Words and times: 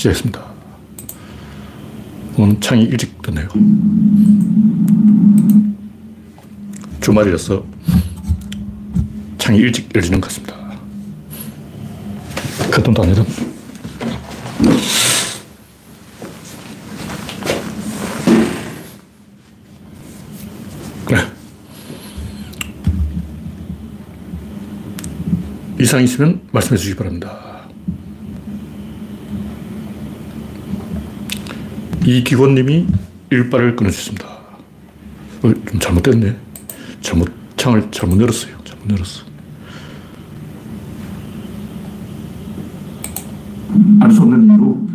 시작했습니다. 0.00 0.42
오늘 2.38 2.58
창이 2.58 2.84
일찍 2.84 3.20
떴네요. 3.20 3.48
주말이라서 7.02 7.62
창이 9.36 9.58
일찍 9.58 9.94
열리는 9.94 10.18
것 10.18 10.28
같습니다. 10.28 10.56
큰 12.70 12.82
돈도 12.82 13.02
아니던. 13.02 13.26
네. 21.10 21.16
이상 25.78 26.02
있으면 26.02 26.40
말씀해 26.52 26.78
주시기 26.78 26.96
바랍니다. 26.96 27.49
이기권님이 32.18 32.86
일발을 33.30 33.76
끊어주셨습니다. 33.76 34.26
어, 34.26 35.42
좀 35.42 35.78
잘못됐네. 35.80 36.36
잘못, 37.00 37.28
창을 37.56 37.88
잘못 37.92 38.20
열었어요. 38.20 38.56
잘못 38.64 38.90
열었어. 38.90 39.30
알 44.00 44.10
수 44.10 44.22
없는 44.22 44.46
이유로 44.46 44.88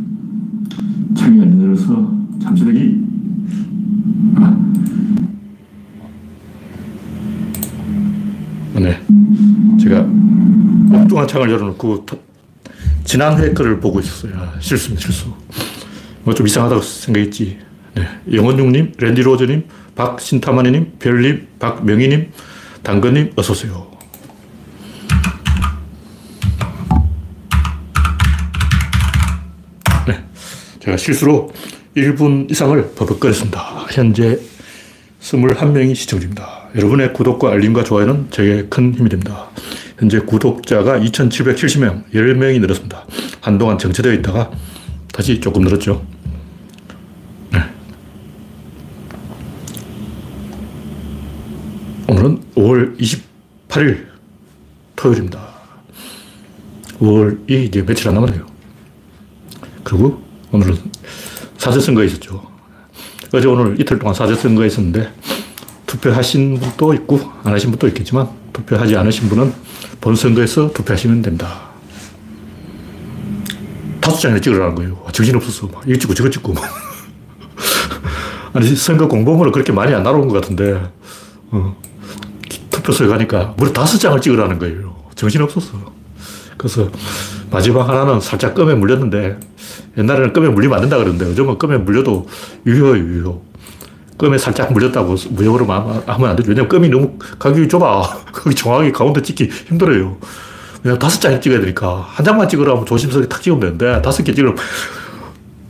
창이 1.15 1.41
안 1.41 1.63
열어서 1.63 2.11
잠시 2.43 2.65
대기. 2.65 3.01
아. 4.35 4.57
네. 8.75 9.01
제가 9.81 10.01
엉뚱한 10.01 11.27
창을 11.29 11.49
열어놓고 11.49 12.05
지난 13.05 13.37
회 13.39 13.53
거를 13.53 13.79
보고 13.79 14.01
있었어요. 14.01 14.34
아, 14.35 14.53
실수입니다, 14.59 15.07
실수. 15.07 15.45
뭐 16.25 16.34
좀 16.34 16.47
이상하다고 16.47 16.81
생각했지. 16.81 17.59
네. 17.93 18.03
영원중님, 18.34 18.93
랜디로저님, 18.98 19.63
박신타마니님, 19.95 20.93
별님, 20.99 21.48
박명희님, 21.59 22.31
당근님, 22.84 23.31
어서오세요. 23.35 23.91
네. 30.07 30.23
제가 30.79 30.98
실수로 30.98 31.53
1분 31.96 32.49
이상을 32.51 32.91
버벅거렸습니다. 32.96 33.85
현재 33.91 34.40
21명이 35.21 35.96
시청 35.96 36.20
중입니다. 36.20 36.70
여러분의 36.76 37.13
구독과 37.13 37.51
알림과 37.51 37.84
좋아요는 37.84 38.27
저에게 38.31 38.68
큰 38.68 38.93
힘이 38.93 39.09
됩니다. 39.09 39.48
현재 39.98 40.20
구독자가 40.20 40.99
2,770명, 40.99 42.03
10명이 42.13 42.59
늘었습니다. 42.59 43.05
한동안 43.40 43.77
정체되어 43.77 44.12
있다가 44.13 44.51
다시 45.16 45.40
조금 45.40 45.62
늘었죠. 45.63 46.05
오늘은 52.10 52.41
5월 52.55 52.99
28일 52.99 54.08
토요일입니다. 54.98 55.40
5월이 56.99 57.49
이제 57.49 57.82
며칠 57.86 58.10
안 58.10 58.16
남았네요. 58.16 58.46
그리고 59.86 60.21
오늘은 60.52 60.77
사제선거에 61.60 62.08
있었죠. 62.08 62.46
어제 63.34 63.48
오늘 63.48 63.80
이틀 63.80 63.98
동안 63.98 64.13
사제선거에 64.13 64.68
있었는데 64.68 65.13
투표하신 65.86 66.59
분도 66.59 66.94
있고 66.94 67.22
안 67.46 67.53
하신 67.53 67.72
분도 67.72 67.88
있겠지만 67.88 68.28
투표하지 68.52 68.97
않으신 68.97 69.30
분은 69.30 69.53
본선거에서 70.02 70.74
투표하시면 70.74 71.22
됩니다. 71.22 71.75
다섯 74.06 74.19
장이나 74.19 74.39
찍으라는 74.39 74.75
거예요. 74.75 75.03
정신없어서 75.11 75.67
막 75.73 75.81
이거 75.88 75.97
찍고 75.97 76.13
저거 76.13 76.29
찍고 76.29 76.53
아니 78.53 78.75
선거 78.75 79.07
공보물을 79.07 79.51
그렇게 79.51 79.72
많이 79.72 79.95
안 79.95 80.03
나온 80.03 80.28
것 80.28 80.39
같은데 80.39 80.79
어. 81.50 81.75
투표소에 82.69 83.07
가니까 83.07 83.56
무려 83.57 83.74
다섯 83.74 83.97
장을 83.97 84.22
찍으라는 84.22 84.59
거예요. 84.59 84.96
정신없었어. 85.16 85.91
그래서 86.56 86.88
마지막 87.50 87.90
하나는 87.90 88.19
살짝 88.19 88.53
껌에 88.53 88.75
물렸는데 88.75 89.40
옛날에는 89.97 90.34
껌에 90.34 90.50
물리면 90.50 90.75
안 90.75 90.81
된다 90.81 90.97
그러는데 90.97 91.25
요즘은 91.30 91.57
껌에 91.57 91.78
물려도 91.78 92.28
유효 92.68 92.96
유효. 92.96 93.41
껌에 94.19 94.38
살짝 94.38 94.72
물렸다고 94.72 95.16
무효로 95.31 95.66
하면 95.66 96.30
안 96.30 96.35
되죠. 96.35 96.50
왜냐면 96.50 96.69
껌이 96.69 96.90
너무 96.90 97.18
가격이 97.40 97.69
좁아. 97.69 98.25
거기 98.31 98.56
정확하게 98.56 98.91
가운데 98.91 99.24
찍기 99.24 99.50
힘들어요. 99.68 100.18
그냥 100.85 101.00
다섯 101.00 101.19
장 101.19 101.41
찍어야 101.41 101.62
되니까 101.62 102.06
한 102.07 102.23
장만 102.23 102.47
찍으라면 102.47 102.85
조심스럽게 102.85 103.28
탁 103.28 103.41
찍으면 103.41 103.59
되는데 103.59 104.00
다섯 104.03 104.22
개 104.22 104.31
찍으면 104.31 104.56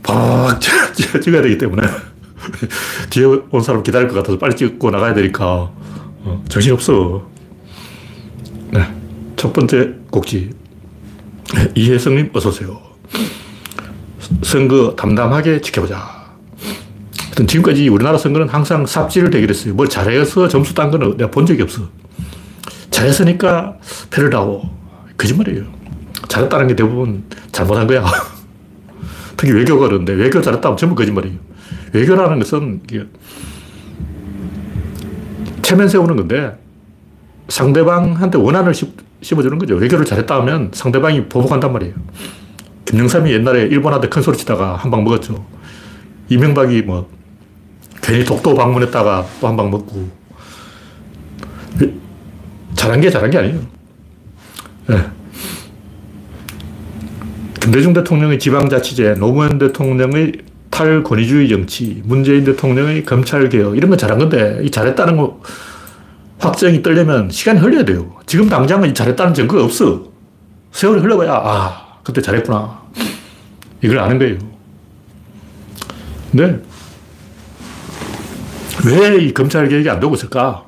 팍 0.02 0.60
찍어야 1.22 1.40
되기 1.40 1.56
때문에 1.56 1.88
뒤에 3.08 3.24
온 3.24 3.62
사람 3.62 3.82
기다릴 3.82 4.08
것 4.08 4.16
같아서 4.16 4.36
빨리 4.36 4.54
찍고 4.54 4.90
나가야 4.90 5.14
되니까 5.14 5.70
어, 6.22 6.44
정신없어. 6.50 7.26
네. 8.72 8.86
첫 9.36 9.54
번째 9.54 9.94
곡지. 10.10 10.50
네, 11.54 11.72
이혜성님, 11.74 12.32
어서오세요. 12.34 12.78
선거 14.42 14.94
담담하게 14.96 15.62
지켜보자. 15.62 16.26
지금까지 17.46 17.88
우리나라 17.88 18.18
선거는 18.18 18.50
항상 18.50 18.84
삽질을 18.84 19.30
대결했어요. 19.30 19.72
뭘 19.72 19.88
잘해서 19.88 20.46
점수 20.48 20.74
딴 20.74 20.90
거는 20.90 21.16
내가 21.16 21.30
본 21.30 21.46
적이 21.46 21.62
없어. 21.62 21.88
잘했으니까 22.90 23.78
표를 24.10 24.28
다오. 24.28 24.75
거짓말이에요. 25.16 25.64
잘했다는 26.28 26.68
게 26.68 26.76
대부분 26.76 27.24
잘못한 27.52 27.86
거야. 27.86 28.04
특히 29.36 29.52
외교가 29.52 29.88
그런데 29.88 30.12
외교 30.12 30.40
잘했다면 30.40 30.76
전부 30.76 30.94
거짓말이에요. 30.94 31.36
외교라는 31.92 32.38
것은 32.38 32.80
체면 35.62 35.88
세우는 35.88 36.16
건데 36.16 36.56
상대방한테 37.48 38.38
원한을 38.38 38.72
심어주는 39.22 39.58
거죠. 39.58 39.74
외교를 39.76 40.04
잘했다 40.04 40.36
하면 40.40 40.70
상대방이 40.72 41.28
보복한단 41.28 41.72
말이에요. 41.72 41.94
김영삼이 42.86 43.32
옛날에 43.32 43.62
일본한테 43.62 44.08
큰 44.08 44.22
소리 44.22 44.36
치다가 44.36 44.76
한 44.76 44.90
방 44.90 45.02
먹었죠. 45.04 45.44
이명박이 46.28 46.82
뭐 46.82 47.08
괜히 48.02 48.24
독도 48.24 48.54
방문했다가 48.54 49.26
또 49.40 49.46
한 49.48 49.56
방 49.56 49.70
먹고 49.70 50.08
잘한 52.74 53.00
게 53.00 53.10
잘한 53.10 53.30
게 53.30 53.38
아니에요. 53.38 53.60
네. 54.88 55.10
김대중 57.60 57.92
대통령의 57.92 58.38
지방자치제, 58.38 59.14
노무현 59.14 59.58
대통령의 59.58 60.32
탈권위주의 60.70 61.48
정치, 61.48 62.02
문재인 62.04 62.44
대통령의 62.44 63.04
검찰개혁, 63.04 63.76
이런 63.76 63.90
건 63.90 63.98
잘한 63.98 64.18
건데, 64.18 64.60
이 64.62 64.70
잘했다는 64.70 65.16
거 65.16 65.40
확정이 66.38 66.82
떨려면 66.82 67.30
시간이 67.30 67.58
흘려야 67.58 67.84
돼요. 67.84 68.14
지금 68.26 68.48
당장은 68.48 68.94
잘했다는 68.94 69.34
증거가 69.34 69.64
없어. 69.64 70.04
세월이 70.70 71.00
흘러봐야, 71.00 71.32
아, 71.32 71.98
그때 72.04 72.20
잘했구나. 72.20 72.82
이걸 73.82 73.98
아는 73.98 74.18
거예요. 74.18 74.38
근데, 76.30 76.62
왜 78.84 79.18
이 79.18 79.34
검찰개혁이 79.34 79.88
안 79.90 79.98
되고 79.98 80.14
있을까? 80.14 80.64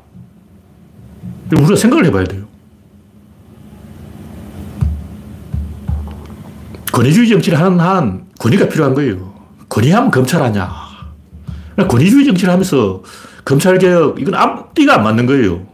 우리가 1.53 1.77
생각을 1.77 2.07
해봐야 2.07 2.25
돼요. 2.25 2.48
권위주의 6.99 7.29
정치를 7.29 7.61
하는 7.61 7.79
한 7.79 8.25
권위가 8.41 8.69
필요한 8.69 8.93
거예요. 8.93 9.33
권위하면 9.69 10.11
검찰하냐. 10.11 10.69
권위주의 11.89 12.25
정치를 12.25 12.53
하면서 12.53 13.05
검찰개혁, 13.45 14.21
이건 14.21 14.35
앞뒤가 14.35 14.97
안 14.97 15.05
맞는 15.05 15.27
거예요. 15.27 15.65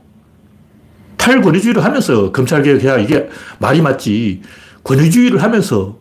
탈권위주의를 1.16 1.82
하면서 1.82 2.30
검찰개혁해야 2.30 2.98
이게 2.98 3.30
말이 3.58 3.80
맞지. 3.80 4.42
권위주의를 4.82 5.42
하면서 5.42 5.96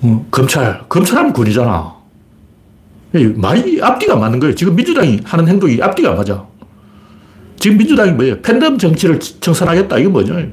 어, 0.00 0.26
검찰, 0.30 0.82
검찰하면 0.88 1.34
권위잖아. 1.34 1.94
말이 3.34 3.82
앞뒤가 3.82 4.14
안 4.14 4.20
맞는 4.20 4.40
거예요. 4.40 4.54
지금 4.54 4.74
민주당이 4.74 5.20
하는 5.22 5.46
행동이 5.46 5.82
앞뒤가 5.82 6.12
안 6.12 6.16
맞아. 6.16 6.46
지금 7.58 7.76
민주당이 7.76 8.12
뭐예요? 8.12 8.40
팬덤 8.40 8.78
정치를 8.78 9.18
청산하겠다. 9.18 9.98
이건 9.98 10.12
뭐냐? 10.12 10.46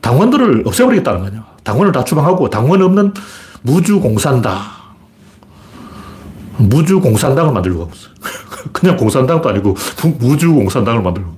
당원들을 0.00 0.62
없애버리겠다는 0.66 1.20
거냐. 1.22 1.49
당원을 1.70 1.92
다 1.92 2.02
추방하고 2.02 2.50
당원 2.50 2.82
없는 2.82 3.14
무주공산당. 3.62 4.58
무주공산당을 6.58 7.52
만들려고 7.52 7.82
하고 7.82 7.92
있어요. 7.94 8.12
그냥 8.72 8.96
공산당도 8.96 9.48
아니고 9.48 9.76
무주공산당을 10.18 11.02
만들려고. 11.02 11.34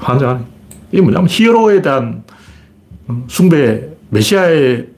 환장하네. 0.00 0.44
이게 0.92 1.00
뭐냐면 1.00 1.28
히어로에 1.30 1.80
대한 1.80 2.24
숭배, 3.28 3.88
메시아의 4.10 4.88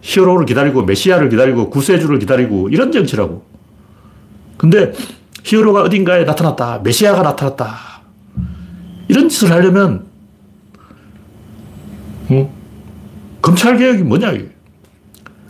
히어로를 0.00 0.46
기다리고 0.46 0.82
메시아를 0.82 1.28
기다리고 1.30 1.70
구세주를 1.70 2.20
기다리고 2.20 2.68
이런 2.68 2.92
정치라고. 2.92 3.44
근데 4.56 4.92
히어로가 5.42 5.82
어딘가에 5.82 6.24
나타났다. 6.24 6.80
메시아가 6.84 7.22
나타났다. 7.22 7.74
이런 9.08 9.28
짓을 9.28 9.50
하려면 9.50 10.06
어? 12.30 12.53
검찰 13.44 13.76
개혁이 13.76 14.02
뭐냐, 14.04 14.30
이게. 14.32 14.48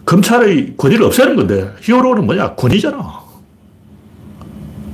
검찰의 0.05 0.75
권위를 0.77 1.05
없애는 1.05 1.37
건데 1.37 1.73
히어로는 1.81 2.27
뭐냐? 2.27 2.57
권위잖아. 2.57 3.21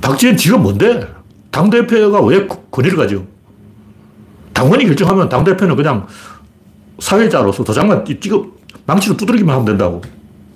박지원 0.01 0.37
지금 0.37 0.61
뭔데? 0.61 1.07
당대표가 1.49 2.21
왜 2.21 2.45
권위를 2.69 2.95
가져? 2.95 3.23
당원이 4.53 4.85
결정하면 4.85 5.27
당대표는 5.29 5.75
그냥 5.75 6.05
사회자로서 6.99 7.63
도장만 7.63 8.05
찍어 8.05 8.45
망치로 8.85 9.17
두드리기만 9.17 9.51
하면 9.55 9.65
된다고. 9.65 10.03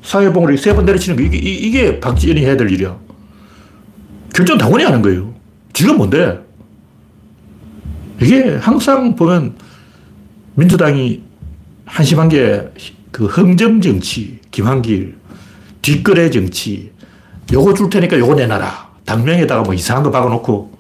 사회봉을 0.04 0.56
세 0.60 0.76
번 0.76 0.86
내리치는 0.86 1.18
거 1.18 1.24
이게, 1.24 1.38
이게 1.40 2.00
박지원이 2.00 2.42
해야 2.42 2.56
될 2.56 2.70
일이야. 2.70 2.96
결정 4.36 4.56
당원이 4.56 4.84
하는 4.84 5.02
거예요. 5.02 5.34
지금 5.74 5.98
뭔데? 5.98 6.40
이게 8.22 8.56
항상 8.58 9.16
보면 9.16 9.56
민주당이 10.54 11.25
한심한 11.96 12.28
게 12.28 12.70
그 13.16 13.28
흥정 13.28 13.80
정치, 13.80 14.40
김한길, 14.52 15.16
뒷거래 15.82 16.30
정치, 16.30 16.92
요거 17.54 17.74
줄 17.74 17.90
테니까 17.90 18.20
요거 18.20 18.36
내놔라. 18.36 18.90
당명에다가 19.06 19.62
뭐 19.62 19.74
이상한 19.74 20.04
거 20.04 20.12
박아놓고 20.12 20.78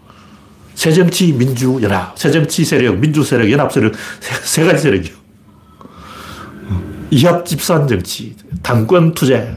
새정치 0.73 1.31
민주 1.31 1.79
연합, 1.81 2.19
새정치 2.19 2.65
세력, 2.65 2.97
민주 2.99 3.23
세력, 3.23 3.49
연합 3.49 3.71
세력, 3.71 3.93
세, 4.19 4.35
세 4.43 4.65
가지 4.65 4.81
세력이요. 4.83 5.15
이합 7.11 7.45
집산 7.45 7.87
정치, 7.87 8.35
당권 8.61 9.13
투쟁, 9.13 9.55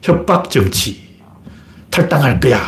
협박 0.00 0.48
정치, 0.48 1.18
탈당할 1.90 2.40
거야. 2.40 2.58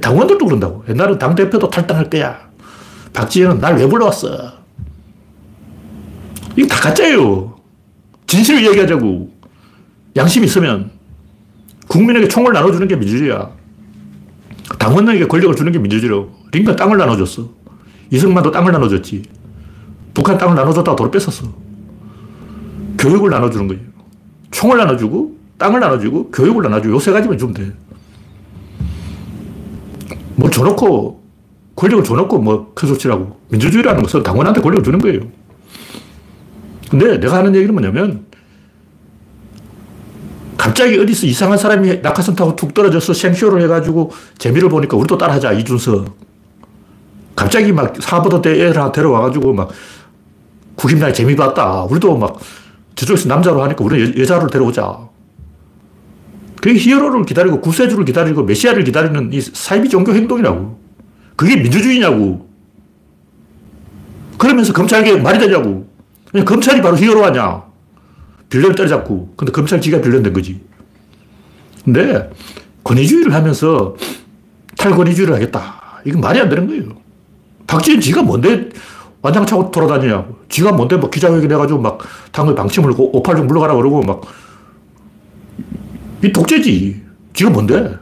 당원들도 0.00 0.46
그런다고. 0.46 0.82
옛날은 0.88 1.18
당대표도 1.18 1.68
탈당할 1.68 2.08
거야. 2.08 2.40
박지현은 3.12 3.60
날 3.60 3.76
왜 3.76 3.86
불러왔어? 3.86 4.55
이거 6.56 6.66
다 6.66 6.80
가짜예요. 6.80 7.56
진실을 8.26 8.66
얘기하자고. 8.66 9.30
양심이 10.16 10.46
있으면 10.46 10.90
국민에게 11.88 12.28
총을 12.28 12.52
나눠주는 12.52 12.88
게 12.88 12.96
민주주의야. 12.96 13.50
당원에게 14.78 15.26
권력을 15.26 15.54
주는 15.54 15.70
게 15.72 15.78
민주주의라고. 15.78 16.32
링가 16.52 16.74
땅을 16.76 16.96
나눠줬어. 16.96 17.48
이승만도 18.10 18.50
땅을 18.50 18.72
나눠줬지. 18.72 19.22
북한 20.14 20.38
땅을 20.38 20.54
나눠줬다가 20.54 20.96
도로 20.96 21.10
뺏었어. 21.10 21.46
교육을 22.98 23.30
나눠주는 23.30 23.68
거예요. 23.68 23.82
총을 24.50 24.78
나눠주고, 24.78 25.36
땅을 25.58 25.80
나눠주고, 25.80 26.30
교육을 26.30 26.62
나눠주고, 26.62 26.94
요 26.94 26.98
세 26.98 27.12
가지만 27.12 27.36
주면 27.36 27.52
돼. 27.54 27.72
뭐 30.36 30.48
줘놓고, 30.48 31.22
권력을 31.74 32.04
줘놓고 32.04 32.38
뭐 32.38 32.72
큰 32.74 32.88
소치라고. 32.88 33.38
민주주의라는 33.50 34.02
것은 34.02 34.22
당원한테 34.22 34.62
권력을 34.62 34.82
주는 34.84 34.98
거예요. 34.98 35.20
근데 36.90 37.18
내가 37.18 37.38
하는 37.38 37.54
얘기는 37.54 37.72
뭐냐면, 37.72 38.26
갑자기 40.56 40.98
어디서 40.98 41.26
이상한 41.26 41.58
사람이 41.58 42.00
낙하산 42.00 42.34
타고 42.34 42.56
툭 42.56 42.74
떨어져서 42.74 43.12
생쇼를 43.12 43.62
해가지고 43.62 44.12
재미를 44.38 44.68
보니까 44.68 44.96
우리도 44.96 45.18
따라하자, 45.18 45.52
이준석. 45.52 46.16
갑자기 47.36 47.70
막 47.70 47.94
사보다 48.00 48.40
대 48.40 48.52
애를 48.52 48.76
하나 48.78 48.90
데려와가지고 48.90 49.52
막 49.52 49.70
국힘당이 50.76 51.12
재미 51.12 51.36
봤다. 51.36 51.84
우리도 51.84 52.16
막 52.16 52.38
저쪽에서 52.94 53.28
남자로 53.28 53.62
하니까 53.62 53.84
우리는 53.84 54.18
여, 54.18 54.24
자를 54.24 54.48
데려오자. 54.48 54.98
그게 56.60 56.78
히어로를 56.78 57.26
기다리고 57.26 57.60
구세주를 57.60 58.06
기다리고 58.06 58.42
메시아를 58.42 58.84
기다리는 58.84 59.32
이 59.32 59.40
사이비 59.40 59.88
종교 59.90 60.14
행동이라고. 60.14 60.80
그게 61.36 61.56
민주주의냐고. 61.56 62.48
그러면서 64.38 64.72
검찰개혁 64.72 65.20
말이 65.20 65.38
되냐고. 65.38 65.86
검찰이 66.44 66.82
바로 66.82 66.96
히어로 66.96 67.24
아냐. 67.24 67.62
빌런을 68.48 68.74
때려잡고. 68.74 69.34
근데 69.36 69.52
검찰 69.52 69.80
지가 69.80 70.00
빌런 70.00 70.22
된 70.22 70.32
거지. 70.32 70.60
근데 71.84 72.30
권위주의를 72.84 73.32
하면서 73.34 73.96
탈권위주의를 74.78 75.34
하겠다. 75.34 76.00
이건 76.04 76.20
말이 76.20 76.40
안 76.40 76.48
되는 76.48 76.66
거예요. 76.66 76.84
박지원 77.66 78.00
지가 78.00 78.22
뭔데 78.22 78.68
완장 79.22 79.44
차고 79.44 79.70
돌아다니냐고. 79.70 80.38
지가 80.48 80.72
뭔데 80.72 80.96
뭐 80.96 81.10
기자회견 81.10 81.50
해가지고 81.50 81.80
막 81.80 81.98
당의 82.30 82.54
방침을 82.54 82.92
오팔 82.96 83.36
좀 83.36 83.46
물러가라 83.46 83.74
그러고 83.74 84.02
막. 84.02 84.20
이 86.22 86.32
독재지. 86.32 87.02
지가 87.34 87.50
뭔데? 87.50 87.96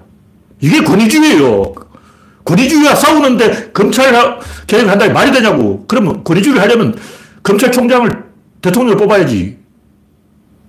이게 0.61 0.83
권위주의예요. 0.83 1.75
권위주의와 2.45 2.95
싸우는데 2.95 3.73
검찰 3.73 4.39
개혁을 4.67 4.91
한다 4.91 5.09
말이 5.09 5.33
되냐고. 5.33 5.85
그러면 5.89 6.23
권위주의를 6.25 6.61
하려면 6.61 6.95
검찰총장을 7.45 8.25
대통령을 8.61 8.97
뽑아야지. 8.97 9.59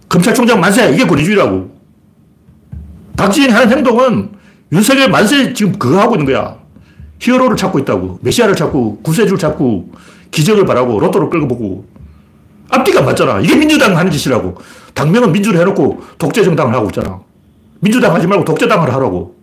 검찰총장 0.07 0.59
만세! 0.59 0.91
이게 0.91 1.07
권위주의라고. 1.07 1.73
박지원이 3.17 3.51
하는 3.51 3.77
행동은 3.77 4.31
윤석열 4.71 5.09
만세 5.09 5.53
지금 5.53 5.71
그거 5.79 5.99
하고 5.99 6.15
있는 6.15 6.25
거야. 6.25 6.57
히어로를 7.19 7.55
찾고 7.55 7.79
있다고. 7.79 8.19
메시아를 8.21 8.55
찾고, 8.55 8.99
구세주를 9.01 9.39
찾고, 9.39 9.91
기적을 10.31 10.65
바라고, 10.65 10.99
로또를 10.99 11.29
끌고 11.29 11.47
보고. 11.47 11.87
앞뒤가 12.69 13.01
맞잖아. 13.01 13.39
이게 13.39 13.55
민주당 13.55 13.97
하는 13.97 14.11
짓이라고. 14.11 14.57
당명은 14.93 15.31
민주를 15.31 15.59
해놓고 15.61 16.03
독재정당을 16.17 16.73
하고 16.73 16.87
있잖아. 16.87 17.21
민주당 17.79 18.13
하지 18.13 18.27
말고 18.27 18.43
독재당을 18.43 18.93
하라고. 18.93 19.35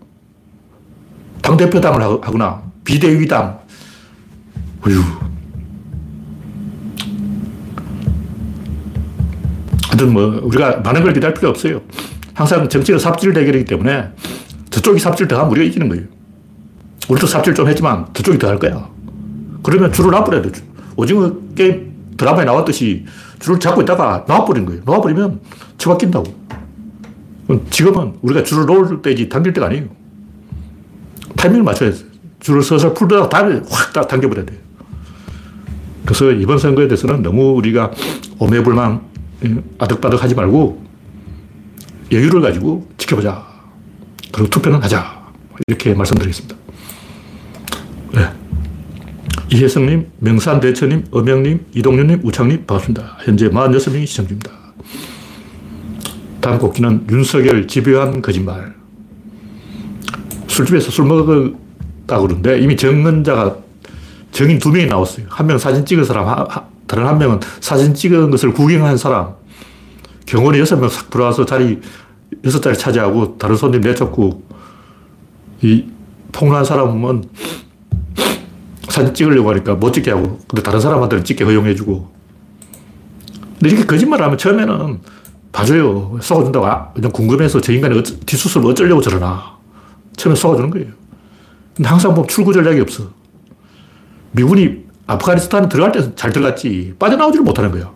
당대표당을 1.41 2.03
하거나, 2.03 2.63
비대위당. 2.85 3.59
어휴. 4.87 5.32
하여튼 9.93 10.13
뭐, 10.15 10.41
우리가 10.43 10.79
많은 10.79 11.03
걸 11.03 11.13
기다릴 11.13 11.35
필요 11.35 11.51
없어요. 11.51 11.83
항상 12.33 12.67
정치가 12.67 12.99
삽질 12.99 13.35
대결이기 13.35 13.67
때문에 13.67 14.09
저쪽이 14.71 14.99
삽질 14.99 15.29
더 15.29 15.37
하면 15.39 15.51
우리가 15.51 15.67
이기는 15.67 15.87
거예요. 15.91 16.05
우리도 17.11 17.27
삽질 17.27 17.55
좀 17.55 17.69
했지만 17.69 18.07
저쪽이 18.15 18.39
더 18.39 18.49
할 18.49 18.59
거야. 18.59 18.89
그러면 19.63 19.93
줄을 19.93 20.11
놔버려야 20.13 20.41
돼. 20.43 20.51
오징어 20.97 21.31
게임 21.55 21.93
드라마에 22.17 22.47
나왔듯이 22.47 23.05
줄을 23.39 23.61
잡고 23.61 23.83
있다가 23.83 24.25
놔버린 24.27 24.65
거예요. 24.65 24.81
놔버리면 24.87 25.41
처박힌다고. 25.77 26.43
지금은 27.69 28.15
우리가 28.23 28.45
줄을 28.45 28.65
놓을 28.65 29.03
때지 29.03 29.29
당길 29.29 29.53
때가 29.53 29.67
아니에요. 29.67 29.85
타이밍을 31.37 31.65
맞춰야 31.65 31.91
돼. 31.91 31.99
줄을 32.41 32.63
서서 32.63 32.95
풀다가 32.95 33.29
다음에 33.29 33.61
확 33.69 34.09
당겨버려야 34.09 34.47
돼요. 34.47 34.59
그래서 36.07 36.31
이번 36.33 36.57
선거에 36.57 36.89
대해서는 36.89 37.23
너무 37.23 37.53
우리가 37.57 37.91
오매불망 38.39 39.12
아득바득 39.79 40.23
하지 40.23 40.35
말고 40.35 40.83
여유를 42.11 42.41
가지고 42.41 42.89
지켜보자. 42.99 43.47
그리고 44.33 44.49
투표는 44.51 44.83
하자. 44.83 45.23
이렇게 45.69 45.95
말씀드리겠습니다. 45.95 46.57
네. 48.15 48.29
이혜성님, 49.53 50.11
명산대처님, 50.19 51.05
엄영님, 51.11 51.67
이동윤님, 51.75 52.21
우창님, 52.25 52.65
반갑습니다. 52.67 53.19
현재 53.25 53.49
46명이 53.51 54.07
시청 54.07 54.27
중입니다. 54.27 54.51
다음 56.41 56.59
곡기는 56.59 57.07
윤석열 57.11 57.67
집요한 57.69 58.21
거짓말. 58.23 58.75
술집에서 60.49 60.91
술 60.91 61.07
먹었다 61.07 62.19
그러는데 62.21 62.59
이미 62.61 62.77
정은자가 62.77 63.57
정인 64.33 64.59
두 64.59 64.71
명이 64.71 64.87
나왔어요. 64.87 65.27
한 65.29 65.47
명 65.47 65.59
사진 65.59 65.85
찍은 65.85 66.05
사람, 66.05 66.27
다른 66.87 67.07
한 67.07 67.19
명은 67.19 67.41
사진 67.61 67.95
찍은 67.95 68.31
것을 68.31 68.53
구경한 68.53 68.97
사람. 68.97 69.35
경원이 70.33 70.59
여섯 70.61 70.77
명 70.77 70.89
싹 70.89 71.11
들어와서 71.11 71.45
자리 71.45 71.79
여섯 72.43 72.63
자리 72.63 72.77
차지하고 72.77 73.37
다른 73.37 73.55
손님 73.55 73.83
내쫓고 73.83 74.43
이 75.61 75.85
폭로한 76.33 76.65
사람은 76.65 77.25
사진 78.89 79.13
찍으려고 79.13 79.51
하니까 79.51 79.75
못 79.75 79.93
찍게 79.93 80.11
하고 80.11 80.39
근데 80.49 80.63
다른 80.63 80.81
사람한테는 80.81 81.23
찍게 81.23 81.45
허용해주고 81.45 82.11
근데 83.61 83.69
이렇게 83.69 83.85
거짓말을 83.85 84.25
하면 84.25 84.39
처음에는 84.39 85.01
봐줘요. 85.53 86.19
쏘아준다고. 86.23 86.67
아, 86.67 86.91
그냥 86.95 87.13
궁금해서 87.13 87.61
저 87.61 87.71
인간이 87.75 87.97
어쩌, 87.99 88.15
뒷수습을 88.25 88.71
어쩌려고 88.71 89.03
저러나. 89.03 89.59
처음에 90.17 90.35
쏘아주는 90.35 90.71
거예요. 90.71 90.89
근데 91.77 91.89
항상 91.91 92.15
보면 92.15 92.27
출구 92.27 92.55
전략이 92.55 92.81
없어. 92.81 93.11
미군이 94.31 94.79
아프가니스탄에 95.07 95.69
들어갈 95.69 95.93
때잘 95.93 96.33
들어갔지. 96.33 96.95
빠져나오지를 96.99 97.45
못하는 97.45 97.71
거야. 97.71 97.93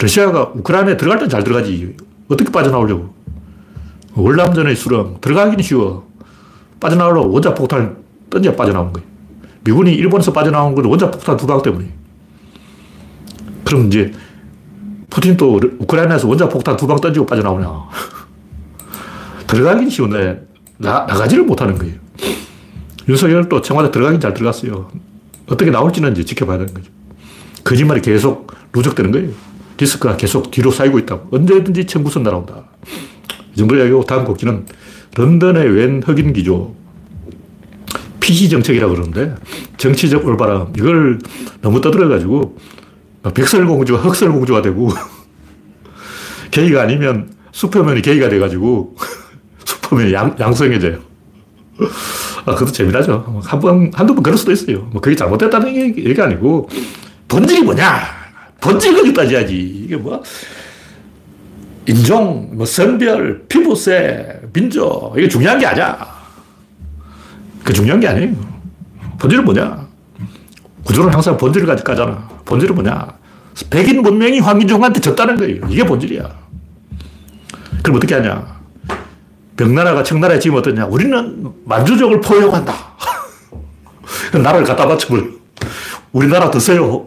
러시아가 0.00 0.50
우크라이나에 0.54 0.96
들어갈 0.96 1.18
땐 1.20 1.28
잘 1.28 1.44
들어가지. 1.44 1.96
어떻게 2.28 2.50
빠져나오려고. 2.50 3.14
월남전의 4.14 4.76
수령. 4.76 5.18
들어가기는 5.20 5.62
쉬워. 5.62 6.08
빠져나오려고 6.80 7.30
원자폭탄을 7.32 7.96
던져 8.30 8.54
빠져나오는 8.54 8.92
거예요. 8.92 9.06
미군이 9.64 9.94
일본에서 9.94 10.32
빠져나온 10.32 10.74
건 10.74 10.84
원자폭탄 10.86 11.36
두 11.36 11.46
방 11.46 11.62
때문에. 11.62 11.88
그럼 13.64 13.86
이제 13.86 14.12
푸틴도 15.10 15.60
우크라이나에서 15.80 16.28
원자폭탄 16.28 16.76
두 16.76 16.86
방 16.86 17.00
던지고 17.00 17.26
빠져나오냐. 17.26 17.68
들어가긴 19.46 19.88
쉬운데 19.88 20.46
나, 20.78 21.04
나가지를 21.06 21.44
못하는 21.44 21.78
거예요. 21.78 21.94
윤석열도 23.08 23.62
청와대 23.62 23.90
들어가긴 23.90 24.20
잘 24.20 24.34
들어갔어요. 24.34 24.90
어떻게 25.48 25.70
나올지는 25.70 26.12
이제 26.12 26.24
지켜봐야 26.24 26.58
되는 26.58 26.72
거죠. 26.74 26.90
거짓말이 27.62 28.00
계속 28.00 28.52
누적되는 28.74 29.10
거예요. 29.12 29.30
리스크가 29.78 30.16
계속 30.16 30.50
뒤로 30.50 30.70
쌓이고 30.70 30.98
있다고. 31.00 31.36
언제든지 31.36 31.86
청구선 31.86 32.22
날아온다. 32.22 32.64
이 33.54 33.58
정도 33.58 33.76
이야기고 33.76 34.04
다음 34.04 34.24
곡기는 34.24 34.66
런던의 35.16 35.70
웬 35.70 36.02
흑인 36.02 36.32
기조. 36.32 36.74
PC 38.20 38.48
정책이라고 38.48 38.94
그러는데 38.94 39.34
정치적 39.76 40.24
올바람. 40.26 40.72
이걸 40.76 41.18
너무 41.60 41.80
떠들어가지고 41.80 42.56
백설공주가 43.34 44.00
흑설공주가 44.00 44.62
되고 44.62 44.88
게이가 46.50 46.82
아니면 46.82 47.30
슈퍼맨이 47.52 48.02
게이가 48.02 48.28
돼가지고 48.28 48.96
슈퍼맨이 49.64 50.12
양, 50.12 50.34
양성해져요. 50.38 50.98
아, 52.46 52.54
그것도 52.54 52.72
재미나죠. 52.72 53.42
한 53.44 53.60
번, 53.60 53.90
한두 53.94 54.14
번 54.14 54.22
그럴 54.22 54.36
수도 54.38 54.52
있어요. 54.52 54.88
뭐 54.92 55.00
그게 55.00 55.16
잘못됐다는 55.16 55.74
얘기, 55.76 56.14
가 56.14 56.24
아니고 56.24 56.68
본질이 57.28 57.62
뭐냐? 57.62 58.23
본질을 58.60 59.12
따져야지. 59.12 59.56
이게 59.56 59.96
뭐 59.96 60.22
인종, 61.86 62.50
뭐 62.54 62.64
성별, 62.64 63.46
피부색, 63.46 64.52
민족 64.52 65.14
이게 65.16 65.28
중요한 65.28 65.58
게 65.58 65.66
아니야. 65.66 66.14
그 67.62 67.72
중요한 67.72 68.00
게 68.00 68.08
아니에요. 68.08 68.34
본질은 69.18 69.44
뭐냐? 69.44 69.86
구조는 70.84 71.12
항상 71.12 71.36
본질을 71.36 71.66
가져가잖아. 71.66 72.28
본질은 72.44 72.74
뭐냐? 72.74 73.08
백인 73.70 74.02
문명이 74.02 74.40
황인종한테 74.40 75.00
졌다는 75.00 75.36
거예요. 75.36 75.66
이게 75.68 75.84
본질이야. 75.84 76.28
그럼 77.82 77.96
어떻게 77.96 78.14
하냐? 78.14 78.54
명나라가 79.56 80.02
청나라에 80.02 80.38
지금 80.38 80.56
어떠냐? 80.58 80.86
우리는 80.86 81.52
만주족을 81.64 82.20
포용한다. 82.20 82.74
나라를 84.42 84.64
갖다 84.64 84.86
바쳐버려. 84.86 85.24
우리나라 86.12 86.50
드세요. 86.50 87.06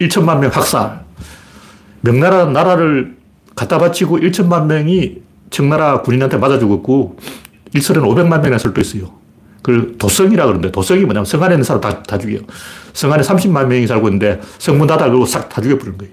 1천만 0.00 0.38
명 0.38 0.50
학살. 0.50 1.04
명나라 2.00 2.46
나라를 2.46 3.16
갖다 3.54 3.78
바치고 3.78 4.18
1천만 4.18 4.66
명이 4.66 5.18
청나라 5.50 6.00
군인한테 6.02 6.38
맞아 6.38 6.58
죽었고, 6.58 7.18
일설은 7.74 8.02
500만 8.02 8.40
명이나 8.40 8.58
설도 8.58 8.80
있어요. 8.80 9.12
그걸 9.62 9.98
도성이라 9.98 10.44
그러는데, 10.46 10.72
도성이 10.72 11.02
뭐냐면 11.02 11.26
성 11.26 11.42
안에 11.42 11.54
있는 11.54 11.64
사람 11.64 11.80
다, 11.80 12.02
다 12.02 12.16
죽여요. 12.16 12.40
성 12.92 13.12
안에 13.12 13.22
30만 13.22 13.66
명이 13.66 13.86
살고 13.86 14.08
있는데, 14.08 14.40
성문 14.58 14.86
닫아 14.86 15.06
그러고 15.06 15.26
싹 15.26 15.48
다 15.48 15.60
죽여버리는 15.60 15.98
거예요. 15.98 16.12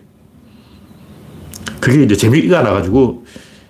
그게 1.79 2.03
이제 2.03 2.15
재미가 2.15 2.61
나가지고, 2.63 3.25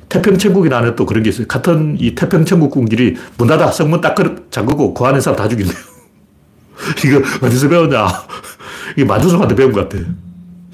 태평천국이라는 0.09 0.95
또 0.95 1.05
그런 1.05 1.21
게 1.21 1.29
있어요. 1.29 1.47
같은 1.47 1.97
이 1.99 2.15
태평천국군끼리 2.15 3.17
문 3.37 3.47
닫아 3.47 3.71
성문 3.71 4.01
딱 4.01 4.15
잠그고 4.49 4.93
그 4.93 5.05
안에 5.05 5.19
사람 5.19 5.37
다 5.37 5.47
죽이네요. 5.47 5.75
이거 7.05 7.45
어디서 7.45 7.67
배웠냐? 7.67 8.07
이게 8.95 9.05
만주성한테 9.05 9.55
배운 9.55 9.71
것 9.71 9.89
같아. 9.89 10.03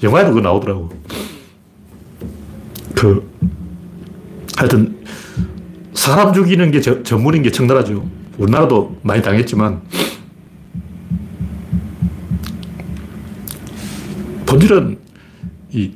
영화에도 0.02 0.30
그거 0.30 0.40
나오더라고. 0.40 0.90
그, 2.94 3.30
하여튼, 4.56 4.96
사람 5.94 6.32
죽이는 6.32 6.70
게 6.70 6.80
저, 6.80 7.02
전문인 7.02 7.42
게 7.42 7.50
청나라죠. 7.50 8.08
우리나라도 8.38 8.98
많이 9.02 9.22
당했지만, 9.22 9.82
본질은 14.46 14.98
이, 15.72 15.90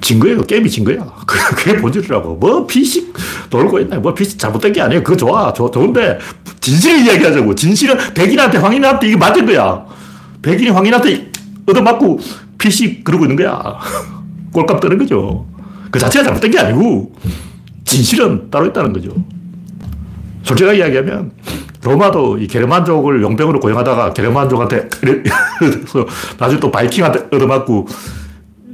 진 0.00 0.18
거예요. 0.18 0.42
게임이 0.42 0.68
진 0.68 0.84
거야. 0.84 1.06
그게 1.26 1.76
본질이라고. 1.76 2.34
뭐 2.34 2.66
피식 2.66 3.14
놀고 3.50 3.78
있나. 3.80 3.98
뭐 3.98 4.12
피식 4.12 4.38
잘못된 4.38 4.72
게 4.72 4.80
아니에요. 4.80 5.02
그거 5.04 5.16
좋아. 5.16 5.52
좋, 5.52 5.70
좋은데, 5.70 6.18
진실을 6.60 7.06
이야기하자고. 7.06 7.54
진실은 7.54 7.96
백인한테, 8.14 8.58
황인한테 8.58 9.08
이게 9.08 9.16
맞은 9.16 9.46
거야. 9.46 9.86
백인이 10.42 10.70
황인한테 10.70 11.30
얻어맞고 11.66 12.18
피식 12.58 13.04
그러고 13.04 13.24
있는 13.24 13.36
거야. 13.36 13.78
꼴값 14.52 14.80
뜨는 14.80 14.98
거죠. 14.98 15.46
그 15.90 15.98
자체가 15.98 16.24
잘못된 16.24 16.50
게 16.50 16.58
아니고, 16.58 17.12
진실은 17.84 18.50
따로 18.50 18.66
있다는 18.66 18.92
거죠. 18.92 19.10
솔직하게 20.42 20.78
이야기하면, 20.78 21.32
로마도 21.82 22.38
이 22.38 22.46
게르만족을 22.46 23.22
용병으로 23.22 23.60
고용하다가 23.60 24.12
게르만족한테, 24.12 24.88
그래서 25.58 26.06
나중에 26.38 26.60
또 26.60 26.70
바이킹한테 26.70 27.36
얻어맞고, 27.36 27.86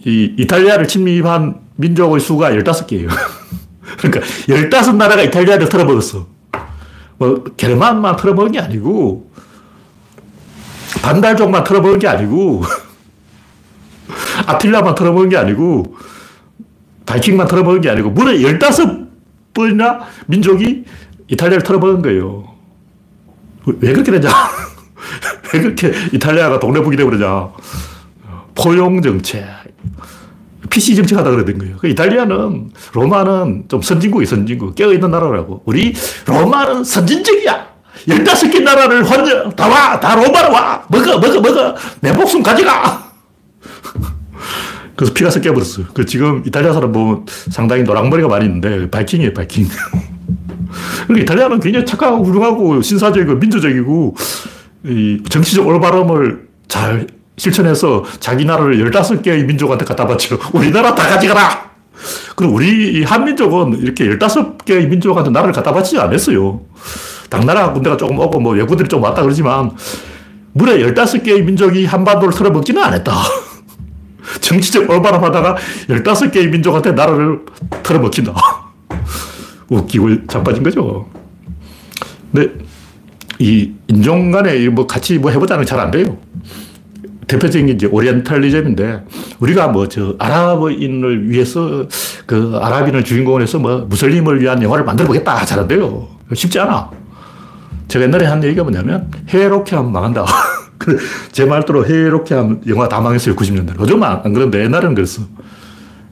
이 0.04 0.35
이탈리아를 0.38 0.87
침입한 0.87 1.61
민족의 1.76 2.20
수가 2.20 2.50
15개예요. 2.50 3.08
그러니까 3.99 4.20
15나라가 4.20 5.25
이탈리아를 5.25 5.68
털어먹었어. 5.68 6.26
뭐, 7.18 7.44
게르만만 7.56 8.16
털어먹은 8.16 8.52
게 8.52 8.61
아니고, 8.61 9.30
반달족만 11.02 11.64
털어먹은 11.64 11.98
게 11.98 12.08
아니고, 12.08 12.62
아틀라만 14.46 14.94
털어먹은 14.94 15.28
게 15.28 15.36
아니고, 15.36 15.96
바이킹만 17.06 17.46
털어먹은 17.46 17.80
게 17.80 17.90
아니고, 17.90 18.10
무려 18.10 18.32
15번이나 18.32 20.00
민족이 20.26 20.84
이탈리아를 21.28 21.62
털어먹은 21.62 22.02
거예요. 22.02 22.48
왜 23.66 23.92
그렇게 23.92 24.12
되냐? 24.12 24.28
왜 25.52 25.60
그렇게 25.60 25.92
이탈리아가 26.12 26.58
동네북이 26.60 26.96
되버리냐? 26.96 27.50
포용 28.54 29.02
정책. 29.02 29.44
PC 30.70 30.96
정책 30.96 31.18
하다 31.18 31.30
그러던 31.30 31.58
거예요. 31.58 31.76
그 31.76 31.88
이탈리아는, 31.88 32.70
로마는 32.92 33.64
좀 33.68 33.82
선진국이 33.82 34.26
선진국, 34.26 34.74
깨어있는 34.74 35.10
나라라고. 35.10 35.62
우리 35.64 35.94
로마는 36.26 36.84
선진적이야. 36.84 37.75
15개 38.08 38.62
나라를 38.62 39.08
환영, 39.08 39.50
다 39.56 39.68
와! 39.68 39.98
다 39.98 40.14
로마로 40.14 40.52
와! 40.52 40.84
먹어, 40.88 41.18
먹어, 41.18 41.40
먹어! 41.40 41.75
내 42.00 42.12
목숨 42.12 42.42
가져가! 42.42 43.10
그래서 44.94 45.12
피가 45.12 45.30
섞여버렸어. 45.30 45.84
그 45.92 46.06
지금 46.06 46.42
이탈리아 46.46 46.72
사람 46.72 46.92
보면 46.92 47.26
상당히 47.50 47.82
노랑머리가 47.82 48.28
많이 48.28 48.46
있는데, 48.46 48.88
바이킹이에요, 48.90 49.34
바이킹. 49.34 49.68
그러니까 51.06 51.22
이탈리아는 51.22 51.60
굉장히 51.60 51.84
착하고 51.84 52.25
훌륭하고 52.25 52.80
신사적이고 52.80 53.34
민주적이고, 53.34 54.16
이 54.84 55.22
정치적 55.28 55.66
올바름을 55.66 56.46
잘 56.68 57.06
실천해서 57.36 58.04
자기 58.20 58.44
나라를 58.44 58.78
15개의 58.78 59.44
민족한테 59.44 59.84
갖다 59.84 60.06
바쳐. 60.06 60.38
우리나라 60.52 60.94
다 60.94 61.08
가져가라! 61.08 61.70
그리고 62.34 62.54
우리 62.54 63.02
한민족은 63.04 63.80
이렇게 63.80 64.08
15개의 64.08 64.86
민족한테 64.88 65.30
나라를 65.30 65.52
갖다 65.52 65.72
바치지 65.72 65.98
않았어요. 65.98 66.62
당나라 67.30 67.73
군대가 67.73 67.97
조금 67.97 68.18
오고 68.18 68.40
뭐 68.40 68.52
외구들이 68.54 68.88
좀 68.88 69.02
왔다 69.02 69.23
그러지만 69.23 69.71
무려 70.52 70.73
15개의 70.75 71.42
민족이 71.45 71.85
한반도를 71.87 72.33
털어먹지는 72.35 72.83
않았다. 72.83 73.12
정치적 74.40 74.88
올바람 74.88 75.23
하다가 75.23 75.56
15개의 75.88 76.49
민족한테 76.50 76.92
나라를 76.92 77.40
털어먹힌다. 77.83 78.35
웃기고 79.68 80.26
자빠진 80.26 80.62
거죠. 80.62 81.06
근데 82.33 82.52
이 83.38 83.73
인종 83.88 84.30
간에 84.30 84.68
뭐 84.68 84.87
같이 84.87 85.18
뭐 85.18 85.30
해보자는 85.30 85.66
잘 85.66 85.78
안 85.80 85.90
돼요. 85.90 86.16
대표적인 87.26 87.66
게 87.66 87.73
이제 87.73 87.87
오리엔탈리즘인데 87.88 89.02
우리가 89.40 89.66
뭐 89.68 89.88
저 89.88 90.14
아랍인을 90.18 91.28
위해서 91.28 91.87
그 92.25 92.56
아랍인을 92.62 93.02
주인공으로 93.04 93.42
해서 93.42 93.59
뭐 93.59 93.78
무슬림을 93.88 94.40
위한 94.40 94.62
영화를 94.62 94.85
만들어 94.85 95.06
보겠다 95.09 95.45
잘 95.45 95.59
안 95.59 95.66
돼요. 95.68 96.06
쉽지 96.33 96.59
않아. 96.61 96.88
제가 97.88 98.05
옛날에 98.05 98.26
한 98.26 98.43
얘기가 98.43 98.62
뭐냐면 98.62 99.11
해외 99.28 99.49
로케 99.49 99.76
하면 99.76 99.93
망한다. 99.93 100.25
제 101.33 101.45
말대로 101.45 101.87
해외 101.87 102.09
로케 102.09 102.35
하면 102.35 102.61
영화 102.66 102.88
다 102.88 103.00
망했어요. 103.00 103.35
90년대. 103.37 103.78
요즘은 103.81 104.02
안 104.07 104.33
그런데 104.33 104.62
옛날에는 104.64 104.95
그랬어. 104.95 105.23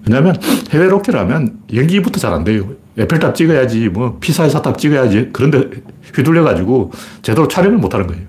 왜냐면 0.06 0.36
해외 0.70 0.86
로케를 0.88 1.18
하면 1.20 1.58
연기부터 1.72 2.18
잘 2.20 2.32
안 2.32 2.44
돼요. 2.44 2.68
에펠탑 2.96 3.34
찍어야지, 3.34 3.88
뭐 3.88 4.18
피사의 4.20 4.50
사탑 4.50 4.78
찍어야지. 4.78 5.30
그런데 5.32 5.68
휘둘려가지고 6.14 6.92
제대로 7.22 7.48
촬영을 7.48 7.78
못 7.78 7.92
하는 7.94 8.06
거예요. 8.06 8.22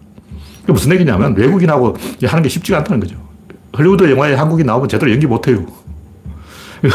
그게 0.62 0.74
무슨 0.74 0.92
얘기냐면 0.94 1.36
외국인하고 1.36 1.96
하는 2.26 2.44
게 2.44 2.50
쉽지가 2.50 2.80
않다는 2.80 3.00
거죠. 3.02 3.16
헐리우드 3.78 4.10
영화에 4.10 4.34
한국인 4.34 4.66
나오면 4.66 4.88
제대로 4.90 5.12
연기 5.12 5.28
못 5.28 5.48
해요. 5.48 5.66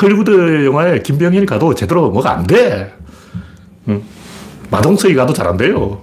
헐리우드 0.03 0.65
영화에 0.67 1.01
이병헌이 1.01 1.47
가도 1.47 1.75
제대로 1.75 2.11
뭐가 2.11 2.33
안 2.33 2.47
돼. 2.47 2.93
마동석이 4.71 5.15
가도 5.15 5.33
잘 5.33 5.47
안 5.47 5.57
돼요. 5.57 6.03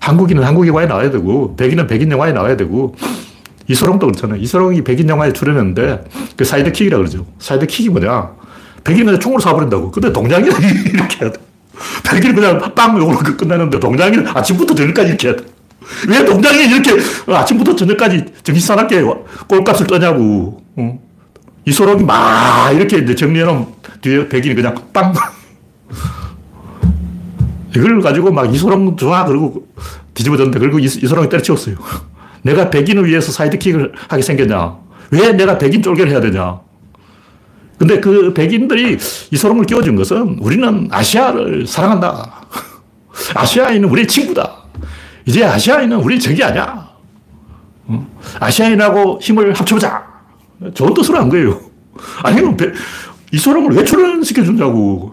한국인은 0.00 0.42
한국 0.42 0.66
영화에 0.66 0.86
나와야 0.86 1.10
되고, 1.10 1.54
백인은 1.56 1.86
백인 1.86 2.10
영화에 2.10 2.32
나와야 2.32 2.56
되고, 2.56 2.96
이소룡도 3.68 4.06
그렇잖아요. 4.06 4.40
이소룡이 4.40 4.82
백인 4.82 5.08
영화에 5.08 5.32
출연했는데, 5.32 6.04
그 6.36 6.44
sidekick이라 6.44 6.98
그러죠. 6.98 7.26
sidekick이 7.38 7.90
뭐냐. 7.90 8.30
백인은 8.82 9.20
총으로 9.20 9.40
쏴버린다고. 9.42 9.92
근데 9.92 10.12
동양이 10.12 10.46
이렇게 10.92 11.24
해야 11.24 11.30
돼. 11.32 11.38
백인은 12.10 12.34
그냥 12.34 12.74
빵! 12.74 12.96
이걸로 12.96 13.18
끝나는데, 13.18 13.78
동양이는 13.78 14.26
아침부터 14.26 14.74
저녁까지 14.74 15.08
이렇게 15.10 15.28
해야 15.28 15.36
돼. 15.36 15.44
왜 16.08 16.24
동양이 16.24 16.64
이렇게 16.66 16.92
아침부터 17.26 17.76
저녁까지 17.76 18.24
정신사납게 18.42 19.02
꼴값을 19.48 19.86
떠냐고. 19.86 20.62
어? 20.76 20.98
이소룡이 21.66 22.04
막 22.04 22.72
이렇게 22.72 23.14
정리해놓으면 23.14 23.66
뒤에 24.00 24.28
백인이 24.28 24.54
그냥 24.54 24.74
빵! 24.92 25.12
이걸 27.74 28.00
가지고 28.00 28.32
막 28.32 28.52
이소룡 28.52 28.96
좋아 28.96 29.24
그러고 29.24 29.66
뒤집어졌는데 30.14 30.58
그리고 30.58 30.78
이소룡이 30.78 31.28
때려치웠어요. 31.28 31.76
내가 32.42 32.70
백인을 32.70 33.06
위해서 33.06 33.32
사이드킥을 33.32 33.92
하게 34.08 34.22
생겼냐. 34.22 34.76
왜 35.10 35.32
내가 35.32 35.58
백인 35.58 35.82
쫄개를 35.82 36.10
해야 36.10 36.20
되냐? 36.20 36.60
근데 37.78 37.98
그 37.98 38.32
백인들이 38.34 38.98
이소룡을 39.30 39.64
끼워준 39.64 39.96
것은 39.96 40.38
우리는 40.40 40.88
아시아를 40.90 41.66
사랑한다. 41.66 42.46
아시아인은 43.34 43.88
우리의 43.88 44.06
친구다. 44.06 44.64
이제 45.26 45.44
아시아인은 45.44 45.96
우리 45.98 46.18
적이 46.20 46.44
아니야. 46.44 46.90
아시아인하고 48.38 49.18
힘을 49.22 49.54
합쳐보자. 49.54 50.04
좋은 50.74 50.94
뜻으로 50.94 51.18
한 51.18 51.28
거예요. 51.28 51.60
아니면 52.22 52.56
이소룡을 53.32 53.76
왜 53.76 53.84
출연시켜준다고. 53.84 55.12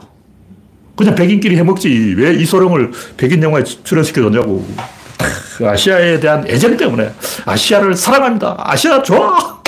그냥 0.97 1.15
백인끼리 1.15 1.55
해먹지. 1.57 2.15
왜 2.17 2.33
이소룡을 2.33 2.91
백인 3.15 3.41
영화에 3.41 3.63
출연시켜줬냐고. 3.63 4.67
아시아에 5.63 6.19
대한 6.19 6.45
애정 6.47 6.75
때문에 6.75 7.13
아시아를 7.45 7.95
사랑합니다. 7.95 8.55
아시아 8.59 9.01
좋아. 9.03 9.61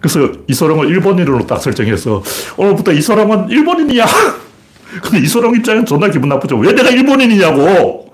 그래서 0.00 0.30
이소룡을 0.46 0.88
일본인으로 0.88 1.46
딱 1.46 1.60
설정해서 1.60 2.22
오늘부터 2.56 2.92
이소룡은 2.92 3.48
일본인이야. 3.48 4.06
근데 5.02 5.18
이소룡 5.20 5.56
입장은 5.56 5.86
존나 5.86 6.08
기분 6.08 6.28
나쁘죠. 6.28 6.56
왜 6.58 6.72
내가 6.72 6.90
일본인이냐고. 6.90 8.10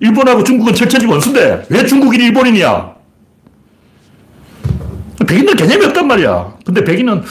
일본하고 0.00 0.42
중국은 0.42 0.74
철저히 0.74 1.06
원수인데 1.06 1.66
왜 1.68 1.86
중국인이 1.86 2.24
일본인이야? 2.24 2.92
백인들 5.26 5.54
개념이 5.54 5.84
없단 5.86 6.08
말이야. 6.08 6.54
근데 6.66 6.82
백인은 6.82 7.22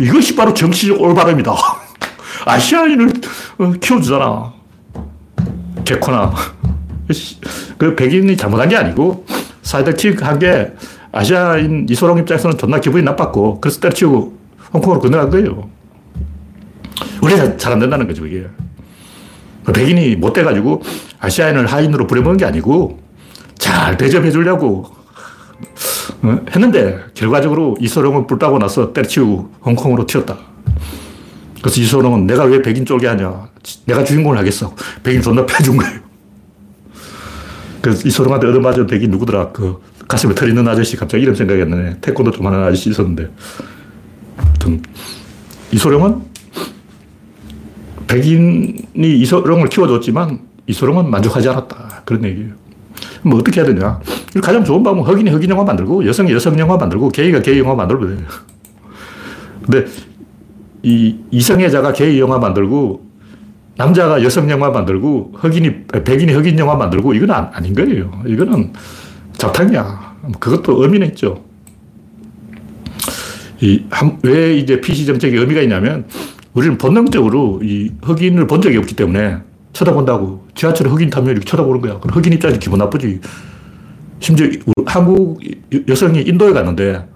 이것이 0.00 0.36
바로 0.36 0.52
정치적 0.52 1.00
올바름이다. 1.00 1.52
아시아인을 2.44 3.08
어, 3.58 3.72
키워주잖아. 3.80 4.52
개코나. 5.84 6.32
그 7.78 7.94
백인이 7.96 8.36
잘못한 8.36 8.68
게 8.68 8.76
아니고 8.76 9.24
사이드킥 9.62 10.22
한 10.24 10.38
게 10.38 10.72
아시아인 11.10 11.86
이소룡 11.88 12.18
입장에서는 12.18 12.58
존나 12.58 12.78
기분이 12.80 13.02
나빴고 13.02 13.60
그래서 13.60 13.80
때려치우고 13.80 14.36
홍콩으로 14.74 15.00
건너간 15.00 15.30
거예요. 15.30 15.68
우리가 17.22 17.56
잘 17.56 17.72
안 17.72 17.78
된다는 17.78 18.06
거죠, 18.06 18.26
이게. 18.26 18.46
백인이 19.72 20.16
못 20.16 20.32
돼가지고 20.32 20.82
아시아인을 21.18 21.66
하인으로 21.66 22.06
부려먹은 22.06 22.36
게 22.36 22.44
아니고 22.44 23.00
잘 23.58 23.96
대접해 23.96 24.30
주려고 24.30 24.86
어? 26.22 26.38
했는데 26.54 26.98
결과적으로 27.14 27.76
이소룡은 27.80 28.26
불 28.26 28.38
따고 28.38 28.58
나서 28.58 28.92
때려치우고 28.92 29.50
홍콩으로 29.64 30.06
튀었다. 30.06 30.36
그래서 31.60 31.80
이소룡은 31.80 32.26
내가 32.26 32.44
왜 32.44 32.62
백인 32.62 32.84
쪽에 32.84 33.06
하냐. 33.06 33.48
내가 33.86 34.04
주인공을 34.04 34.38
하겠어. 34.38 34.74
백인 35.02 35.20
존나 35.20 35.44
패준 35.44 35.76
거예요. 35.76 36.00
그래서 37.80 38.06
이소룡한테 38.06 38.48
얻어맞은 38.48 38.86
백인 38.86 39.10
누구더라. 39.10 39.52
그 39.52 39.80
가슴에 40.06 40.34
털 40.34 40.48
있는 40.48 40.66
아저씨 40.66 40.96
갑자기 40.96 41.24
이름 41.24 41.34
나네. 41.70 41.98
태권도 42.00 42.30
좀 42.30 42.46
하는 42.46 42.62
아저씨 42.62 42.90
있었는데. 42.90 43.30
이소룡은 45.72 46.22
백인이 48.06 48.86
이소룡을 49.00 49.68
키워줬지만 49.68 50.40
이소룡은 50.66 51.10
만족하지 51.10 51.48
않았다. 51.48 52.02
그런 52.04 52.24
얘기예요. 52.24 52.54
뭐 53.22 53.38
어떻게 53.38 53.60
해야 53.60 53.68
되냐. 53.68 54.00
가장 54.42 54.64
좋은 54.64 54.82
방법은 54.82 55.12
흑인이 55.12 55.30
흑인 55.30 55.50
영화 55.50 55.64
만들고 55.64 56.06
여성이 56.06 56.32
여성 56.32 56.58
영화 56.58 56.76
만들고 56.76 57.10
게이가 57.10 57.42
게이 57.42 57.58
영화 57.58 57.74
만들면 57.74 58.16
돼요. 58.16 58.26
근데 59.64 59.86
이 60.82 61.16
이성애자가 61.30 61.92
게이 61.92 62.20
영화 62.20 62.38
만들고 62.38 63.06
남자가 63.76 64.22
여성 64.22 64.50
영화 64.50 64.70
만들고 64.70 65.34
흑인이 65.36 65.86
백인이 66.04 66.32
흑인 66.32 66.58
영화 66.58 66.74
만들고 66.74 67.14
이건 67.14 67.30
아닌 67.30 67.74
거예요. 67.74 68.22
이거는 68.26 68.72
잡탕이야. 69.34 70.16
그것도 70.40 70.82
의미는 70.82 71.06
있죠. 71.08 71.44
이, 73.60 73.84
한, 73.90 74.18
왜 74.22 74.56
이제 74.56 74.80
PC 74.80 75.06
정책에 75.06 75.38
의미가 75.38 75.62
있냐면 75.62 76.06
우리는 76.54 76.76
본능적으로 76.76 77.60
이 77.62 77.92
흑인을 78.02 78.46
본 78.46 78.60
적이 78.62 78.78
없기 78.78 78.94
때문에 78.96 79.38
쳐다본다고. 79.72 80.48
지하철에 80.54 80.90
흑인 80.90 81.10
타면 81.10 81.30
이렇게 81.30 81.44
쳐다보는 81.44 81.80
거야. 81.80 82.00
그럼 82.00 82.16
흑인 82.16 82.32
입장에서 82.32 82.58
기분 82.58 82.78
나쁘지. 82.80 83.20
심지어 84.20 84.48
한국 84.86 85.40
여성이 85.86 86.22
인도에 86.22 86.52
갔는데 86.52 87.06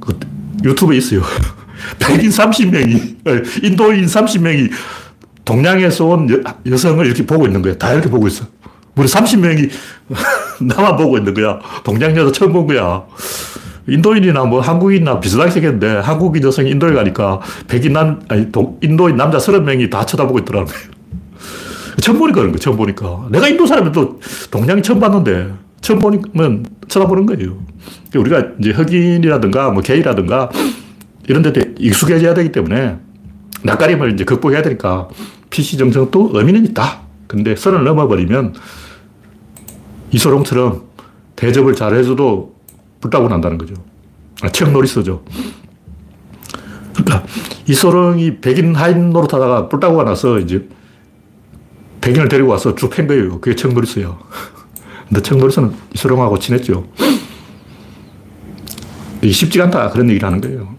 그 0.00 0.18
유튜브에 0.64 0.96
있어요. 0.96 1.22
백인 1.98 2.30
30명이, 2.30 3.64
인도인 3.64 4.06
30명이 4.06 4.70
동양에서 5.44 6.04
온 6.04 6.28
여, 6.66 6.76
성을 6.76 7.04
이렇게 7.04 7.24
보고 7.24 7.46
있는 7.46 7.62
거야. 7.62 7.74
다 7.76 7.92
이렇게 7.92 8.08
보고 8.08 8.28
있어. 8.28 8.44
우리 8.96 9.06
30명이 9.06 9.70
나만 10.60 10.96
보고 10.96 11.16
있는 11.16 11.32
거야. 11.32 11.58
동양 11.84 12.16
여자 12.16 12.30
처음 12.32 12.52
본 12.52 12.66
거야. 12.66 13.04
인도인이나 13.88 14.44
뭐 14.44 14.60
한국인이나 14.60 15.18
비슷하게 15.20 15.50
생겼는데 15.50 16.00
한국인 16.00 16.42
여성이 16.42 16.70
인도에 16.70 16.92
가니까 16.92 17.40
백인 17.66 17.94
남, 17.94 18.20
아니, 18.28 18.52
동, 18.52 18.78
인도인 18.82 19.16
남자 19.16 19.38
30명이 19.38 19.90
다 19.90 20.04
쳐다보고 20.04 20.40
있더라고요. 20.40 20.74
처음 22.02 22.18
보니까 22.18 22.40
그런 22.40 22.52
거 22.52 22.58
처음 22.58 22.76
보니까. 22.76 23.28
내가 23.30 23.48
인도 23.48 23.66
사람은 23.66 23.92
또 23.92 24.20
동양이 24.50 24.82
처음 24.82 25.00
봤는데 25.00 25.50
처음 25.80 25.98
보면 26.00 26.66
쳐다보는 26.88 27.24
거예요. 27.24 27.56
우리가 28.14 28.42
이제 28.60 28.70
흑인이라든가 28.70 29.70
뭐 29.70 29.82
게이라든가 29.82 30.50
이런 31.28 31.42
데 31.42 31.74
익숙해져야 31.78 32.34
되기 32.34 32.50
때문에 32.52 32.96
낯가림을 33.62 34.14
이제 34.14 34.24
극복해야 34.24 34.62
되니까 34.62 35.08
PC 35.50 35.76
정성도 35.76 36.30
의미는 36.32 36.64
있다. 36.66 37.02
근데 37.26 37.54
선을 37.54 37.84
넘어버리면 37.84 38.54
이소룡처럼 40.10 40.84
대접을 41.36 41.74
잘 41.74 41.94
해줘도 41.94 42.54
불타고 43.00 43.28
난다는 43.28 43.58
거죠. 43.58 43.74
아, 44.42 44.48
청노리스죠. 44.48 45.22
그러니까 46.94 47.26
이소룡이 47.66 48.40
백인 48.40 48.74
하인 48.74 49.10
노릇하다가 49.10 49.68
불타고 49.68 50.02
나서 50.02 50.38
이제 50.38 50.66
백인을 52.00 52.28
데리고 52.28 52.50
와서 52.50 52.74
쭉 52.74 52.90
팬 52.90 53.06
거예요. 53.06 53.40
그게 53.40 53.54
청노리스예요. 53.54 54.18
근데 55.08 55.20
청노리스는 55.22 55.72
이소룡하고 55.94 56.38
친했죠. 56.38 56.88
쉽지가 59.22 59.64
않다. 59.64 59.90
그런 59.90 60.08
얘기를 60.08 60.26
하는 60.26 60.40
거예요. 60.40 60.77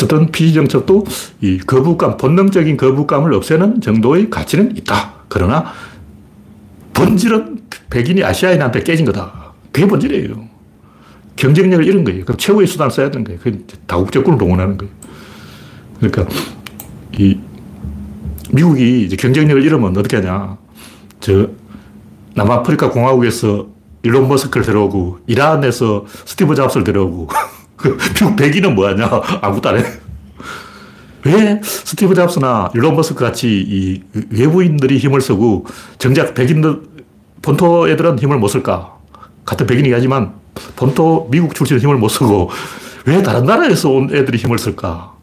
어쨌든 0.00 0.30
피정책도 0.32 1.04
이 1.42 1.58
거부감, 1.58 2.16
본능적인 2.16 2.78
거부감을 2.78 3.34
없애는 3.34 3.82
정도의 3.82 4.30
가치는 4.30 4.76
있다. 4.78 5.12
그러나 5.28 5.72
본질은 6.94 7.60
백인이 7.90 8.24
아시아인한테 8.24 8.82
깨진 8.82 9.04
거다. 9.04 9.52
그게 9.70 9.86
본질이에요. 9.86 10.48
경쟁력을 11.36 11.84
잃은 11.86 12.04
거예요. 12.04 12.24
그럼 12.24 12.38
최후의 12.38 12.66
수단을 12.66 12.90
써야 12.90 13.10
되는 13.10 13.24
거예요. 13.24 13.40
그 13.42 13.66
다국적군을 13.86 14.38
동원하는 14.38 14.78
거예요. 14.78 14.92
그러니까 15.98 16.26
이 17.18 17.38
미국이 18.50 19.04
이제 19.04 19.16
경쟁력을 19.16 19.62
잃으면 19.62 19.96
어떻게 19.96 20.16
하냐. 20.16 20.56
저 21.20 21.48
남아프리카 22.34 22.90
공화국에서 22.90 23.68
일론 24.02 24.28
머스크를 24.28 24.64
데려오고 24.64 25.18
이란에서 25.26 26.06
스티브 26.24 26.54
잡스를 26.54 26.84
데려오고 26.84 27.28
미국 27.82 28.36
백인은 28.36 28.74
뭐하냐? 28.74 29.08
아무것도 29.40 29.68
안 29.70 29.78
해. 29.78 29.84
왜 31.24 31.60
스티브 31.62 32.14
잡스나 32.14 32.70
일론 32.74 32.96
머스크 32.96 33.22
같이 33.22 33.48
이 33.48 34.02
외부인들이 34.30 34.98
힘을 34.98 35.20
쓰고 35.20 35.66
정작 35.98 36.34
백인들 36.34 36.82
본토 37.42 37.88
애들은 37.88 38.18
힘을 38.18 38.38
못 38.38 38.48
쓸까? 38.48 38.98
같은 39.44 39.66
백인이긴 39.66 39.94
하지만 39.94 40.34
본토 40.76 41.28
미국 41.30 41.54
출신은 41.54 41.80
힘을 41.80 41.96
못 41.96 42.08
쓰고 42.08 42.50
왜 43.06 43.22
다른 43.22 43.44
나라에서 43.44 43.90
온 43.90 44.14
애들이 44.14 44.38
힘을 44.38 44.58
쓸까? 44.58 45.14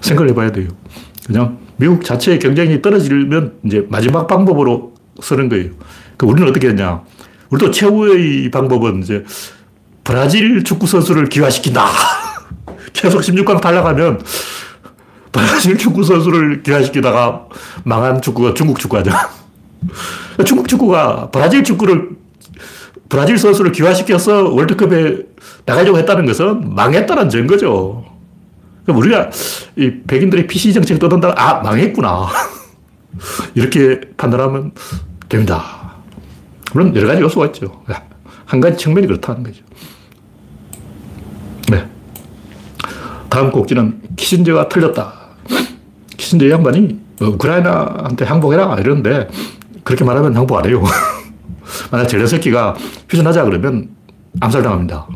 생각을 0.00 0.30
해봐야 0.30 0.50
돼요. 0.50 0.68
그냥 1.26 1.58
미국 1.76 2.04
자체의 2.04 2.38
경쟁이 2.38 2.82
떨어지면 2.82 3.54
이제 3.64 3.86
마지막 3.88 4.26
방법으로 4.26 4.94
쓰는 5.20 5.48
거예요. 5.48 5.70
그 6.16 6.26
우리는 6.26 6.48
어떻게 6.48 6.68
했냐? 6.68 7.02
우리도 7.50 7.70
최후의 7.70 8.50
방법은 8.50 9.02
이제 9.02 9.24
브라질 10.10 10.64
축구 10.64 10.88
선수를 10.88 11.28
기화시킨다. 11.28 11.86
계속 12.92 13.20
16강 13.20 13.60
탈락하면 13.60 14.20
브라질 15.30 15.78
축구 15.78 16.02
선수를 16.02 16.64
기화시키다가 16.64 17.46
망한 17.84 18.20
축구가 18.20 18.54
중국 18.54 18.80
축구하죠. 18.80 19.12
중국 20.44 20.66
축구가 20.66 21.30
브라질 21.30 21.62
축구를 21.62 22.08
브라질 23.08 23.38
선수를 23.38 23.70
기화시켜서 23.70 24.52
월드컵에 24.52 25.18
나가려고 25.64 25.98
했다는 25.98 26.26
것은 26.26 26.74
망했다는 26.74 27.30
증거죠. 27.30 28.04
우리가 28.88 29.30
이 29.76 29.92
백인들이 30.08 30.48
PC 30.48 30.72
정책 30.72 30.98
떠든다, 30.98 31.34
아, 31.36 31.60
망했구나. 31.62 32.26
이렇게 33.54 34.00
판단하면 34.16 34.72
됩니다. 35.28 35.92
물론 36.72 36.96
여러 36.96 37.06
가지 37.06 37.22
요소가 37.22 37.46
있죠. 37.46 37.84
한 38.46 38.58
가지 38.58 38.76
측면이 38.76 39.06
그렇다는 39.06 39.44
거죠. 39.44 39.62
네. 41.70 41.88
다음 43.30 43.50
꼭지는 43.50 44.00
키신저가 44.16 44.68
틀렸다. 44.68 45.12
키신저 46.16 46.50
양반이 46.50 46.98
우크라이나한테 47.20 48.24
항복해라 48.24 48.76
이러는데 48.78 49.28
그렇게 49.84 50.04
말하면 50.04 50.36
항복 50.36 50.58
안 50.58 50.66
해요. 50.66 50.82
만약 51.90 52.06
젤렌스키가 52.06 52.74
휴전하자 53.08 53.44
그러면 53.44 53.88
암살당합니다. 54.40 55.06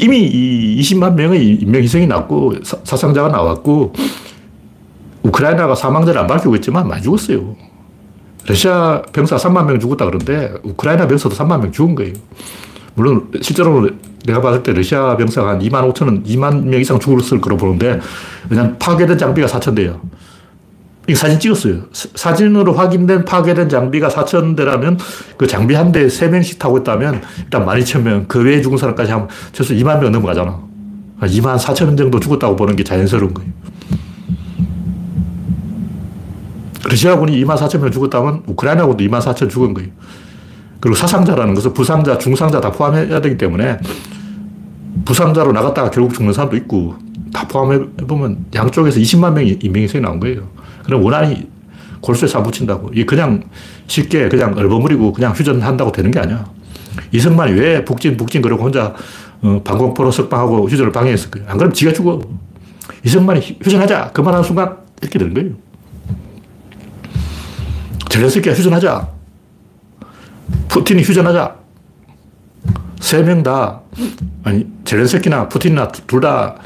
이미 0.00 0.20
이 0.20 0.80
20만 0.80 1.14
명의 1.14 1.54
인명 1.54 1.82
희생이 1.82 2.06
났고 2.06 2.54
사, 2.62 2.96
상자가 2.96 3.28
나왔고 3.28 3.94
우크라이나가 5.22 5.74
사망자를 5.74 6.20
안 6.20 6.26
밝히고 6.26 6.54
있지만 6.56 6.86
많이 6.86 7.02
죽었어요. 7.02 7.56
러시아 8.46 9.02
병사 9.12 9.36
3만 9.36 9.66
명 9.66 9.80
죽었다 9.80 10.04
그러는데 10.04 10.54
우크라이나 10.62 11.06
병사도 11.06 11.34
3만 11.34 11.60
명 11.60 11.72
죽은 11.72 11.94
거예요. 11.94 12.14
물론 12.98 13.28
실제로 13.40 13.88
내가 14.26 14.40
봤을 14.40 14.64
때 14.64 14.72
러시아 14.72 15.16
병사가 15.16 15.50
한 15.50 15.58
2만 15.60 15.92
5천은 15.92 16.26
2만 16.26 16.64
명 16.64 16.80
이상 16.80 16.98
죽었을 16.98 17.40
거로 17.40 17.56
보는데 17.56 18.00
그냥 18.48 18.76
파괴된 18.76 19.16
장비가 19.16 19.46
4천 19.46 19.76
대요. 19.76 20.00
이 21.06 21.14
사진 21.14 21.38
찍었어요. 21.38 21.84
사진으로 21.92 22.72
확인된 22.72 23.24
파괴된 23.24 23.68
장비가 23.68 24.08
4천 24.08 24.56
대라면 24.56 24.98
그 25.36 25.46
장비 25.46 25.74
한 25.74 25.92
대에 25.92 26.06
3명씩 26.08 26.58
타고 26.58 26.78
있다면 26.78 27.22
일단 27.44 27.64
12,000명, 27.64 28.26
그 28.26 28.42
외에 28.42 28.60
죽은 28.60 28.76
사람까지 28.76 29.12
하면 29.12 29.28
최소 29.52 29.74
2만 29.74 30.00
명 30.00 30.10
넘어가잖아. 30.10 30.60
2만 31.20 31.56
4천 31.56 31.86
명 31.86 31.96
정도 31.96 32.18
죽었다고 32.18 32.56
보는 32.56 32.74
게 32.74 32.82
자연스러운 32.82 33.32
거예요. 33.32 33.50
러시아군이 36.90 37.42
2만 37.44 37.56
4천 37.56 37.78
명 37.78 37.92
죽었다면 37.92 38.42
우크라이나군도 38.46 39.04
2만 39.04 39.20
4천 39.20 39.48
죽은 39.48 39.72
거예요. 39.74 39.90
그리고 40.80 40.94
사상자라는 40.96 41.54
것은 41.54 41.72
부상자, 41.74 42.18
중상자 42.18 42.60
다 42.60 42.70
포함해야 42.70 43.20
되기 43.20 43.36
때문에 43.36 43.78
부상자로 45.04 45.52
나갔다가 45.52 45.90
결국 45.90 46.14
죽는 46.14 46.32
사람도 46.32 46.56
있고 46.58 46.94
다 47.32 47.46
포함해보면 47.48 48.46
양쪽에서 48.54 49.00
20만 49.00 49.32
명이 49.32 49.58
인명희생이 49.62 50.02
나온 50.02 50.20
거예요. 50.20 50.48
그럼 50.84 51.04
원한이 51.04 51.48
골수에 52.00 52.28
사붙인다고. 52.28 52.90
이게 52.92 53.04
그냥 53.04 53.42
쉽게 53.86 54.28
그냥 54.28 54.56
얼버무리고 54.56 55.12
그냥 55.12 55.32
휴전한다고 55.32 55.92
되는 55.92 56.10
게 56.10 56.20
아니야. 56.20 56.46
이승만이 57.12 57.52
왜 57.52 57.84
북진, 57.84 58.16
북진 58.16 58.42
그러고 58.42 58.64
혼자 58.64 58.94
어, 59.40 59.60
방공포로 59.64 60.10
석방하고 60.10 60.68
휴전을 60.68 60.92
방해했을 60.92 61.30
거예요. 61.30 61.48
안 61.48 61.58
그러면 61.58 61.74
지가 61.74 61.92
죽어. 61.92 62.20
이승만이 63.04 63.58
휴전하자. 63.62 64.10
그만하는 64.12 64.44
순간 64.44 64.76
이렇게 65.00 65.18
되는 65.18 65.34
거예요. 65.34 65.50
젤렌스키가 68.08 68.54
휴전하자. 68.54 69.17
푸틴이 70.68 71.02
휴전하자. 71.02 71.56
세 73.00 73.22
명 73.22 73.42
다, 73.42 73.80
아니, 74.44 74.66
젤렌스키나 74.84 75.48
푸틴이나 75.48 75.88
둘 75.88 76.20
다 76.20 76.56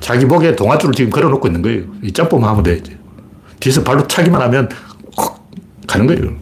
자기 0.00 0.26
목에 0.26 0.54
동아줄을 0.56 0.94
지금 0.94 1.10
걸어 1.10 1.28
놓고 1.30 1.46
있는 1.48 1.62
거예요. 1.62 1.84
이 2.02 2.12
짬뽕만 2.12 2.50
하면 2.50 2.62
돼, 2.62 2.76
이제. 2.76 2.98
뒤에서 3.60 3.82
발로 3.82 4.06
차기만 4.06 4.40
하면 4.42 4.68
콕 5.16 5.48
가는 5.86 6.06
거예요. 6.06 6.34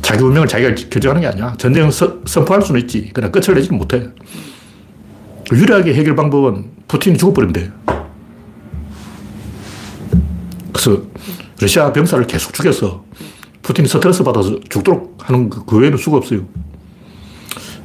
자기 0.00 0.22
운명을 0.24 0.48
자기가 0.48 0.74
결정하는 0.88 1.20
게 1.20 1.26
아니야. 1.28 1.54
전쟁 1.58 1.90
선포할 1.90 2.62
수는 2.62 2.80
있지. 2.82 3.10
그러나 3.12 3.30
끝을 3.30 3.54
내지는 3.54 3.78
못해. 3.78 4.08
유리하게 5.52 5.94
해결 5.94 6.16
방법은 6.16 6.70
푸틴이 6.88 7.18
죽어버리면 7.18 7.52
돼. 7.52 7.70
그래서 10.72 11.02
러시아 11.60 11.92
병사를 11.92 12.26
계속 12.26 12.54
죽여서 12.54 13.04
푸틴이 13.70 13.86
스트레스 13.86 14.24
받아서 14.24 14.58
죽도록 14.68 15.16
하는 15.18 15.48
그, 15.48 15.64
그 15.64 15.78
외에는 15.78 15.96
수가 15.96 16.16
없어요. 16.16 16.40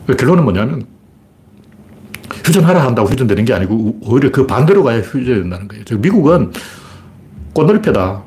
그 0.08 0.16
결론은 0.16 0.44
뭐냐면 0.44 0.86
휴전하라 2.44 2.84
한다고 2.84 3.10
휴전되는 3.10 3.46
게 3.46 3.54
아니고 3.54 4.00
오히려 4.02 4.32
그 4.32 4.48
반대로 4.48 4.84
가야 4.84 5.00
휴전된다는 5.00 5.68
거예요. 5.68 5.84
즉 5.86 6.00
미국은 6.00 6.52
꽃놀이패다. 7.54 8.24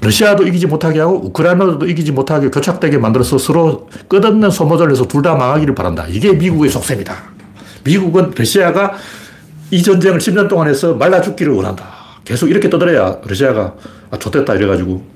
러시아도 0.00 0.46
이기지 0.46 0.66
못하게 0.66 1.00
하고 1.00 1.26
우크라이나도 1.26 1.86
이기지 1.86 2.12
못하게 2.12 2.50
교착되게 2.50 2.98
만들어서 2.98 3.38
서로 3.38 3.88
끝없는 4.08 4.50
소모전을 4.50 4.92
해서 4.92 5.06
둘 5.06 5.22
다 5.22 5.34
망하기를 5.34 5.74
바란다. 5.74 6.06
이게 6.08 6.32
미국의 6.32 6.70
속셈이다. 6.70 7.14
미국은 7.84 8.32
러시아가 8.36 8.92
이 9.70 9.82
전쟁을 9.82 10.18
10년 10.18 10.48
동안 10.48 10.68
해서 10.68 10.94
말라 10.94 11.20
죽기를 11.20 11.52
원한다. 11.52 11.86
계속 12.24 12.50
이렇게 12.50 12.68
떠들어야 12.70 13.18
러시아가 13.24 13.74
아, 14.10 14.18
좋됐다 14.18 14.54
이래가지고 14.54 15.14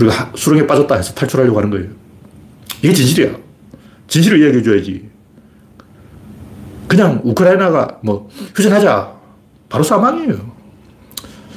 우리가 0.00 0.32
수렁에 0.34 0.66
빠졌다 0.66 0.94
해서 0.94 1.14
탈출하려고 1.14 1.58
하는 1.58 1.70
거예요. 1.70 1.88
이게 2.82 2.92
진실이야. 2.92 3.36
진실을 4.08 4.40
이야기해 4.40 4.62
줘야지. 4.62 5.08
그냥 6.88 7.20
우크라이나가 7.24 7.98
뭐 8.02 8.28
휴전하자. 8.54 9.20
바로 9.68 9.84
사망이에요. 9.84 10.50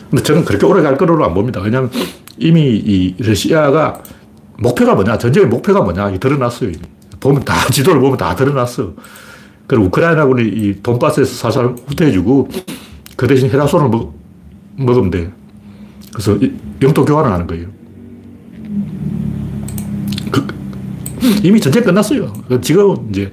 근데 0.09 0.23
저는 0.23 0.45
그렇게 0.45 0.65
오래 0.65 0.83
갈 0.83 0.95
거로 0.95 1.23
안 1.25 1.33
봅니다. 1.33 1.59
왜냐하면 1.59 1.89
이미 2.37 2.61
이 2.61 3.15
러시아가 3.17 4.03
목표가 4.59 4.93
뭐냐, 4.93 5.17
전쟁의 5.17 5.49
목표가 5.49 5.81
뭐냐, 5.81 6.11
이 6.11 6.19
드러났어요. 6.19 6.71
보면 7.19 7.43
다, 7.43 7.55
지도를 7.71 7.99
보면 7.99 8.17
다 8.17 8.35
드러났어. 8.35 8.93
그리고 9.65 9.85
우크라이나군이 9.85 10.47
이 10.49 10.83
돈바스에서 10.83 11.33
살살 11.33 11.75
후퇴해주고 11.87 12.49
그 13.15 13.27
대신 13.27 13.49
헤라손을 13.49 13.89
먹, 13.89 14.13
먹으면 14.75 15.09
돼. 15.09 15.31
그래서 16.11 16.37
영토 16.81 17.05
교환을 17.05 17.31
하는 17.31 17.47
거예요. 17.47 17.67
그, 20.31 20.45
이미 21.43 21.59
전쟁 21.59 21.83
끝났어요. 21.83 22.33
지금 22.61 23.09
이제 23.09 23.31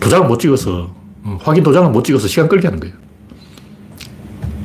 도장을 0.00 0.28
못 0.28 0.38
찍어서, 0.38 0.94
어, 1.24 1.38
확인 1.40 1.62
도장을 1.62 1.90
못 1.90 2.04
찍어서 2.04 2.28
시간 2.28 2.48
끌게 2.48 2.68
하는 2.68 2.80
거예요. 2.80 2.94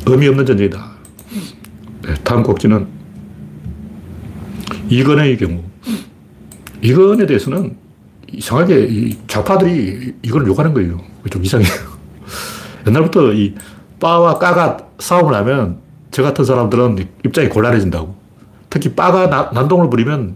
의미 0.06 0.28
없는 0.28 0.46
전쟁이다. 0.46 0.92
네, 2.04 2.14
다음 2.24 2.44
곡지는 2.44 2.88
이건의 4.90 5.38
경우. 5.38 5.64
이건에 6.82 7.26
대해서는 7.26 7.78
이상하게 8.32 8.88
이 8.90 9.18
좌파들이 9.28 10.16
이걸 10.22 10.46
욕하는 10.48 10.74
거예요. 10.74 11.00
좀 11.30 11.44
이상해요. 11.44 11.72
옛날부터 12.86 13.34
이 13.34 13.56
빠와 14.00 14.38
까가 14.38 14.78
싸움을 15.00 15.34
하면 15.36 15.80
저 16.12 16.22
같은 16.22 16.44
사람들은 16.44 17.08
입장이 17.26 17.48
곤란해진다고. 17.50 18.16
특히 18.70 18.94
빠가 18.94 19.30
나, 19.30 19.50
난동을 19.54 19.90
부리면 19.90 20.36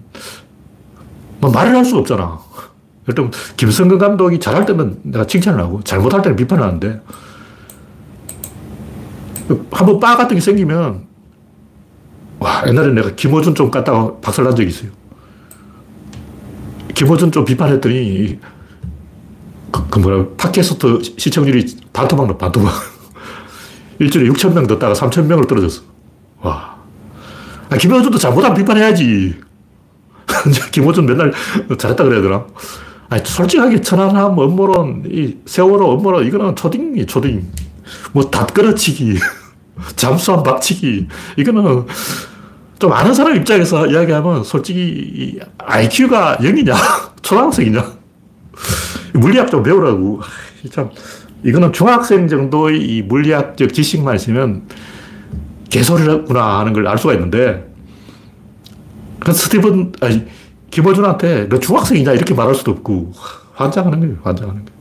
뭐 1.39 1.51
말을 1.51 1.75
할 1.75 1.85
수가 1.85 1.99
없잖아. 1.99 2.39
일단 3.07 3.31
김성근 3.55 3.97
감독이 3.97 4.39
잘할 4.39 4.65
때는 4.65 4.99
내가 5.03 5.25
칭찬을 5.25 5.59
하고 5.59 5.81
잘못할 5.83 6.21
때는 6.21 6.35
비판을 6.35 6.63
하는데 6.63 7.01
한번 9.71 9.99
빠 9.99 10.17
같은 10.17 10.35
게 10.35 10.41
생기면, 10.41 11.05
와, 12.39 12.63
옛날에 12.67 12.91
내가 12.93 13.11
김호준 13.15 13.55
좀 13.55 13.71
갖다가 13.71 14.13
박살난 14.19 14.55
적이 14.55 14.69
있어요. 14.69 14.91
김호준 16.93 17.31
좀 17.31 17.45
비판했더니, 17.45 18.39
그, 19.71 19.87
그 19.89 19.99
뭐라, 19.99 20.25
팟캐스트 20.37 21.01
시청률이 21.17 21.77
반토막 21.93 22.27
나, 22.27 22.35
반토막. 22.37 22.73
일주일에 23.99 24.29
6천 24.31 24.53
명 24.53 24.67
듣다가 24.67 24.93
3천 24.93 25.25
명을 25.25 25.47
떨어졌어. 25.47 25.81
와. 26.41 26.77
아, 27.69 27.77
김호준도 27.77 28.17
잘못하면 28.17 28.57
비판해야지. 28.57 29.46
김호준 30.71 31.05
맨날 31.05 31.31
잘했다 31.77 32.03
그래야 32.03 32.21
되나? 32.21 32.45
아니, 33.09 33.23
솔직하게 33.25 33.81
천안함, 33.81 34.37
업무론, 34.37 35.03
이 35.09 35.37
세월호, 35.45 35.91
업무론, 35.91 36.25
이거는 36.25 36.55
초딩이 36.55 37.05
초딩. 37.05 37.47
뭐, 38.11 38.29
닷걸어치기. 38.29 39.17
잠수함 39.95 40.43
박치기. 40.43 41.07
이거는 41.37 41.85
좀 42.79 42.91
아는 42.91 43.13
사람 43.13 43.35
입장에서 43.35 43.87
이야기하면 43.87 44.43
솔직히 44.43 45.39
IQ가 45.57 46.37
0이냐? 46.41 46.75
초등학생이냐? 47.23 47.93
물리학 49.13 49.49
좀 49.49 49.63
배우라고. 49.63 50.21
참, 50.71 50.89
이거는 51.45 51.71
중학생 51.71 52.27
정도의 52.27 52.81
이 52.81 53.01
물리학적 53.03 53.73
지식만 53.73 54.15
있으면 54.15 54.63
개소리구나 55.69 56.59
하는 56.59 56.73
걸 56.73 56.87
알 56.87 56.97
수가 56.97 57.13
있는데, 57.13 57.65
그 59.27 59.33
스티븐, 59.33 59.91
아니, 59.99 60.25
김호준한테 60.71 61.49
너 61.49 61.59
중학생이냐? 61.59 62.13
이렇게 62.13 62.33
말할 62.33 62.55
수도 62.55 62.71
없고, 62.71 63.11
환장하는 63.55 63.99
거예요, 63.99 64.15
환장하는 64.23 64.63
거예요. 64.63 64.77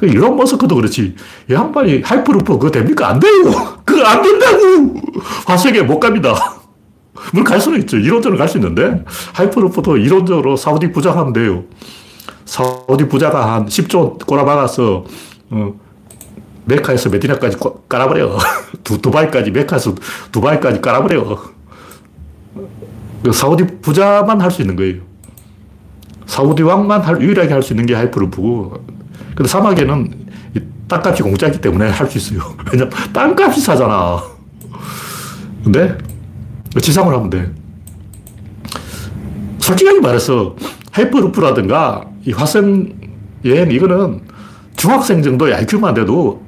그 0.00 0.06
일론 0.06 0.36
머스크도 0.36 0.74
그렇지. 0.74 1.14
이 1.48 1.52
양반이 1.54 2.02
하이퍼루프 2.02 2.54
그거 2.54 2.68
됩니까? 2.68 3.08
안 3.10 3.20
돼요. 3.20 3.30
그거 3.86 4.04
안 4.04 4.22
된다고. 4.22 5.00
화성에 5.46 5.82
못 5.82 6.00
갑니다. 6.00 6.34
뭐 7.32 7.48
갈 7.48 7.60
수는 7.60 7.78
있죠. 7.82 7.96
이론적으로 7.96 8.36
갈 8.36 8.48
수 8.48 8.58
있는데, 8.58 9.04
hyperloop도 9.34 9.98
이론적으로 9.98 10.56
사우디 10.56 10.90
부자하면 10.90 11.32
돼요. 11.32 11.62
사우디 12.44 13.06
부자가 13.06 13.54
한 13.54 13.66
10조 13.66 14.26
꼬라박아서, 14.26 15.04
어, 15.50 15.74
메카에서 16.64 17.08
메디나까지 17.10 17.56
깔아버려. 17.88 18.36
두, 18.82 19.00
두바이까지, 19.00 19.52
메카에서 19.52 19.94
두바이까지 20.32 20.80
깔아버려. 20.80 21.54
그 23.26 23.32
사우디 23.32 23.80
부자만 23.82 24.40
할 24.40 24.52
수 24.52 24.62
있는 24.62 24.76
거예요. 24.76 25.02
사우디 26.26 26.62
왕만 26.62 27.00
할, 27.00 27.20
유일하게 27.20 27.52
할 27.52 27.60
수 27.60 27.72
있는 27.72 27.84
게 27.84 27.94
하이퍼루프고, 27.94 28.84
근데 29.34 29.48
사막에는 29.48 30.26
땅값이 30.86 31.24
공짜이기 31.24 31.60
때문에 31.60 31.90
할 31.90 32.08
수 32.08 32.18
있어요. 32.18 32.54
왜냐면 32.70 32.92
땅값이 33.12 33.60
사잖아. 33.60 34.22
근데 35.64 35.98
지상으로 36.80 37.16
하면 37.16 37.30
돼. 37.30 37.50
솔직하게 39.58 39.98
말해서 39.98 40.54
하이퍼루프라든가 40.92 42.04
이 42.24 42.30
화성 42.30 42.92
여행 43.44 43.72
이거는 43.72 44.20
중학생 44.76 45.20
정도의 45.20 45.54
IQ만 45.54 45.94
돼도 45.94 46.42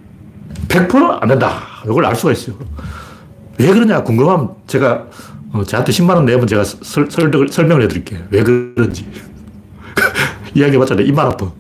100%안 0.68 1.28
된다. 1.28 1.60
이걸 1.84 2.04
알 2.04 2.14
수가 2.14 2.30
있어요. 2.30 2.54
왜 3.58 3.66
그러냐 3.66 4.04
궁금하면 4.04 4.50
제가 4.68 5.06
어, 5.52 5.64
저한테 5.64 5.92
10만원 5.92 6.24
내면 6.24 6.46
제가 6.46 6.64
설, 6.64 7.10
설, 7.10 7.48
설명을 7.50 7.82
해드릴게요. 7.84 8.20
왜 8.30 8.42
그런지. 8.42 9.06
이야기 10.54 10.76
해봤잖아요. 10.76 11.06
입만 11.06 11.26
아파. 11.26 11.50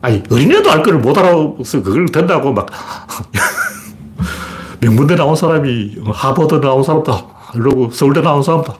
아니, 0.00 0.22
어린애도 0.30 0.70
알 0.70 0.82
거를 0.82 1.00
못 1.00 1.16
알아서 1.18 1.82
그걸 1.82 2.06
된다고 2.06 2.52
막. 2.52 2.66
명문대 4.80 5.16
나온 5.16 5.34
사람이 5.34 5.96
하버드 6.04 6.60
나온 6.60 6.84
사람다. 6.84 7.26
이러고 7.54 7.90
서울대 7.90 8.20
나온 8.20 8.42
사람다. 8.42 8.76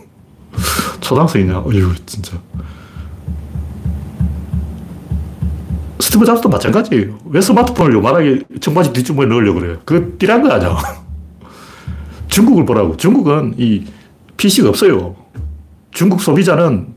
초등학생이냐? 1.00 1.58
어휴, 1.58 1.94
진짜. 2.06 2.38
스티브 6.00 6.24
잡스도 6.24 6.48
마찬가지예요. 6.48 7.18
왜 7.26 7.40
스마트폰을 7.40 7.92
요만하게 7.94 8.44
청바지 8.60 8.92
뒷주머니에 8.94 9.28
넣으려고 9.28 9.60
그래요? 9.60 9.76
그거 9.84 10.06
띠란 10.18 10.42
거 10.42 10.50
아니야. 10.50 11.03
중국을 12.34 12.66
보라고. 12.66 12.96
중국은 12.96 13.54
이 13.58 13.84
PC가 14.36 14.68
없어요. 14.68 15.14
중국 15.92 16.20
소비자는 16.20 16.88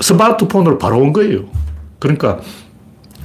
스마트폰으로 0.00 0.78
바로 0.78 0.98
온 0.98 1.12
거예요. 1.12 1.46
그러니까 1.98 2.38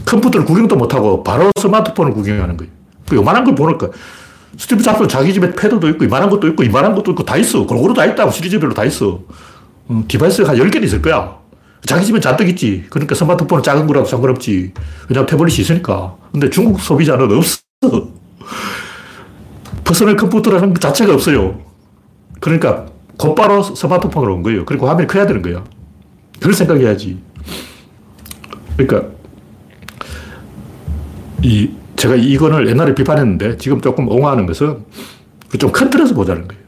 컴퓨터를 0.07 0.47
구경도 0.47 0.75
못하고 0.75 1.21
바로 1.23 1.51
스마트폰을 1.59 2.13
구경하는 2.13 2.57
거예요. 2.57 2.71
그 3.07 3.15
요만한 3.15 3.43
걸 3.43 3.53
보니까 3.53 3.89
스티브 4.57 4.81
잡스는 4.81 5.07
자기 5.07 5.31
집에 5.31 5.51
패드도 5.51 5.88
있고 5.89 6.05
이만한 6.05 6.31
것도 6.31 6.47
있고 6.47 6.63
이만한 6.63 6.95
것도 6.95 7.12
있고 7.12 7.23
다 7.23 7.38
있어. 7.38 7.67
골고루 7.67 7.93
다 7.93 8.03
있다고 8.05 8.31
시리즈별로 8.31 8.73
다 8.73 8.83
있어. 8.83 9.21
음, 9.91 10.05
device가 10.08 10.49
한 10.49 10.55
10개는 10.57 10.86
있을 10.86 11.03
거야. 11.03 11.38
자기 11.86 12.03
집에 12.03 12.19
잔뜩 12.19 12.49
있지. 12.49 12.86
그러니까 12.89 13.13
스마트폰은 13.13 13.62
작은 13.62 13.86
거라도 13.86 14.07
상관없지. 14.07 14.73
왜냐면 15.07 15.27
태블릿이 15.27 15.62
있으니까. 15.62 16.15
근데 16.31 16.49
중국 16.49 16.79
소비자는 16.79 17.31
없어. 17.31 17.59
퍼스널 19.84 20.15
컴퓨터라는 20.15 20.74
것 20.74 20.80
자체가 20.82 21.13
없어요. 21.13 21.60
그러니까 22.39 22.86
곧바로 23.17 23.62
스마트폰으로 23.62 24.36
온 24.36 24.43
거예요. 24.43 24.65
그리고 24.65 24.88
화면이 24.88 25.08
커야 25.08 25.26
되는 25.26 25.41
거야. 25.41 25.63
그걸 26.39 26.54
생각해야지. 26.54 27.19
그러니까 28.76 29.10
이 31.41 31.69
제가 31.96 32.15
이근을 32.15 32.67
옛날에 32.67 32.96
비판했는데 32.96 33.58
지금 33.58 33.80
조금 33.82 34.08
옹호하는 34.10 34.46
것은 34.46 34.84
좀 35.60 35.72
큰 35.72 35.89
틀에서 35.89 36.13
보자는 36.15 36.48
거예요. 36.48 36.63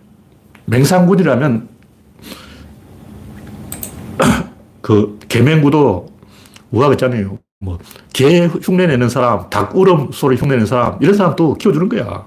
맹상군이라면 0.65 1.67
그 4.81 5.19
계명구도 5.27 6.07
우화가 6.71 6.93
있잖아요. 6.93 7.39
뭐, 7.59 7.79
개 8.13 8.45
흉내 8.47 8.85
내는 8.85 9.09
사람, 9.09 9.49
닭 9.49 9.75
울음 9.75 10.11
소리 10.11 10.35
흉내 10.35 10.55
내는 10.55 10.65
사람, 10.67 10.97
이런 11.01 11.15
사람도 11.15 11.55
키워주는 11.55 11.89
거야. 11.89 12.25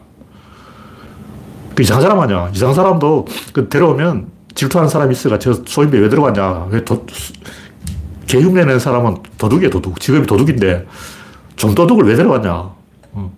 그 1.78 1.82
이상한 1.82 2.02
사람 2.02 2.18
아니야. 2.18 2.50
이상한 2.52 2.74
사람도 2.74 3.24
그 3.52 3.68
데려오면 3.68 4.26
질투하는 4.56 4.88
사람이 4.90 5.12
있어가 5.12 5.38
저 5.38 5.52
소인배 5.64 5.96
왜 6.00 6.08
들어갔냐. 6.08 6.66
왜 6.72 6.84
도, 6.84 7.06
개 8.26 8.40
흉내 8.40 8.64
내는 8.64 8.80
사람은 8.80 9.18
도둑이야, 9.38 9.70
도둑. 9.70 10.00
직업이 10.00 10.26
도둑인데 10.26 10.86
좀 11.54 11.76
도둑을 11.76 12.04
왜 12.04 12.16
데려갔냐. 12.16 12.52
어. 13.12 13.32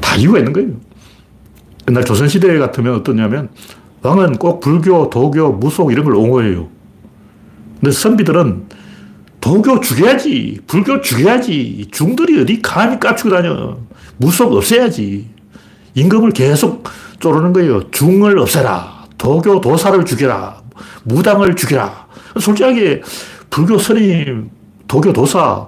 다 0.00 0.16
이유가 0.16 0.38
있는 0.38 0.52
거예요. 0.52 0.70
옛날 1.88 2.04
조선시대 2.04 2.58
같으면 2.58 2.96
어떠냐면 2.96 3.48
왕은 4.02 4.38
꼭 4.38 4.58
불교, 4.58 5.08
도교, 5.08 5.52
무속 5.52 5.92
이런 5.92 6.04
걸 6.04 6.16
옹호해요. 6.16 6.66
근데 7.78 7.92
선비들은 7.92 8.66
도교 9.40 9.78
죽여야지. 9.78 10.62
불교 10.66 11.00
죽여야지. 11.00 11.86
중들이 11.92 12.40
어디 12.40 12.60
감히 12.60 12.98
깝치고 12.98 13.30
다녀. 13.30 13.76
무속 14.16 14.52
없애야지. 14.54 15.35
임금을 15.96 16.30
계속 16.30 16.84
쪼르는 17.18 17.52
거예요. 17.52 17.90
중을 17.90 18.38
없애라. 18.38 19.06
도교 19.18 19.60
도사를 19.60 20.04
죽여라. 20.04 20.62
무당을 21.04 21.56
죽여라. 21.56 22.06
솔직하게 22.38 23.02
불교 23.48 23.78
스님, 23.78 24.50
도교 24.86 25.12
도사, 25.12 25.66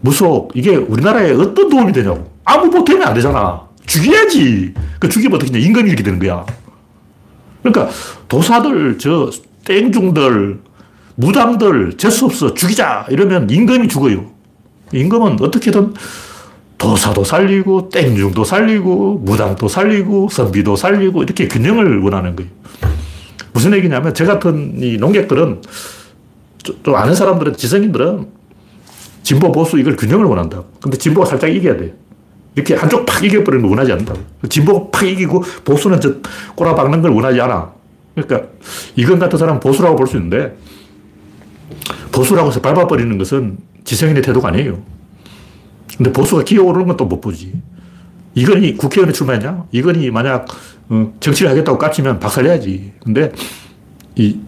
무속, 0.00 0.50
이게 0.54 0.74
우리나라에 0.74 1.32
어떤 1.32 1.68
도움이 1.68 1.92
되냐고. 1.92 2.30
아무 2.44 2.68
보탬이 2.68 3.02
안 3.02 3.14
되잖아. 3.14 3.62
죽여야지. 3.86 4.74
그 4.98 5.08
죽이면 5.08 5.36
어떻게 5.36 5.52
되냐. 5.52 5.64
임금이 5.64 5.88
이렇게 5.88 6.02
되는 6.02 6.18
거야. 6.18 6.44
그러니까 7.62 7.94
도사들, 8.28 8.98
저 8.98 9.30
땡중들, 9.64 10.60
무당들 11.14 11.96
재수 11.96 12.24
없어 12.24 12.54
죽이자 12.54 13.06
이러면 13.10 13.48
임금이 13.48 13.86
죽어요. 13.86 14.24
임금은 14.92 15.40
어떻게든 15.40 15.94
도사도 16.82 17.22
살리고 17.22 17.90
땡중도 17.90 18.42
살리고 18.42 19.20
무당도 19.24 19.68
살리고 19.68 20.28
선비도 20.28 20.74
살리고 20.74 21.22
이렇게 21.22 21.46
균형을 21.46 22.00
원하는 22.00 22.34
거예요. 22.34 22.50
무슨 23.52 23.72
얘기냐면 23.74 24.12
저 24.14 24.26
같은 24.26 24.74
이 24.82 24.96
농객들은 24.96 25.62
좀 26.82 26.94
아는 26.96 27.14
사람들은 27.14 27.56
지성인들은 27.56 28.26
진보 29.22 29.52
보수 29.52 29.78
이걸 29.78 29.94
균형을 29.94 30.24
원한다. 30.24 30.64
근데 30.80 30.96
진보가 30.98 31.26
살짝 31.26 31.54
이겨야 31.54 31.76
돼. 31.76 31.94
이렇게 32.56 32.74
한쪽 32.74 33.06
팍 33.06 33.22
이겨버리는 33.24 33.62
걸 33.62 33.70
원하지 33.70 33.92
않는다. 33.92 34.14
진보가 34.48 34.88
팍 34.90 35.06
이기고 35.06 35.44
보수는 35.64 36.00
저 36.00 36.14
꼬라 36.56 36.74
박는 36.74 37.00
걸 37.00 37.12
원하지 37.12 37.40
않아. 37.40 37.72
그러니까 38.16 38.48
이건 38.96 39.20
같은 39.20 39.38
사람 39.38 39.60
보수라고 39.60 39.94
볼 39.94 40.06
수 40.08 40.16
있는데 40.16 40.56
보수라고 42.10 42.48
해서 42.48 42.60
밟아버리는 42.60 43.16
것은 43.18 43.58
지성인의 43.84 44.22
태도가 44.22 44.48
아니에요. 44.48 44.82
근데 45.96 46.12
보수가 46.12 46.44
기어오르는 46.44 46.86
건 46.86 46.96
또 46.96 47.04
못 47.06 47.20
보지. 47.20 47.52
이건희 48.34 48.76
국회의원에 48.76 49.12
출마했냐? 49.12 49.64
이건희 49.72 50.10
만약 50.10 50.46
어, 50.88 51.12
정치를 51.20 51.50
하겠다고 51.50 51.78
깝치면 51.78 52.18
박살내야지. 52.20 52.92
근데 53.04 53.32
이 54.16 54.38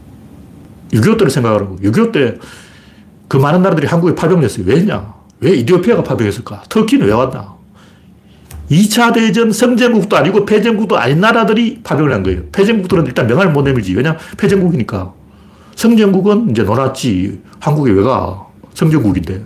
6.25 0.92 1.18
때를 1.18 1.30
생각하라고. 1.30 1.76
6.25 1.76 2.12
때 2.12 2.38
그 3.26 3.38
많은 3.38 3.62
나라들이 3.62 3.86
한국에 3.86 4.14
파병했어요. 4.14 4.64
왜냐? 4.66 5.12
왜 5.40 5.54
이디오피아가 5.56 6.02
파병했을까? 6.04 6.64
터키는 6.68 7.06
왜 7.06 7.12
왔나? 7.12 7.54
2차 8.70 9.12
대전 9.14 9.50
성전국도 9.50 10.16
아니고 10.16 10.44
패전국도 10.44 10.96
아닌 10.98 11.20
나라들이 11.20 11.80
파병을 11.82 12.12
한 12.12 12.22
거예요. 12.22 12.42
패전국들은 12.52 13.06
일단 13.06 13.26
명함을 13.26 13.52
못 13.52 13.62
내밀지. 13.62 13.94
왜냐? 13.94 14.16
패전국이니까. 14.36 15.12
성전국은 15.74 16.50
이제 16.50 16.62
놀았지. 16.62 17.40
한국에 17.60 17.92
왜 17.92 18.02
가? 18.02 18.46
성전국인데. 18.74 19.42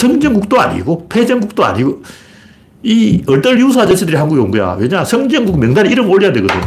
성전국도 0.00 0.58
아니고, 0.58 1.08
폐전국도 1.08 1.62
아니고, 1.62 2.02
이 2.82 3.22
얼떨 3.26 3.60
유사 3.60 3.82
아저씨들이 3.82 4.16
한국에 4.16 4.40
온 4.40 4.50
거야. 4.50 4.72
왜냐? 4.78 5.04
성전국 5.04 5.58
명단에 5.58 5.90
이름 5.90 6.08
올려야 6.08 6.32
되거든. 6.32 6.58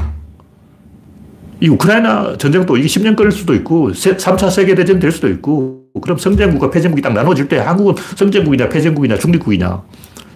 이 1.59 1.67
우크라이나 1.67 2.37
전쟁도 2.37 2.77
이게 2.77 2.87
10년 2.87 3.15
걸릴 3.15 3.31
수도 3.31 3.55
있고, 3.55 3.91
3차 3.91 4.51
세계대전 4.51 4.99
될 4.99 5.11
수도 5.11 5.27
있고, 5.29 5.85
그럼 5.99 6.19
성전국과 6.19 6.69
폐전국이 6.69 7.01
딱 7.01 7.13
나눠질 7.13 7.47
때 7.47 7.57
한국은 7.57 7.95
성전국이냐, 8.15 8.69
폐전국이냐, 8.69 9.17
중립국이냐. 9.17 9.81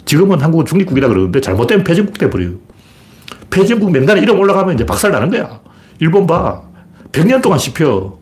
지금은 0.06 0.42
한국은 0.42 0.66
중립국이다 0.66 1.08
그러는데 1.08 1.40
잘못되면 1.40 1.84
폐전국 1.84 2.18
돼버려요. 2.18 2.54
폐전국 3.52 3.92
명단에 3.92 4.22
이름 4.22 4.40
올라가면 4.40 4.74
이제 4.74 4.86
박살 4.86 5.12
나는 5.12 5.30
거야. 5.30 5.60
일본 6.00 6.26
봐. 6.26 6.62
100년 7.12 7.42
동안 7.42 7.60
씹혀. 7.60 8.18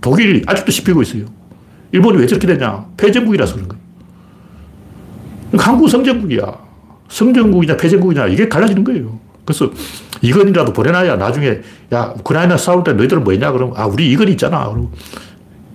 독일이 0.00 0.42
아직도 0.46 0.70
씹히고 0.70 1.02
있어요. 1.02 1.24
일본이 1.90 2.18
왜 2.18 2.26
저렇게 2.26 2.46
되냐? 2.46 2.86
폐전국이라서 2.96 3.54
그런 3.54 3.68
거예요. 3.68 3.81
한국 5.58 5.88
성전국이야. 5.88 6.72
성전국이냐 7.08 7.76
폐전국이냐 7.76 8.26
이게 8.28 8.48
갈라지는 8.48 8.84
거예요. 8.84 9.18
그래서 9.44 9.70
이건이라도 10.22 10.72
보내놔야 10.72 11.16
나중에 11.16 11.60
야 11.92 12.14
우크라이나 12.18 12.56
싸울 12.56 12.84
때 12.84 12.92
너희들은 12.92 13.24
뭐 13.24 13.32
했냐 13.32 13.52
그러면 13.52 13.74
아 13.76 13.86
우리 13.86 14.10
이건이 14.10 14.32
있잖아. 14.32 14.70
그리고 14.70 14.90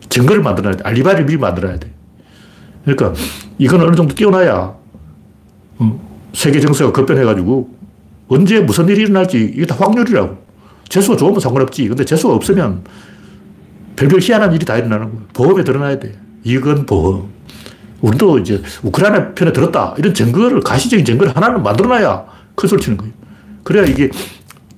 증거를 0.10 0.42
만들어야 0.42 0.76
돼. 0.76 0.84
알리바이를 0.84 1.26
미리 1.26 1.38
만들어야 1.38 1.78
돼. 1.78 1.92
그러니까 2.86 3.14
이건 3.58 3.82
어느 3.82 3.96
정도 3.96 4.16
띄워놔야 4.16 4.74
어, 5.80 6.10
세계 6.34 6.60
정세가 6.60 6.92
급변해가지고 6.94 7.70
언제 8.30 8.60
무슨 8.62 8.88
일이 8.88 9.02
일어날지 9.04 9.52
이게 9.56 9.66
다 9.66 9.76
확률이라고. 9.78 10.46
재수가 10.90 11.18
좋으면 11.18 11.40
상관없지. 11.40 11.88
근데 11.90 12.06
재수가 12.06 12.34
없으면 12.34 12.84
별별 13.98 14.22
희한한 14.22 14.54
일이 14.54 14.66
다 14.66 14.78
일어나는 14.78 15.08
거예요. 15.12 15.22
보험에 15.34 15.64
드러나야 15.64 16.00
돼. 16.00 16.16
이건 16.44 16.86
보험. 16.86 17.30
우리도 18.02 18.40
이제 18.40 18.62
우크라이나 18.84 19.34
편에 19.34 19.52
들었다. 19.52 19.96
이런 19.98 20.14
증거를, 20.14 20.62
가시적인 20.62 21.06
증거를 21.06 21.36
하나는 21.36 21.64
만들어놔야 21.64 22.26
큰 22.56 22.70
소리 22.70 22.82
치는 22.82 22.98
거예요. 22.98 23.14
그래야 23.64 23.86
이게 23.86 24.10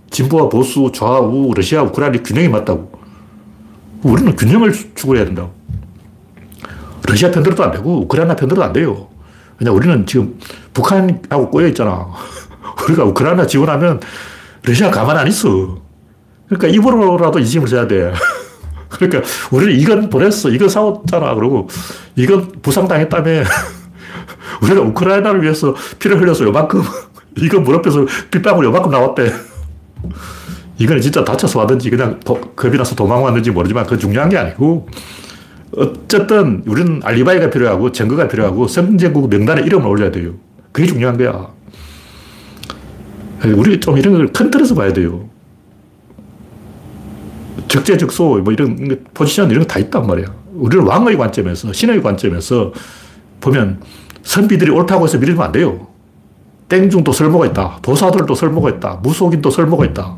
진보와 0.10 0.50
보수, 0.50 0.92
좌우, 0.94 1.52
러시아, 1.54 1.84
우크라이나 1.84 2.22
균형이 2.24 2.48
맞다고. 2.50 2.92
우리는 4.04 4.36
균형을 4.36 4.74
추구해야 4.96 5.26
된다고. 5.26 5.54
러시아 7.08 7.32
편들어도 7.32 7.64
안 7.64 7.72
되고, 7.72 8.02
우크라이나 8.02 8.36
편들어도 8.36 8.64
안 8.64 8.74
돼요. 8.74 9.08
왜냐, 9.60 9.72
우리는 9.72 10.06
지금 10.06 10.40
북한하고 10.74 11.50
꼬여 11.50 11.68
있잖아. 11.68 12.08
우리가 12.88 13.04
우크라이나 13.04 13.46
지원하면 13.46 14.00
러시아 14.64 14.90
가만 14.90 15.18
안 15.18 15.28
있어. 15.28 15.78
그러니까 16.48 16.68
입으로라도 16.70 17.40
인심을 17.40 17.68
써야 17.68 17.88
돼. 17.88 18.14
그러니까 18.90 19.22
우리는 19.52 19.80
이건 19.80 20.10
보냈어. 20.10 20.50
이건 20.50 20.70
싸웠잖아. 20.70 21.36
그러고 21.36 21.68
이건 22.16 22.52
부상당했다며. 22.62 23.44
우리가 24.64 24.82
우크라이나를 24.82 25.44
위해서 25.44 25.76
피를 26.00 26.20
흘려서 26.20 26.44
요만큼, 26.46 26.82
이거 27.38 27.60
무릎에서 27.60 28.06
빗방울 28.32 28.66
요만큼 28.66 28.92
나왔대. 28.92 29.32
이거는 30.80 31.02
진짜 31.02 31.24
다쳐서 31.24 31.60
왔든지 31.60 31.90
그냥 31.90 32.20
도, 32.22 32.40
겁이 32.56 32.78
나서 32.78 32.96
도망 32.96 33.22
왔는지 33.24 33.52
모르지만 33.52 33.86
그 33.86 33.98
중요한 33.98 34.30
게 34.30 34.38
아니고 34.38 34.88
어쨌든 35.76 36.64
우리는 36.66 37.02
알리바이가 37.04 37.50
필요하고 37.50 37.92
증거가 37.92 38.28
필요하고 38.28 38.68
성제국 38.68 39.30
명단에 39.30 39.62
이름을 39.64 39.86
올려야 39.88 40.10
돼요. 40.12 40.34
그게 40.72 40.88
중요한 40.88 41.18
거야. 41.18 41.48
우리 43.56 43.80
좀 43.80 43.98
이런 43.98 44.14
걸 44.18 44.28
큰 44.34 44.50
틀에서 44.52 44.74
봐야 44.76 44.92
돼요. 44.94 45.30
적재적소, 47.70 48.40
뭐 48.44 48.52
이런 48.54 49.00
포지션 49.14 49.50
이런 49.50 49.62
거 49.62 49.68
다 49.68 49.80
있단 49.80 50.06
말이야. 50.06 50.28
우리는 50.54 50.86
왕의 50.86 51.18
관점에서, 51.18 51.72
신의 51.72 52.02
관점에서 52.02 52.74
보면 53.40 53.80
선비들이 54.24 54.72
옳다고 54.72 55.06
해서 55.06 55.18
밀리면 55.18 55.42
안 55.42 55.52
돼요. 55.52 55.88
땡중도 56.68 57.12
설모가 57.12 57.46
있다. 57.48 57.80
도사들도 57.82 58.36
설모가 58.36 58.70
있다. 58.72 59.00
무속인도 59.02 59.50
설모가 59.50 59.86
있다. 59.86 60.18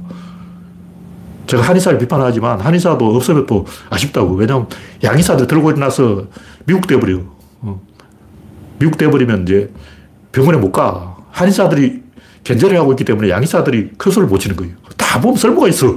제가 1.47 1.63
한의사를 1.63 1.97
비판하지만 1.99 2.59
한의사도 2.59 3.15
없으면 3.15 3.45
또 3.45 3.65
아쉽다고. 3.89 4.33
왜냐면 4.35 4.67
양의사들 5.03 5.47
들고 5.47 5.71
일어나서 5.71 6.25
미국 6.65 6.87
돼버려. 6.87 7.19
어. 7.61 7.81
미국 8.79 8.97
돼버리면 8.97 9.43
이제 9.43 9.71
병원에 10.31 10.57
못 10.57 10.71
가. 10.71 11.17
한의사들이 11.31 12.01
견제를 12.43 12.77
하고 12.79 12.91
있기 12.93 13.03
때문에 13.05 13.29
양의사들이 13.29 13.91
큰 13.97 14.11
소리를 14.11 14.29
못 14.29 14.39
치는 14.39 14.55
거예요. 14.55 14.73
다 14.97 15.19
보면 15.21 15.37
설모가 15.37 15.67
있어. 15.69 15.95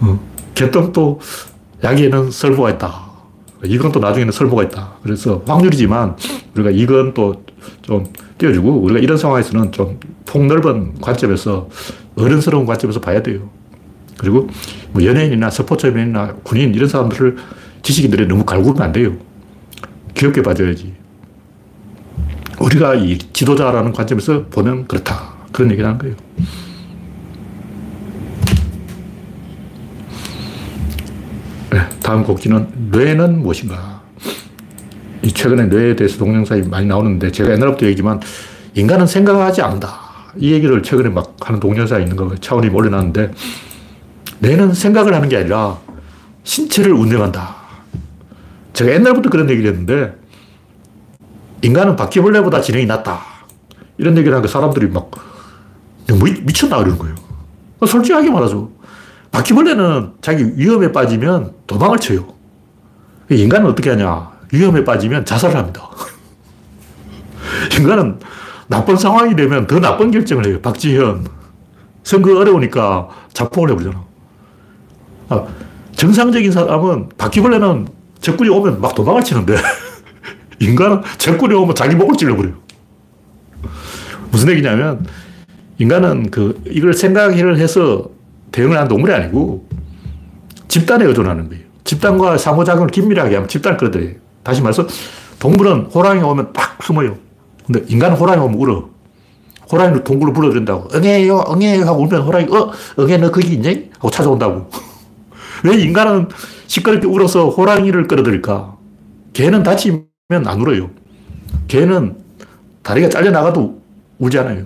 어. 0.00 0.20
개똥도 0.54 1.20
약에는 1.82 2.30
설모가 2.30 2.70
있다. 2.70 3.10
이건 3.64 3.92
또 3.92 4.00
나중에는 4.00 4.32
설모가 4.32 4.64
있다. 4.64 4.94
그래서 5.02 5.42
확률이지만 5.46 6.16
우리가 6.54 6.70
이건 6.70 7.14
또 7.14 7.34
좀 7.82 8.04
띄워주고 8.38 8.80
우리가 8.82 9.00
이런 9.00 9.16
상황에서는 9.16 9.72
좀 9.72 9.98
폭넓은 10.26 11.00
관점에서 11.00 11.68
어른스러운 12.16 12.66
관점에서 12.66 13.00
봐야 13.00 13.22
돼요. 13.22 13.50
그리고 14.18 14.48
뭐 14.92 15.04
연예인이나 15.04 15.50
스포츠맨이나 15.50 16.34
군인 16.42 16.74
이런 16.74 16.88
사람들을 16.88 17.36
지식인들이 17.82 18.26
너무 18.26 18.44
갈구면 18.44 18.82
안 18.82 18.92
돼요. 18.92 19.16
귀엽게 20.14 20.42
봐줘야지. 20.42 20.94
우리가 22.60 22.94
이 22.96 23.16
지도자라는 23.18 23.92
관점에서 23.92 24.46
보면 24.46 24.86
그렇다. 24.86 25.34
그런 25.52 25.70
얘기를 25.70 25.86
하는 25.88 25.98
거예요. 25.98 26.16
네, 31.70 31.78
다음 32.02 32.24
곡지는 32.24 32.90
뇌는 32.90 33.40
무엇인가? 33.42 34.00
이 35.22 35.32
최근에 35.32 35.66
뇌에 35.66 35.96
대해서 35.96 36.18
동영상이 36.18 36.62
많이 36.62 36.86
나오는데 36.86 37.30
제가 37.30 37.52
옛날부터 37.52 37.86
얘기지만 37.86 38.20
인간은 38.74 39.06
생각하지 39.06 39.62
않는다. 39.62 40.10
이 40.36 40.52
얘기를 40.52 40.82
최근에 40.82 41.10
막 41.10 41.36
하는 41.40 41.60
동영상이 41.60 42.04
있는 42.04 42.16
거 42.16 42.34
차원이 42.36 42.68
올려놨는데 42.68 43.32
뇌는 44.38 44.74
생각을 44.74 45.12
하는 45.14 45.28
게 45.28 45.36
아니라 45.36 45.78
신체를 46.44 46.92
운영한다. 46.92 47.54
제가 48.72 48.92
옛날부터 48.92 49.28
그런 49.28 49.50
얘기를 49.50 49.70
했는데 49.70 50.14
인간은 51.62 51.96
바퀴벌레보다 51.96 52.62
지능이 52.62 52.86
낮다. 52.86 53.20
이런 53.98 54.16
얘기를 54.16 54.34
하니까 54.34 54.50
사람들이 54.50 54.88
막 54.88 55.10
미쳤나 56.44 56.78
그러는 56.78 56.96
거예요. 56.96 57.14
솔직하게 57.86 58.30
말하죠. 58.30 58.70
바퀴벌레는 59.30 60.12
자기 60.20 60.52
위험에 60.56 60.92
빠지면 60.92 61.52
도망을 61.66 61.98
쳐요. 61.98 62.26
인간은 63.30 63.66
어떻게 63.68 63.90
하냐. 63.90 64.30
위험에 64.52 64.84
빠지면 64.84 65.24
자살을 65.24 65.56
합니다. 65.56 65.88
인간은 67.78 68.18
나쁜 68.66 68.96
상황이 68.96 69.36
되면 69.36 69.66
더 69.66 69.78
나쁜 69.78 70.10
결정을 70.10 70.46
해요. 70.46 70.60
박지현. 70.60 71.26
선거 72.02 72.38
어려우니까 72.38 73.08
자폭을 73.32 73.70
해버리잖아. 73.70 74.04
아, 75.28 75.46
정상적인 75.94 76.50
사람은 76.50 77.10
바퀴벌레는 77.16 77.88
적군이 78.20 78.50
오면 78.50 78.80
막 78.80 78.94
도망을 78.94 79.22
치는데 79.22 79.56
인간은 80.58 81.02
적군이 81.18 81.54
오면 81.54 81.74
자기 81.74 81.94
목을 81.94 82.16
찔러버려요. 82.16 82.54
무슨 84.30 84.50
얘기냐면 84.50 85.06
인간은 85.78 86.30
그 86.30 86.60
이걸 86.66 86.94
생각을 86.94 87.58
해서 87.58 88.10
대응을 88.52 88.76
하는 88.76 88.88
동물이 88.88 89.12
아니고 89.12 89.66
집단에 90.68 91.04
의존하는 91.04 91.48
거예요. 91.48 91.64
집단과 91.84 92.38
상호작용을 92.38 92.88
긴밀하게 92.88 93.34
하면 93.34 93.48
집단을 93.48 93.76
끌어들여요. 93.76 94.14
다시 94.42 94.62
말해서 94.62 94.86
동물은 95.38 95.86
호랑이 95.86 96.22
오면 96.22 96.52
팍 96.52 96.82
숨어요. 96.82 97.16
근데 97.66 97.84
인간은 97.88 98.16
호랑이 98.16 98.40
오면 98.40 98.58
울어. 98.58 98.88
호랑이를 99.70 100.04
동굴로 100.04 100.32
불러들인다고. 100.32 100.88
응애요, 100.94 101.44
응애요 101.50 101.86
하고 101.86 102.02
울면 102.02 102.22
호랑이, 102.22 102.46
어, 102.52 102.72
응애 102.98 103.18
너 103.18 103.30
거기 103.30 103.54
있니? 103.54 103.90
하고 103.94 104.10
찾아온다고. 104.10 104.68
왜 105.64 105.80
인간은 105.80 106.28
시끄럽게 106.66 107.06
울어서 107.06 107.48
호랑이를 107.48 108.08
끌어들일까? 108.08 108.76
개는 109.32 109.62
다치면 109.62 110.00
안 110.46 110.60
울어요. 110.60 110.90
개는 111.68 112.16
다리가 112.82 113.08
잘려나가도 113.08 113.80
울지 114.18 114.38
않아요. 114.38 114.64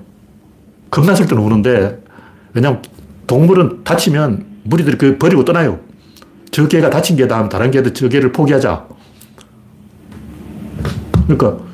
겁났을 0.91 1.27
때는 1.27 1.43
우는데, 1.43 2.03
왜냐면 2.55 2.81
동물은 3.27 3.85
다치면 3.85 4.47
무리들이 4.65 4.99
그 4.99 5.19
버리고 5.19 5.45
떠나요. 5.45 5.81
저 6.51 6.69
개가 6.69 6.91
다친 6.91 7.17
개다 7.17 7.37
하면 7.37 7.49
다른 7.49 7.71
개도 7.71 7.93
저 7.93 8.09
개를 8.09 8.33
포기하자. 8.33 8.87
그러니까 11.27 11.65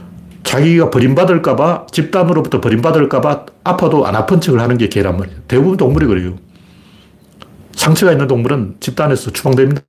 자기가 0.42 0.90
버림받을까봐, 0.90 1.86
집단으로부터 1.92 2.60
버림받을까봐 2.60 3.46
아파도 3.64 4.06
안 4.06 4.16
아픈 4.16 4.40
척을 4.40 4.60
하는 4.60 4.78
게 4.78 4.88
개란 4.88 5.16
말이에요. 5.16 5.40
대부분 5.46 5.76
동물이 5.76 6.06
그래요. 6.06 6.36
상처가 7.72 8.12
있는 8.12 8.26
동물은 8.26 8.76
집단에서 8.80 9.30
추방됩니다. 9.30 9.82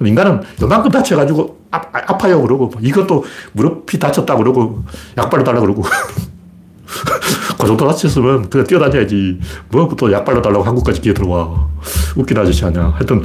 인간은 0.00 0.42
요만큼 0.60 0.90
다쳐가지고 0.90 1.64
아, 1.70 1.80
아 1.92 2.18
파요 2.18 2.40
그러고 2.42 2.70
이것도 2.80 3.24
무릎이 3.52 3.98
다쳤다 3.98 4.36
그러고 4.36 4.82
약 5.16 5.30
발라달라 5.30 5.60
그러고 5.60 5.84
그 7.64 7.68
정도 7.68 7.86
다쳤으면 7.86 8.50
그냥 8.50 8.66
뛰어다녀야지. 8.66 9.40
뭐부터 9.70 10.12
약 10.12 10.24
발라달라고 10.24 10.62
한국까지 10.62 11.00
기어 11.00 11.14
들어와. 11.14 11.68
웃긴 12.16 12.38
아저씨 12.38 12.64
아니야. 12.64 12.92
하여튼 12.94 13.22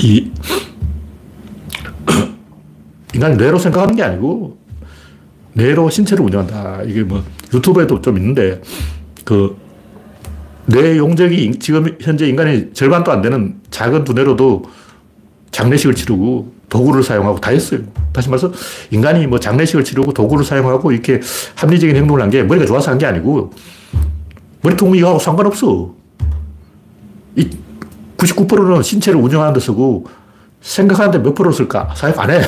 이 0.00 0.30
인간이 3.14 3.36
뇌로 3.36 3.58
생각하는 3.58 3.94
게 3.94 4.02
아니고 4.02 4.58
뇌로 5.52 5.90
신체를 5.90 6.24
운영한다. 6.24 6.82
이게 6.82 7.02
뭐 7.02 7.22
유튜브에도 7.52 8.00
좀 8.00 8.16
있는데 8.18 8.60
그 9.24 9.70
뇌 10.70 10.96
용적이 10.96 11.58
지금 11.58 11.96
현재 12.00 12.28
인간의 12.28 12.70
절반도 12.72 13.10
안 13.10 13.22
되는 13.22 13.60
작은 13.70 14.04
두뇌로도 14.04 14.62
장례식을 15.50 15.96
치르고 15.96 16.52
도구를 16.70 17.02
사용하고 17.02 17.38
다 17.40 17.50
했어요. 17.50 17.80
다시 18.12 18.30
말해서 18.30 18.50
인간이 18.90 19.26
뭐 19.26 19.38
장례식을 19.38 19.84
치르고 19.84 20.12
도구를 20.14 20.44
사용하고 20.44 20.92
이렇게 20.92 21.20
합리적인 21.56 21.94
행동을 21.96 22.22
한 22.22 22.30
게 22.30 22.42
머리가 22.42 22.64
좋아서 22.64 22.90
한 22.92 22.98
게 22.98 23.04
아니고 23.06 23.52
머리통 24.62 24.96
이거하고 24.96 25.18
상관없어. 25.18 25.94
이 27.36 27.48
99%는 28.16 28.82
신체를 28.82 29.20
운영하는 29.20 29.52
데 29.54 29.60
쓰고 29.60 30.06
생각하는데 30.60 31.18
몇 31.18 31.34
프로를 31.34 31.52
쓸까? 31.52 31.94
생각 31.96 32.20
안 32.24 32.30
해. 32.30 32.40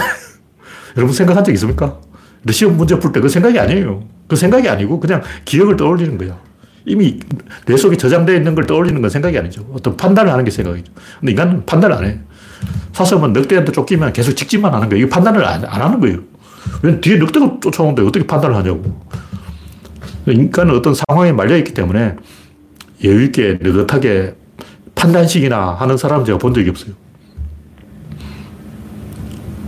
여러분 0.96 1.14
생각한 1.14 1.42
적 1.44 1.52
있습니까? 1.52 1.98
시험 2.50 2.76
문제 2.76 2.98
풀 2.98 3.12
때 3.12 3.20
그 3.20 3.28
생각이 3.28 3.58
아니에요. 3.58 4.02
그 4.28 4.36
생각이 4.36 4.68
아니고 4.68 5.00
그냥 5.00 5.22
기억을 5.44 5.76
떠올리는 5.76 6.16
거야. 6.18 6.38
이미 6.84 7.18
뇌 7.66 7.76
속에 7.76 7.96
저장되어 7.96 8.34
있는 8.36 8.54
걸 8.54 8.66
떠올리는 8.66 9.00
건 9.00 9.08
생각이 9.08 9.38
아니죠. 9.38 9.64
어떤 9.72 9.96
판단을 9.96 10.30
하는 10.32 10.44
게 10.44 10.50
생각이죠. 10.50 10.92
근데 11.20 11.32
인간은 11.32 11.64
판단을 11.64 11.96
안 11.96 12.04
해. 12.04 12.18
사슴은 12.92 13.32
늑대한테 13.32 13.72
쫓기면 13.72 14.12
계속 14.12 14.34
직진만 14.34 14.74
하는 14.74 14.88
거예요. 14.88 15.06
이 15.06 15.08
판단을 15.08 15.44
안, 15.44 15.64
안 15.64 15.82
하는 15.82 16.00
거예요. 16.00 16.18
왜 16.82 17.00
뒤에 17.00 17.18
늑대가 17.18 17.58
쫓아오는데 17.60 18.02
어떻게 18.02 18.26
판단을 18.26 18.56
하냐고. 18.56 19.00
인간은 20.26 20.76
어떤 20.76 20.94
상황에 20.94 21.32
말려있기 21.32 21.74
때문에 21.74 22.16
여유있게 23.02 23.58
느긋하게 23.60 24.34
판단식이나 24.94 25.74
하는 25.74 25.96
사람 25.96 26.24
제가 26.24 26.38
본 26.38 26.54
적이 26.54 26.70
없어요. 26.70 26.92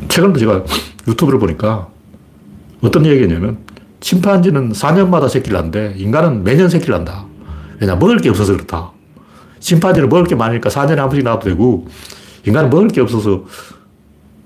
최근에 0.08 0.38
제가 0.38 0.64
유튜브를 1.08 1.40
보니까 1.40 1.88
어떤 2.82 3.04
얘기냐면 3.06 3.58
침판지는 4.00 4.72
4년마다 4.72 5.28
새끼를 5.28 5.56
낳는데 5.56 5.94
인간은 5.96 6.44
매년 6.44 6.68
새끼를 6.68 6.92
낳는다. 6.92 7.24
왜냐, 7.80 7.96
먹을 7.96 8.18
게 8.18 8.28
없어서 8.28 8.52
그렇다. 8.52 8.92
침판지는 9.58 10.08
먹을 10.08 10.24
게 10.26 10.34
많으니까 10.34 10.68
4년에 10.68 10.96
한 10.96 11.08
번씩 11.08 11.24
낳아도 11.24 11.48
되고 11.48 11.88
인간은 12.46 12.70
먹을 12.70 12.88
게 12.88 13.00
없어서 13.00 13.44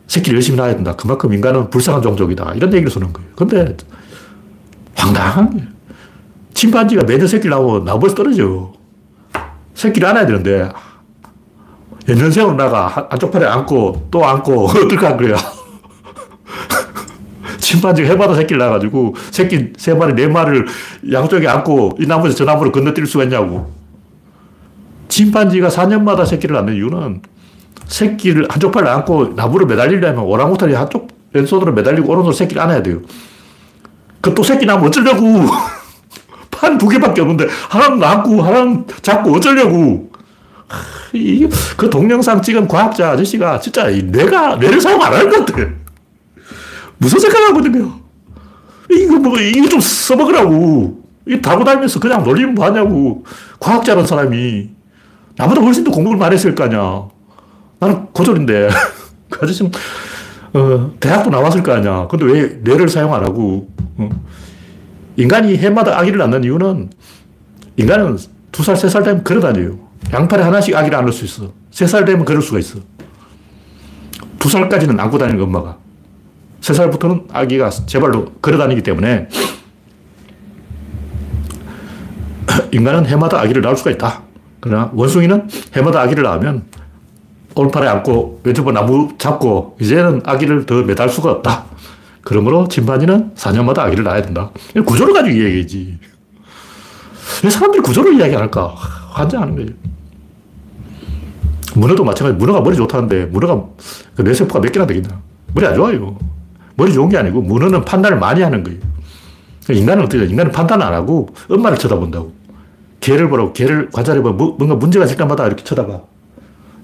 새끼를 0.07 0.37
열심히 0.37 0.57
낳아야 0.57 0.75
된다. 0.75 0.95
그만큼 0.97 1.33
인간은 1.33 1.71
불쌍한 1.71 2.03
종족이다. 2.03 2.55
이런 2.55 2.73
얘기를 2.73 2.91
쓰는 2.91 3.13
거예요. 3.13 3.29
근데 3.37 3.77
황당한 4.95 5.57
게 5.57 5.65
침판지가 6.55 7.05
매년 7.05 7.27
새끼를 7.27 7.51
낳으면 7.51 7.85
나무에서 7.85 8.15
떨어져. 8.15 8.73
새끼를 9.75 10.09
안아야 10.09 10.27
되는데 10.27 10.71
연년생으로 12.09 12.55
나가. 12.55 13.07
한쪽 13.11 13.31
팔에 13.31 13.47
안고, 13.47 14.09
또 14.11 14.25
안고, 14.25 14.67
한 14.69 15.17
거야. 15.17 15.37
침판지가 17.59 18.09
해마다 18.09 18.35
새끼를 18.35 18.59
낳아가지고, 18.59 19.15
새끼 19.31 19.73
세 19.77 19.93
마리, 19.93 20.15
네 20.15 20.27
마리를 20.27 20.67
양쪽에 21.13 21.47
안고, 21.47 21.99
이 22.01 22.07
나무에서 22.07 22.35
저 22.35 22.45
나무로 22.45 22.73
건너뛸 22.73 23.07
수가 23.07 23.25
있냐고. 23.25 23.71
침판지가 25.09 25.69
4년마다 25.69 26.27
새끼를 26.27 26.57
낳는 26.57 26.77
이유는, 26.77 27.23
새끼를 27.89 28.47
한쪽 28.49 28.71
팔을 28.73 28.89
안고 28.89 29.33
나무로 29.35 29.67
매달리려면 29.67 30.25
오랑우탄이 30.25 30.75
한쪽 30.75 31.09
왼손으로 31.33 31.73
매달리고 31.73 32.07
오른손으로 32.09 32.33
새끼를 32.33 32.63
안아야 32.63 32.83
돼요. 32.83 33.01
그 34.21 34.35
또 34.35 34.43
새끼 34.43 34.67
나면 34.67 34.87
어쩌려고. 34.87 35.25
판 36.51 36.77
두 36.77 36.89
개밖에 36.89 37.21
없는데, 37.21 37.47
하나는 37.69 38.03
안고, 38.03 38.43
하나는 38.43 38.85
잡고 39.01 39.33
어쩌려고. 39.33 40.11
그 41.77 41.89
동영상 41.89 42.43
찍은 42.43 42.67
과학자 42.67 43.11
아저씨가 43.13 43.61
진짜 43.61 43.89
뇌가, 43.89 44.57
뇌를 44.57 44.81
사용 44.81 45.01
안 45.03 45.13
하는 45.15 45.31
것 45.31 45.47
같아. 45.47 45.67
무슨 46.99 47.21
생각을 47.21 47.73
거야? 47.73 47.99
이거 48.91 49.17
뭐, 49.19 49.39
이거 49.39 49.69
좀 49.69 49.81
써먹으라고. 49.81 51.01
이 51.29 51.41
다고 51.41 51.63
다니면서 51.63 52.01
그냥 52.01 52.25
놀리면 52.25 52.55
뭐 52.55 52.67
하냐고. 52.67 53.25
과학자라는 53.61 54.07
사람이. 54.07 54.71
나보다 55.37 55.61
훨씬 55.61 55.85
더 55.85 55.91
공부를 55.93 56.19
많이 56.19 56.35
했을 56.35 56.55
거 56.55 56.65
아니야. 56.65 57.09
나는 57.81 58.07
고졸인데. 58.13 58.69
그 59.31 59.39
아저씨는, 59.43 59.71
어, 60.55 60.93
대학도 60.99 61.31
나왔을 61.31 61.63
거 61.63 61.73
아니야. 61.73 62.07
근데 62.09 62.25
왜 62.25 62.47
뇌를 62.63 62.89
사용 62.89 63.15
안 63.15 63.25
하고. 63.25 63.69
어. 63.99 64.09
인간이 65.17 65.57
해마다 65.57 65.99
아기를 65.99 66.19
낳는 66.19 66.45
이유는 66.45 66.91
인간은 67.77 68.17
두 68.53 68.63
살, 68.63 68.77
세 68.77 68.89
살 68.89 69.03
되면 69.03 69.25
걸어 69.25 69.41
다녀요. 69.41 69.79
양팔에 70.13 70.43
하나씩 70.43 70.75
아기를 70.77 70.97
안을 70.99 71.13
수 71.13 71.25
있어. 71.25 71.53
세 71.71 71.87
살 71.87 72.05
되면 72.05 72.25
걸을 72.25 72.41
수가 72.41 72.59
있어. 72.61 72.79
두 74.39 74.49
살까지는 74.49 74.99
안고 74.99 75.19
다니는 75.19 75.43
엄마가. 75.43 75.77
세 76.61 76.73
살부터는 76.73 77.27
아기가 77.33 77.71
제발로 77.71 78.27
걸어 78.41 78.59
다니기 78.59 78.83
때문에 78.83 79.29
인간은 82.73 83.07
해마다 83.07 83.41
아기를 83.41 83.63
낳을 83.63 83.77
수가 83.77 83.91
있다. 83.93 84.23
그러나 84.61 84.91
원숭이는 84.95 85.49
해마다 85.77 86.01
아기를 86.03 86.23
낳으면 86.25 86.65
오른팔에 87.59 87.89
안고 87.89 88.41
왼쪽으로 88.45 88.73
나무 88.73 89.09
잡고 89.19 89.77
이제는 89.81 90.23
아기를 90.25 90.65
더 90.65 90.83
매달 90.83 91.09
수가 91.09 91.33
없다. 91.33 91.65
그러므로 92.23 92.69
침판지는 92.69 93.35
4년마다 93.35 93.81
아기를 93.81 94.05
낳아야 94.05 94.23
된다. 94.23 94.51
구조를 94.87 95.13
가지고 95.13 95.37
이야기지. 95.37 95.99
왜 97.43 97.51
사람들이 97.51 97.83
구조를 97.83 98.15
이야기 98.15 98.35
안 98.37 98.43
할까? 98.43 98.75
환장하는 99.11 99.57
거예요. 99.57 99.71
문어도 101.75 102.05
마찬가지. 102.05 102.39
문어가 102.39 102.61
머리 102.61 102.77
좋다는데 102.77 103.27
문어가 103.27 103.65
그 104.15 104.23
뇌세포가 104.23 104.61
몇 104.61 104.71
개나 104.71 104.87
되겠나? 104.87 105.21
머리 105.53 105.67
안 105.67 105.75
좋아요. 105.75 106.17
머리 106.77 106.93
좋은 106.93 107.09
게 107.09 107.19
아니고 107.19 107.43
문어는 107.43 107.85
판단을 107.85 108.19
많이 108.19 108.41
하는 108.41 108.63
거예요. 108.63 108.79
인간은 109.69 110.05
어떻게 110.05 110.25
인간은 110.25 110.53
판단 110.53 110.81
안 110.81 110.95
하고 110.95 111.29
엄마를 111.51 111.77
쳐다본다고. 111.77 112.33
개를 113.01 113.29
보라고 113.29 113.53
개를 113.53 113.91
관찰해봐. 113.91 114.31
뭐, 114.31 114.55
뭔가 114.59 114.77
문제가 114.77 115.05
있을 115.05 115.17
때마다 115.17 115.47
이렇게 115.47 115.65
쳐다봐. 115.65 116.01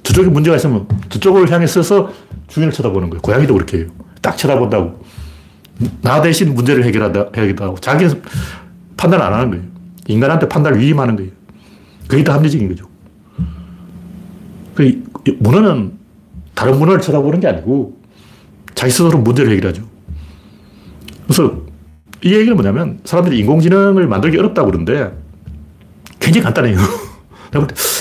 저쪽에 0.05 0.28
문제가 0.28 0.57
있으면 0.57 0.86
저쪽을 1.09 1.50
향해 1.50 1.66
서서 1.66 2.12
주인을 2.46 2.72
쳐다보는 2.72 3.11
거예요. 3.11 3.20
고양이도 3.22 3.55
그렇게 3.55 3.78
해요. 3.78 3.86
딱 4.22 4.36
쳐다본다고. 4.36 5.02
나 6.02 6.22
대신 6.22 6.55
문제를 6.55 6.84
해결하다, 6.84 7.30
해야겠다고. 7.36 7.78
자기는 7.80 8.22
판단 8.96 9.20
안 9.20 9.32
하는 9.32 9.50
거예요. 9.50 9.64
인간한테 10.07 10.48
판단을 10.48 10.78
위임하는 10.78 11.16
거예요. 11.16 11.30
그게 12.07 12.22
더 12.22 12.32
합리적인 12.34 12.68
거죠. 12.68 12.86
그 14.74 15.02
문어는 15.38 15.92
다른 16.55 16.78
문어를 16.78 17.00
쳐다보는 17.00 17.40
게 17.40 17.48
아니고 17.48 17.98
자기 18.74 18.92
스스로 18.92 19.18
문제를 19.18 19.52
해결하죠. 19.52 19.82
그래서 21.24 21.62
이 22.22 22.34
얘기는 22.34 22.55
뭐냐면 22.55 23.00
사람들이 23.05 23.38
인공지능을 23.38 24.07
만들기 24.07 24.38
어렵다고 24.38 24.70
그러는데 24.70 25.16
굉장히 26.20 26.44
간단해요. 26.44 26.76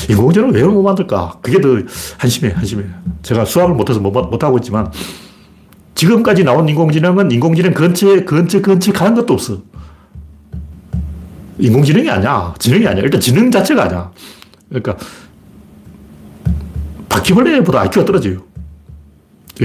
인공지능을 0.09 0.53
왜못 0.55 0.83
만들까? 0.83 1.39
그게 1.41 1.61
더 1.61 1.77
한심해, 2.17 2.51
한심해. 2.53 2.83
제가 3.21 3.45
수학을 3.45 3.75
못해서 3.75 3.99
못하고 3.99 4.57
있지만 4.57 4.91
지금까지 5.95 6.43
나온 6.43 6.67
인공지능은 6.67 7.31
인공지능 7.31 7.73
근처에, 7.73 8.23
근처, 8.23 8.61
근처 8.61 8.91
가는 8.91 9.15
것도 9.15 9.33
없어. 9.33 9.61
인공지능이 11.59 12.09
아니야. 12.09 12.53
지능이 12.57 12.87
아니야. 12.87 13.03
일단 13.03 13.21
지능 13.21 13.51
자체가 13.51 13.83
아니야. 13.83 14.11
그러니까, 14.69 14.97
바퀴벌레보다 17.09 17.81
IQ가 17.81 18.05
떨어져요. 18.05 18.41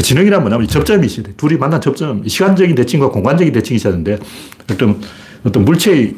지능이란 0.03 0.43
뭐냐면 0.43 0.69
접점이 0.69 1.07
있어야 1.07 1.25
돼. 1.25 1.33
둘이 1.35 1.57
만난 1.57 1.81
접점. 1.81 2.27
시간적인 2.27 2.75
대칭과 2.75 3.09
공간적인 3.09 3.53
대칭이 3.55 3.77
있어야 3.77 3.93
되는데, 3.93 4.19
어떤, 4.71 5.01
어떤 5.45 5.65
물체의 5.65 6.15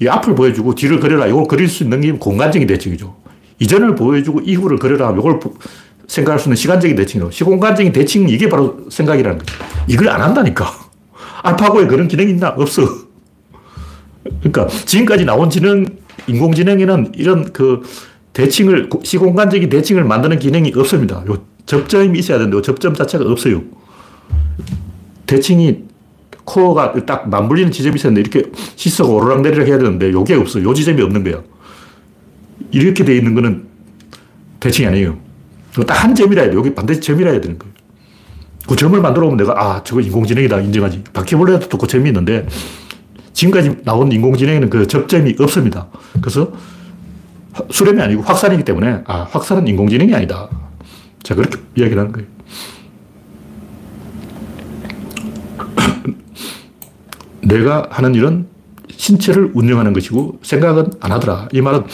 이 0.00 0.08
앞을 0.08 0.34
보여주고 0.34 0.74
뒤를 0.74 0.98
그려라. 0.98 1.26
이걸 1.26 1.46
그릴 1.46 1.68
수 1.68 1.82
있는 1.82 2.00
게 2.00 2.10
공간적인 2.12 2.66
대칭이죠. 2.66 3.14
이전을 3.58 3.94
보여주고 3.94 4.40
이후를 4.40 4.78
그려라. 4.78 5.14
이걸 5.16 5.38
생각할 6.08 6.40
수 6.40 6.48
있는 6.48 6.56
시간적인 6.56 6.96
대칭이죠. 6.96 7.30
시공간적인 7.30 7.92
대칭, 7.92 8.28
이게 8.28 8.48
바로 8.48 8.86
생각이라는 8.90 9.38
거죠. 9.38 9.54
이걸 9.86 10.08
안 10.08 10.22
한다니까. 10.22 10.66
알파고에 11.42 11.86
그런 11.86 12.08
기능이 12.08 12.30
있나? 12.32 12.48
없어. 12.48 12.82
그러니까 14.40 14.66
지금까지 14.66 15.24
나온 15.24 15.50
지능, 15.50 15.84
인공지능에는 16.26 17.12
이런 17.16 17.52
그 17.52 17.82
대칭을, 18.32 18.88
시공간적인 19.02 19.68
대칭을 19.68 20.04
만드는 20.04 20.38
기능이 20.38 20.72
없습니다. 20.76 21.24
요 21.28 21.44
접점이 21.66 22.18
있어야 22.18 22.38
되는데 22.38 22.62
접점 22.62 22.94
자체가 22.94 23.24
없어요. 23.30 23.62
대칭이 25.26 25.89
코어가 26.50 26.92
딱 27.06 27.28
맞물리는 27.28 27.70
지점이 27.70 27.94
있었는데 27.96 28.20
이렇게 28.20 28.50
시서가 28.76 29.12
오르락내리락 29.12 29.68
해야 29.68 29.78
되는데 29.78 30.10
요게 30.10 30.34
없어. 30.34 30.60
요 30.62 30.74
지점이 30.74 31.00
없는 31.02 31.22
거야. 31.22 31.42
이렇게 32.72 33.04
돼 33.04 33.16
있는 33.16 33.34
거는 33.34 33.66
대칭이 34.58 34.88
아니에요. 34.88 35.16
딱 35.86 36.04
한 36.04 36.14
점이라 36.14 36.42
해야 36.42 36.50
돼. 36.50 36.56
여기 36.56 36.74
반드시 36.74 37.00
점이라 37.00 37.30
해야 37.30 37.40
되는 37.40 37.58
거예요. 37.58 37.72
그 38.66 38.76
점을 38.76 39.00
만들어 39.00 39.26
오면 39.26 39.36
내가, 39.38 39.54
아, 39.56 39.82
저거 39.84 40.00
인공지능이다. 40.00 40.60
인정하지. 40.60 41.04
바퀴벌레도 41.12 41.78
그 41.78 41.86
점이 41.86 42.08
있는데, 42.10 42.46
지금까지 43.32 43.78
나온 43.84 44.10
인공지능에는 44.12 44.70
그 44.70 44.86
접점이 44.86 45.36
없습니다. 45.38 45.88
그래서 46.20 46.52
수렴이 47.70 48.00
아니고 48.00 48.22
확산이기 48.22 48.64
때문에, 48.64 49.02
아, 49.06 49.26
확산은 49.30 49.66
인공지능이 49.68 50.14
아니다. 50.14 50.48
자, 51.22 51.34
그렇게 51.34 51.58
이야기를 51.76 51.98
하는 51.98 52.12
거예요. 52.12 52.28
내가 57.42 57.86
하는 57.90 58.14
일은 58.14 58.46
신체를 58.90 59.52
운영하는 59.54 59.92
것이고 59.92 60.40
생각은 60.42 60.92
안 61.00 61.12
하더라. 61.12 61.48
이 61.52 61.60
말은 61.60 61.84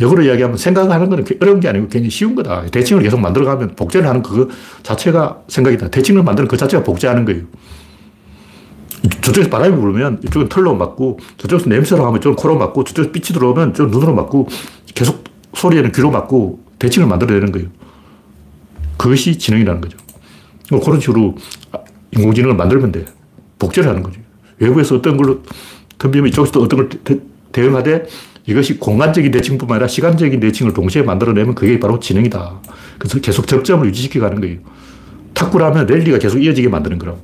역으로 0.00 0.22
이야기하면 0.22 0.56
생각하는 0.56 1.08
거는 1.08 1.24
어려운 1.40 1.60
게 1.60 1.68
아니고 1.68 1.88
굉장히 1.88 2.10
쉬운 2.10 2.34
거다. 2.34 2.66
대칭을 2.66 3.02
계속 3.02 3.20
만들어가면 3.20 3.76
복제를 3.76 4.08
하는 4.08 4.22
그 4.22 4.48
자체가 4.82 5.42
생각이다. 5.48 5.88
대칭을 5.88 6.22
만드는 6.22 6.48
그 6.48 6.56
자체가 6.56 6.82
복제하는 6.82 7.24
거예요. 7.24 7.42
저쪽에서 9.20 9.50
바람이 9.50 9.76
불면 9.76 10.20
이쪽은 10.24 10.48
털로 10.48 10.74
맞고 10.74 11.18
저쪽에서 11.36 11.68
냄새로 11.68 12.06
하면 12.06 12.20
좀 12.20 12.34
코로 12.34 12.56
맞고 12.56 12.84
저쪽에서 12.84 13.12
빛이 13.12 13.26
들어오면 13.26 13.74
좀 13.74 13.90
눈으로 13.90 14.14
맞고 14.14 14.48
계속 14.94 15.24
소리에는 15.54 15.92
귀로 15.92 16.10
맞고 16.10 16.60
대칭을 16.78 17.06
만들어내는 17.08 17.52
거예요. 17.52 17.68
그것이 18.96 19.38
지능이라는 19.38 19.80
거죠. 19.80 19.98
그런 20.82 21.00
식으로 21.00 21.36
인공지능을 22.12 22.56
만들면 22.56 22.92
돼. 22.92 23.04
복제를 23.58 23.90
하는 23.90 24.02
거죠. 24.02 24.20
외부에서 24.58 24.96
어떤 24.96 25.16
걸로 25.16 25.42
덤비면 25.98 26.28
이쪽에서 26.28 26.60
어떤 26.60 26.78
걸 26.80 26.88
대, 26.88 27.18
대응하되 27.52 28.06
이것이 28.46 28.78
공간적인 28.78 29.30
대칭뿐만 29.30 29.76
아니라 29.76 29.88
시간적인 29.88 30.38
대칭을 30.40 30.74
동시에 30.74 31.02
만들어내면 31.02 31.54
그게 31.54 31.80
바로 31.80 31.98
지능이다. 31.98 32.60
그래서 32.98 33.20
계속 33.20 33.46
접점을 33.46 33.86
유지시켜 33.86 34.20
가는 34.20 34.40
거예요. 34.40 34.58
탁구라면 35.32 35.86
랠리가 35.86 36.18
계속 36.18 36.38
이어지게 36.42 36.68
만드는 36.68 36.98
거라고. 36.98 37.20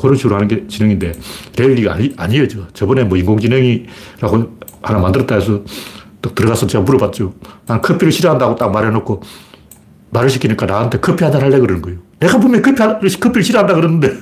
그런 0.00 0.16
식으로 0.16 0.36
하는 0.36 0.48
게 0.48 0.66
지능인데 0.68 1.12
랠리가 1.56 1.94
아니, 1.94 2.12
안 2.16 2.30
이어져. 2.32 2.66
저번에 2.72 3.04
뭐 3.04 3.16
인공지능이라고 3.18 4.58
하나 4.82 4.98
만들었다 4.98 5.34
해서 5.36 5.62
딱 6.20 6.34
들어가서 6.34 6.66
제가 6.66 6.84
물어봤죠. 6.84 7.34
난 7.66 7.80
커피를 7.82 8.12
싫어한다고 8.12 8.56
딱 8.56 8.70
말해놓고 8.70 9.22
말을 10.10 10.30
시키니까 10.30 10.66
나한테 10.66 11.00
커피 11.00 11.24
한 11.24 11.32
잔 11.32 11.42
할래 11.42 11.58
그러는 11.58 11.82
거예요. 11.82 11.98
내가 12.20 12.38
분명히 12.38 12.62
커피, 12.62 13.18
커피를 13.18 13.42
싫어한다 13.42 13.74
그러는데 13.74 14.12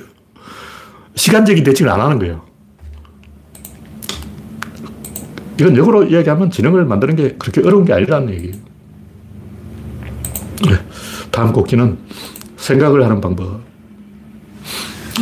시간적인 1.15 1.63
대칭을 1.63 1.91
안 1.91 2.01
하는 2.01 2.19
거예요. 2.19 2.41
이건 5.59 5.77
역으로 5.77 6.03
이야기하면 6.05 6.49
지능을 6.49 6.85
만드는 6.85 7.15
게 7.15 7.35
그렇게 7.37 7.61
어려운 7.61 7.85
게 7.85 7.93
아니라는 7.93 8.33
얘기예요. 8.33 8.55
네. 10.65 10.77
다음 11.31 11.53
꼭지는 11.53 11.97
생각을 12.57 13.03
하는 13.03 13.21
방법. 13.21 13.61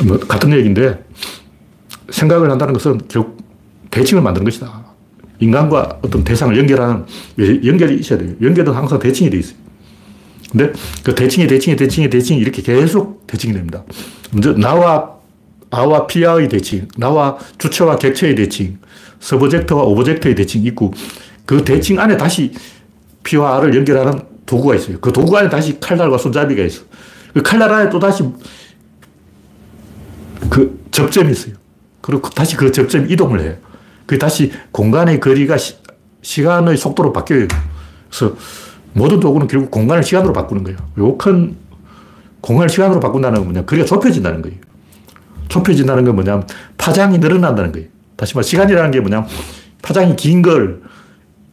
뭐 0.05 0.17
같은 0.19 0.51
얘기인데 0.53 1.03
생각을 2.09 2.49
한다는 2.49 2.73
것은 2.73 3.01
결국 3.07 3.37
대칭을 3.89 4.23
만드는 4.23 4.45
것이다. 4.45 4.85
인간과 5.39 5.99
어떤 6.01 6.23
대상을 6.23 6.57
연결하는 6.57 7.05
연결이 7.65 7.97
있어야 7.97 8.19
돼요. 8.19 8.33
연결은 8.41 8.73
항상 8.73 8.99
대칭이 8.99 9.29
돼 9.29 9.39
있어요. 9.39 9.57
근데 10.51 10.71
그 11.03 11.15
대칭이 11.15 11.47
대칭이 11.47 11.75
대칭이 11.75 12.09
대칭이 12.09 12.39
이렇게 12.39 12.61
계속 12.61 13.25
대칭이 13.25 13.53
됩니다. 13.53 13.83
먼저 14.31 14.53
나와 14.53 15.20
아와 15.71 16.05
피아의 16.05 16.49
대칭, 16.49 16.87
나와 16.97 17.37
주체와 17.57 17.95
객체의 17.95 18.35
대칭, 18.35 18.77
subject와 19.19 19.83
object의 19.83 20.35
대칭이 20.35 20.65
있고 20.67 20.93
그 21.45 21.63
대칭 21.63 21.99
안에 21.99 22.17
다시 22.17 22.51
피와 23.23 23.57
아를 23.57 23.75
연결하는 23.75 24.21
도구가 24.45 24.75
있어요. 24.75 24.99
그 24.99 25.13
도구 25.13 25.37
안에 25.37 25.49
다시 25.49 25.79
칼날과 25.79 26.17
손잡이가 26.17 26.63
있어. 26.63 26.83
그 27.33 27.41
칼날 27.41 27.71
안에 27.71 27.89
또 27.89 27.99
다시 27.99 28.23
그 30.49 30.83
접점이 30.91 31.31
있어요. 31.31 31.55
그리고 32.01 32.29
다시 32.29 32.57
그 32.57 32.71
접점 32.71 33.09
이동을 33.09 33.39
해요. 33.39 33.55
그 34.05 34.17
다시 34.17 34.51
공간의 34.71 35.21
거리가 35.21 35.55
시, 35.57 36.43
간의 36.43 36.75
속도로 36.75 37.13
바뀌어요. 37.13 37.47
그래서 38.09 38.35
모든 38.93 39.21
도구는 39.21 39.47
결국 39.47 39.71
공간을 39.71 40.03
시간으로 40.03 40.33
바꾸는 40.33 40.63
거예요. 40.63 40.77
요큰 40.97 41.55
공간을 42.41 42.69
시간으로 42.69 42.99
바꾼다는 42.99 43.37
건 43.37 43.45
뭐냐. 43.45 43.65
거리가 43.65 43.85
좁혀진다는 43.85 44.41
거예요. 44.41 44.57
좁혀진다는 45.51 46.05
건 46.05 46.15
뭐냐면 46.15 46.47
파장이 46.77 47.17
늘어난다는 47.19 47.71
거예요. 47.73 47.87
다시 48.15 48.35
말해 48.35 48.47
시간이라는 48.47 48.91
게 48.91 48.99
뭐냐면 49.01 49.27
파장이 49.81 50.15
긴 50.15 50.41
걸 50.41 50.81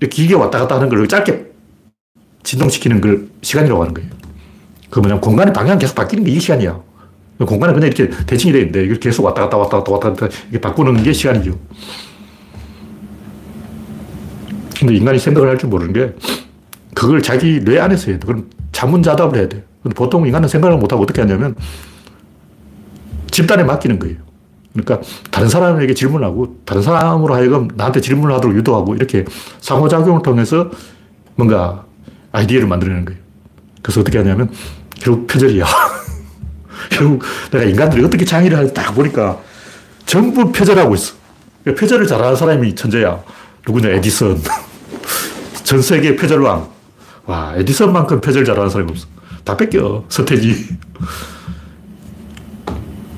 길게 0.09 0.35
왔다 0.35 0.61
갔다 0.61 0.77
하는 0.77 0.89
걸 0.89 1.07
짧게 1.09 1.47
진동시키는 2.45 3.01
걸 3.01 3.27
시간이라고 3.43 3.83
하는 3.83 3.93
거예요. 3.95 4.09
그 4.89 5.01
뭐냐면 5.01 5.21
공간의 5.21 5.53
방향이 5.53 5.79
계속 5.81 5.95
바뀌는 5.97 6.25
게 6.25 6.31
이게 6.31 6.41
시간이야. 6.41 6.81
공간은 7.41 7.75
그냥 7.75 7.89
이렇게 7.93 8.09
대칭이 8.25 8.53
되어 8.53 8.61
있는데 8.63 8.85
이걸 8.85 8.97
계속 9.01 9.25
왔다 9.25 9.43
갔다 9.43 9.57
왔다 9.57 9.79
갔다 9.79 9.93
왔다 9.93 10.11
갔다 10.11 10.27
이렇게 10.51 10.61
바꾸는 10.61 11.03
게 11.03 11.13
시간이죠. 11.13 11.59
근데 14.79 14.95
인간이 14.95 15.19
생각을 15.19 15.49
할 15.49 15.59
줄 15.59 15.69
모르는 15.69 15.93
게 15.93 16.15
그걸 16.95 17.21
자기 17.23 17.61
뇌 17.65 17.81
안에서 17.81 18.11
해야 18.11 18.19
돼. 18.21 18.27
그럼 18.27 18.49
자문자답을 18.73 19.39
해야 19.39 19.49
돼. 19.49 19.65
근데 19.83 19.95
보통 19.95 20.25
인간은 20.27 20.49
생각을 20.49 20.77
못하고 20.79 21.03
어떻게 21.03 21.21
하냐면 21.21 21.55
집단에 23.39 23.63
맡기는 23.63 24.01
거예요. 24.01 24.17
그러니까 24.73 25.01
다른 25.31 25.49
사람에게 25.49 25.95
질문하고 25.95 26.59
다른 26.65 26.83
사람으로 26.83 27.35
하여금 27.35 27.69
나한테 27.77 28.01
질문을 28.01 28.35
하도록 28.35 28.57
유도하고 28.57 28.97
이렇게 28.97 29.25
상호작용을 29.61 30.23
통해서 30.23 30.71
뭔가 31.37 31.85
아이디어를 32.33 32.67
만들어내는 32.67 33.05
거예요. 33.05 33.21
그래서 33.81 34.01
어떻게 34.01 34.19
하냐면 34.19 34.51
결국 35.01 35.29
표절이야. 35.29 35.65
결국 36.91 37.23
내가 37.53 37.65
인간들이 37.65 38.05
어떻게 38.05 38.25
창의를 38.25 38.57
하는지 38.57 38.75
딱 38.75 38.93
보니까 38.93 39.39
전부 40.05 40.51
표절하고 40.51 40.97
있어. 40.97 41.15
표절을 41.65 42.09
잘하는 42.09 42.35
사람이 42.35 42.75
천재야. 42.75 43.23
누구냐, 43.65 43.91
에디슨. 43.91 44.37
전 45.63 45.81
세계 45.81 46.17
표절왕. 46.17 46.69
와, 47.27 47.55
에디슨만큼 47.57 48.21
표절 48.21 48.45
잘하는 48.45 48.69
사람이 48.69 48.91
없어. 48.91 49.07
다 49.45 49.57
뺏겨, 49.57 50.05
서태지. 50.09 50.77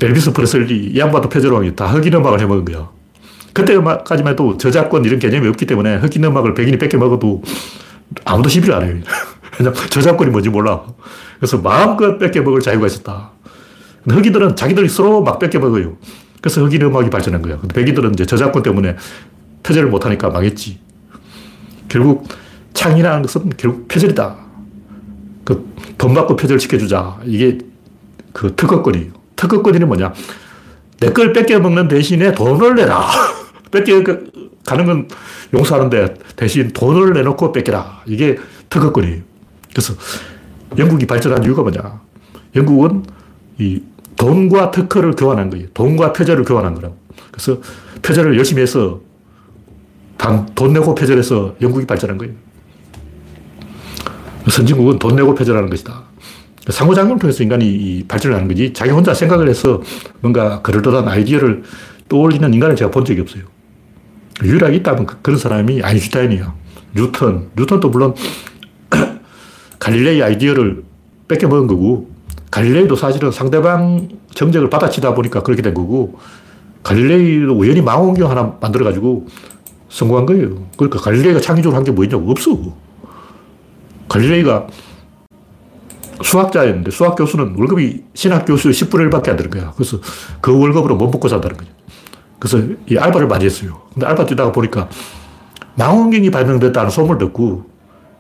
엘비스 0.03 0.33
프레슬리, 0.33 0.93
이 0.93 0.99
양반도 0.99 1.29
표절왕이 1.29 1.77
다 1.77 1.87
흑인 1.87 2.15
음악을 2.15 2.41
해먹은 2.41 2.65
거야. 2.65 2.89
그때까지만 3.53 4.33
해도 4.33 4.57
저작권 4.57 5.05
이런 5.05 5.19
개념이 5.19 5.49
없기 5.49 5.67
때문에 5.67 5.97
흑인 5.97 6.25
음악을 6.25 6.55
백인이 6.55 6.79
뺏겨 6.79 6.99
먹어도 6.99 7.43
아무도 8.25 8.49
시비를 8.49 8.75
안 8.75 8.83
해요. 8.85 8.95
왜냐면 9.59 9.79
저작권이 9.91 10.31
뭔지 10.31 10.49
몰라. 10.49 10.85
그래서 11.39 11.59
마음껏 11.59 12.19
뺏겨 12.19 12.43
먹을 12.43 12.61
자유가 12.61 12.87
있었다. 12.87 13.33
흑인들은 14.09 14.57
자기들이 14.57 14.89
서로 14.89 15.23
막 15.23 15.39
뺏겨 15.39 15.59
먹어요. 15.59 15.97
그래서 16.41 16.63
흑인 16.65 16.83
음악이 16.83 17.11
발전한 17.11 17.43
거야. 17.43 17.59
근데 17.59 17.75
백인들은 17.75 18.15
이제 18.15 18.25
저작권 18.25 18.63
때문에 18.63 18.97
표절을 19.63 19.91
못하니까 19.91 20.31
망했지. 20.31 20.79
결국 21.89 22.27
창이라는 22.73 23.23
것은 23.23 23.51
결국 23.57 23.89
표절이다. 23.89 24.37
그 25.45 25.71
돈 26.01 26.15
받고 26.15 26.35
표절 26.35 26.59
시켜주자. 26.59 27.19
이게 27.27 27.59
그 28.33 28.55
특허권이에요. 28.57 29.13
특허권이 29.41 29.79
뭐냐. 29.81 30.13
내 31.01 31.11
걸 31.13 31.33
뺏겨먹는 31.33 31.89
대신에 31.89 32.33
돈을 32.35 32.75
내라. 32.75 33.07
뺏겨 33.73 34.03
가는 34.67 34.85
건 34.85 35.09
용서하는데 35.55 36.15
대신 36.37 36.71
돈을 36.73 37.15
내놓고 37.15 37.53
뺏겨라. 37.53 38.03
이게 38.07 38.37
특허권이에요. 38.69 39.23
그래서 39.71 39.95
영국이 40.77 41.07
발전한 41.07 41.43
이유가 41.45 41.63
뭐냐. 41.63 42.01
영국은 42.55 43.05
이 43.59 43.83
돈과 44.17 44.71
특허를 44.73 45.13
교환한 45.13 45.49
거예요. 45.49 45.69
돈과 45.73 46.13
표절을 46.13 46.45
교환한 46.45 46.75
거라고. 46.75 46.97
그래서 47.31 47.59
표절을 48.03 48.37
열심히 48.37 48.61
해서 48.63 49.01
돈 50.55 50.75
내고 50.75 50.95
표절해서 50.95 51.55
영국이 51.63 51.87
발전한 51.87 52.19
거예요. 52.19 52.35
선진국은 54.51 54.99
돈 54.99 55.17
내고 55.17 55.35
표절하는 55.35 55.71
것이다. 55.71 56.10
상호작용을 56.69 57.19
통해서 57.19 57.43
인간이 57.43 58.05
발전을 58.07 58.37
하는 58.37 58.49
거지 58.49 58.73
자기 58.73 58.91
혼자 58.91 59.15
생각을 59.15 59.49
해서 59.49 59.81
뭔가 60.21 60.61
그럴듯한 60.63 61.09
아이디어를 61.09 61.63
떠올리는 62.09 62.53
인간을 62.53 62.77
제가 62.77 62.91
본 62.91 63.05
적이 63.05 63.23
없어요. 63.23 63.45
유일하게 64.43 64.77
있다면 64.77 65.07
그, 65.07 65.17
그런 65.23 65.39
사람이 65.39 65.83
아인슈타인이야. 65.83 66.55
뉴턴. 66.95 67.51
뉴턴도 67.57 67.89
물론 67.91 68.15
갈릴레이 69.79 70.23
아이디어를 70.23 70.83
뺏겨 71.29 71.49
먹은 71.49 71.67
거고 71.67 72.11
갈릴레이도 72.51 72.97
사실은 72.97 73.31
상대방 73.31 74.09
정적을 74.35 74.69
받아치다 74.71 75.15
보니까 75.15 75.43
그렇게 75.43 75.63
된 75.63 75.73
거고 75.73 76.19
갈릴레이도 76.83 77.53
우연히 77.55 77.81
망원경 77.81 78.31
하나 78.31 78.57
만들어가지고 78.61 79.27
성공한 79.89 80.27
거예요. 80.27 80.67
그러니까 80.77 80.99
갈릴레이가 81.01 81.41
창의적으로 81.41 81.77
한 81.77 81.85
게 81.85 81.91
뭐냐고 81.93 82.31
없어. 82.31 82.59
갈릴레이가 84.09 84.67
수학자였는데 86.23 86.91
수학 86.91 87.17
교수는 87.17 87.55
월급이 87.57 88.05
신학 88.15 88.45
교수의 88.45 88.75
10분의 88.75 89.11
1밖에 89.11 89.31
안 89.31 89.37
되는 89.37 89.51
거야. 89.51 89.73
그래서 89.77 89.99
그 90.41 90.57
월급으로 90.57 90.97
못 90.97 91.11
먹고 91.11 91.29
산다는 91.29 91.57
거죠. 91.57 91.71
그래서 92.39 92.59
이 92.87 92.97
알바를 92.97 93.29
많이 93.29 93.45
했어요. 93.45 93.83
근데 93.93 94.07
알바 94.07 94.27
뛰다가 94.27 94.53
보니까 94.53 94.89
망원경이 95.77 96.31
발명됐다는 96.31 96.91
소문을 96.91 97.19
듣고 97.19 97.67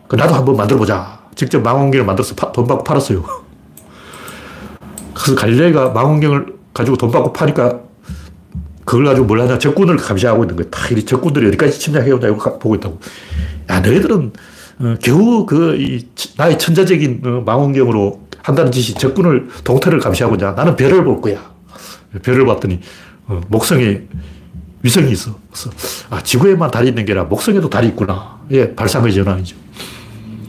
그 0.08 0.16
나도 0.16 0.34
한번 0.34 0.56
만들어보자. 0.56 1.20
직접 1.34 1.60
망원경을 1.62 2.04
만들어서 2.04 2.34
파, 2.34 2.52
돈 2.52 2.66
받고 2.66 2.84
팔았어요. 2.84 3.24
그래서 5.14 5.34
갈릴레이가 5.34 5.90
망원경을 5.90 6.46
가지고 6.74 6.96
돈 6.96 7.10
받고 7.10 7.32
파니까 7.32 7.80
그걸 8.84 9.04
가지고 9.04 9.26
뭘 9.26 9.40
하냐. 9.40 9.58
적군을 9.58 9.96
감시하고 9.96 10.44
있는 10.44 10.56
거야. 10.56 10.66
다이 10.70 11.04
적군들이 11.04 11.48
어디까지 11.48 11.78
침략해오냐 11.78 12.28
이거 12.28 12.58
보고 12.58 12.74
있다고. 12.74 12.98
야, 13.70 13.80
너희들은 13.80 14.32
어, 14.80 14.96
겨우 15.02 15.44
그, 15.46 15.76
이, 15.76 16.06
나의 16.36 16.58
천재적인 16.58 17.22
어, 17.24 17.42
망원경으로 17.44 18.26
한다는 18.42 18.72
짓이 18.72 18.96
적군을, 18.98 19.48
동태를 19.64 20.00
감시하고 20.00 20.36
있냐. 20.36 20.52
나는 20.52 20.74
별을 20.76 21.04
볼 21.04 21.20
거야. 21.20 21.38
별을 22.22 22.46
봤더니, 22.46 22.80
어, 23.26 23.40
목성에 23.48 24.02
위성이 24.82 25.12
있어. 25.12 25.38
그래서, 25.50 25.70
아, 26.08 26.22
지구에만 26.22 26.70
달이 26.70 26.88
있는 26.88 27.04
게 27.04 27.12
아니라 27.12 27.24
목성에도 27.26 27.68
달이 27.68 27.88
있구나. 27.88 28.40
예, 28.52 28.74
발상의 28.74 29.12
전환이죠. 29.12 29.54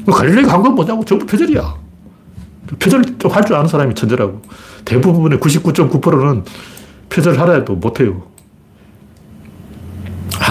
갈릴레이가 0.07 0.53
한건 0.53 0.73
뭐냐고 0.75 1.03
전부 1.05 1.25
표절이야. 1.25 1.75
표절 2.79 3.03
좀 3.19 3.31
할 3.31 3.43
줄 3.45 3.55
아는 3.55 3.67
사람이 3.67 3.93
천재라고. 3.93 4.41
대부분의 4.85 5.39
99.9%는 5.39 6.45
표절 7.09 7.37
하라 7.37 7.53
해도 7.55 7.75
못해요. 7.75 8.23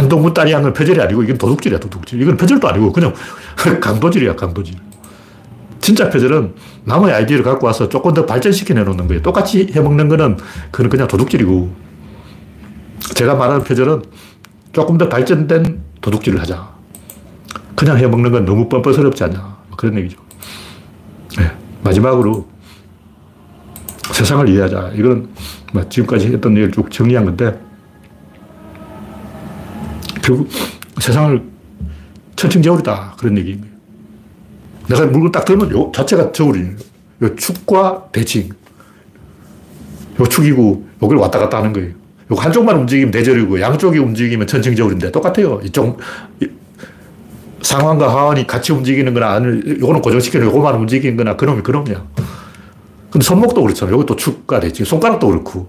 한동훈 0.00 0.32
딸이 0.32 0.52
한건 0.52 0.72
표절이 0.72 0.98
아니고 1.00 1.22
이건 1.22 1.36
도둑질이야, 1.36 1.78
도둑질. 1.78 2.22
이건 2.22 2.36
표절도 2.38 2.66
아니고 2.66 2.92
그냥 2.92 3.12
강도질이야, 3.80 4.34
강도질. 4.34 4.74
진짜 5.80 6.08
표절은 6.08 6.54
남의 6.84 7.12
아이디어를 7.12 7.44
갖고 7.44 7.66
와서 7.66 7.88
조금 7.88 8.14
더 8.14 8.24
발전시켜 8.24 8.72
내놓는 8.74 9.06
거예요. 9.08 9.22
똑같이 9.22 9.70
해먹는 9.72 10.08
거는 10.08 10.38
그건 10.70 10.88
그냥 10.88 11.06
도둑질이고 11.06 11.74
제가 13.14 13.34
말하는 13.34 13.62
표절은 13.62 14.02
조금 14.72 14.96
더 14.96 15.08
발전된 15.08 15.82
도둑질을 16.00 16.40
하자. 16.40 16.70
그냥 17.74 17.98
해먹는 17.98 18.30
건 18.30 18.44
너무 18.44 18.68
뻔뻔스럽지 18.68 19.24
않냐. 19.24 19.38
뭐 19.38 19.76
그런 19.76 19.98
얘기죠. 19.98 20.18
네. 21.38 21.50
마지막으로 21.82 22.46
세상을 24.12 24.48
이해하자. 24.48 24.92
이건 24.94 25.28
뭐 25.72 25.86
지금까지 25.88 26.28
했던 26.28 26.52
얘기를 26.52 26.70
쭉 26.72 26.90
정리한 26.90 27.24
건데 27.24 27.58
결국 30.30 30.48
세상을 31.00 31.42
천층저울이다. 32.36 33.16
그런 33.18 33.36
얘기인 33.38 33.60
거예요. 33.60 33.74
내가 34.88 35.06
물건 35.06 35.32
딱 35.32 35.44
들면 35.44 35.72
요 35.72 35.90
자체가 35.92 36.30
저울이에요. 36.30 36.70
요 37.22 37.34
축과 37.34 38.06
대칭. 38.12 38.48
요 40.20 40.26
축이고 40.26 40.86
요걸 41.02 41.16
왔다 41.16 41.40
갔다 41.40 41.58
하는 41.58 41.72
거예요. 41.72 41.88
요 41.90 42.36
한쪽만 42.36 42.76
움직이면 42.76 43.10
대절이고 43.10 43.60
양쪽이 43.60 43.98
움직이면 43.98 44.46
천층저울인데 44.46 45.10
똑같아요. 45.10 45.60
이쪽 45.64 45.98
상황과 47.62 48.08
하원이 48.08 48.46
같이 48.46 48.72
움직이는 48.72 49.12
거나 49.12 49.32
아니면 49.32 49.80
요거는 49.80 50.00
고정시키는 50.00 50.46
요거만 50.46 50.76
움직이는 50.76 51.16
거나 51.16 51.34
그놈이 51.34 51.62
그놈이야. 51.62 52.06
근데 53.10 53.24
손목도 53.24 53.62
그렇잖아. 53.62 53.90
여기 53.90 54.06
또 54.06 54.14
축과 54.14 54.60
대칭. 54.60 54.86
손가락도 54.86 55.26
그렇고. 55.26 55.68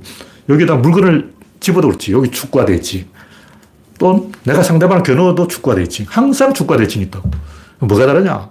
여기다 0.50 0.76
물건을 0.76 1.34
집어도 1.60 1.88
그렇지. 1.88 2.12
여기 2.12 2.30
축과 2.30 2.66
대칭. 2.66 3.06
또 4.02 4.32
내가 4.46 4.64
상대방을 4.64 5.04
겨누어도 5.04 5.48
축과 5.48 5.76
대칭. 5.76 6.08
항상 6.10 6.56
축과 6.56 6.76
대칭이 6.76 7.06
있다고. 7.06 7.30
뭐가 7.82 8.08
다르냐? 8.08 8.50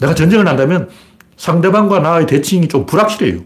내가 0.00 0.14
전쟁을 0.14 0.48
한다면 0.48 0.88
상대방과 1.36 1.98
나의 1.98 2.26
대칭이 2.26 2.68
좀 2.68 2.86
불확실해요. 2.86 3.40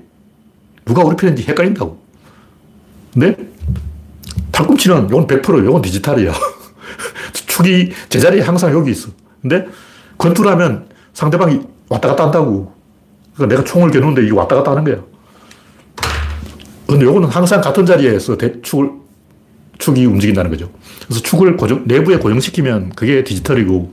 누가 0.84 1.02
우리 1.02 1.16
편인지 1.16 1.42
헷갈린다고. 1.42 2.00
근데 3.12 3.36
팔꿈치는 4.52 5.08
이건 5.08 5.26
100%, 5.26 5.68
이건 5.68 5.82
디지털이야. 5.82 6.32
축이 7.34 7.90
제자리에 8.08 8.42
항상 8.42 8.72
여기 8.72 8.92
있어. 8.92 9.10
근데 9.40 9.66
권투라면 10.18 10.90
상대방이 11.12 11.60
왔다 11.88 12.06
갔다 12.10 12.26
한다고. 12.26 12.72
그러니까 13.34 13.56
내가 13.56 13.68
총을 13.68 13.90
겨누는데 13.90 14.22
이게 14.22 14.32
왔다 14.32 14.54
갔다 14.54 14.70
하는 14.70 14.84
거야. 14.84 15.02
근데 16.86 17.04
요거는 17.04 17.28
항상 17.30 17.60
같은 17.60 17.84
자리에서 17.84 18.38
대축을, 18.38 19.01
축이 19.82 20.06
움직인다는 20.06 20.48
거죠. 20.48 20.70
그래서 21.04 21.20
축을 21.22 21.56
고정, 21.56 21.82
내부에 21.86 22.16
고정시키면 22.16 22.90
그게 22.90 23.24
디지털이고 23.24 23.92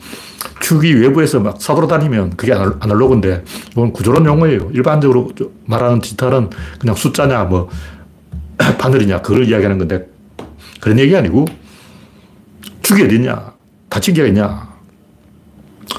축이 0.62 0.94
외부에서 0.94 1.40
막 1.40 1.60
서돌아 1.60 1.88
다니면 1.88 2.38
그게 2.38 2.54
아날로그인데 2.54 3.44
이건 3.72 3.92
구조론 3.92 4.24
용어예요. 4.28 4.70
일반적으로 4.74 5.32
말하는 5.66 6.00
디지털은 6.00 6.52
그냥 6.80 6.96
숫자냐 6.96 7.46
뭐 7.46 7.70
바늘이냐 8.78 9.24
그걸 9.24 9.48
이야기하는 9.48 9.80
건데 9.80 10.08
그런 10.80 11.00
얘기 11.00 11.16
아니고 11.16 11.46
축이 12.84 13.04
어디냐 13.04 13.54
다친 13.90 14.14
개가 14.14 14.28
있냐 14.28 14.70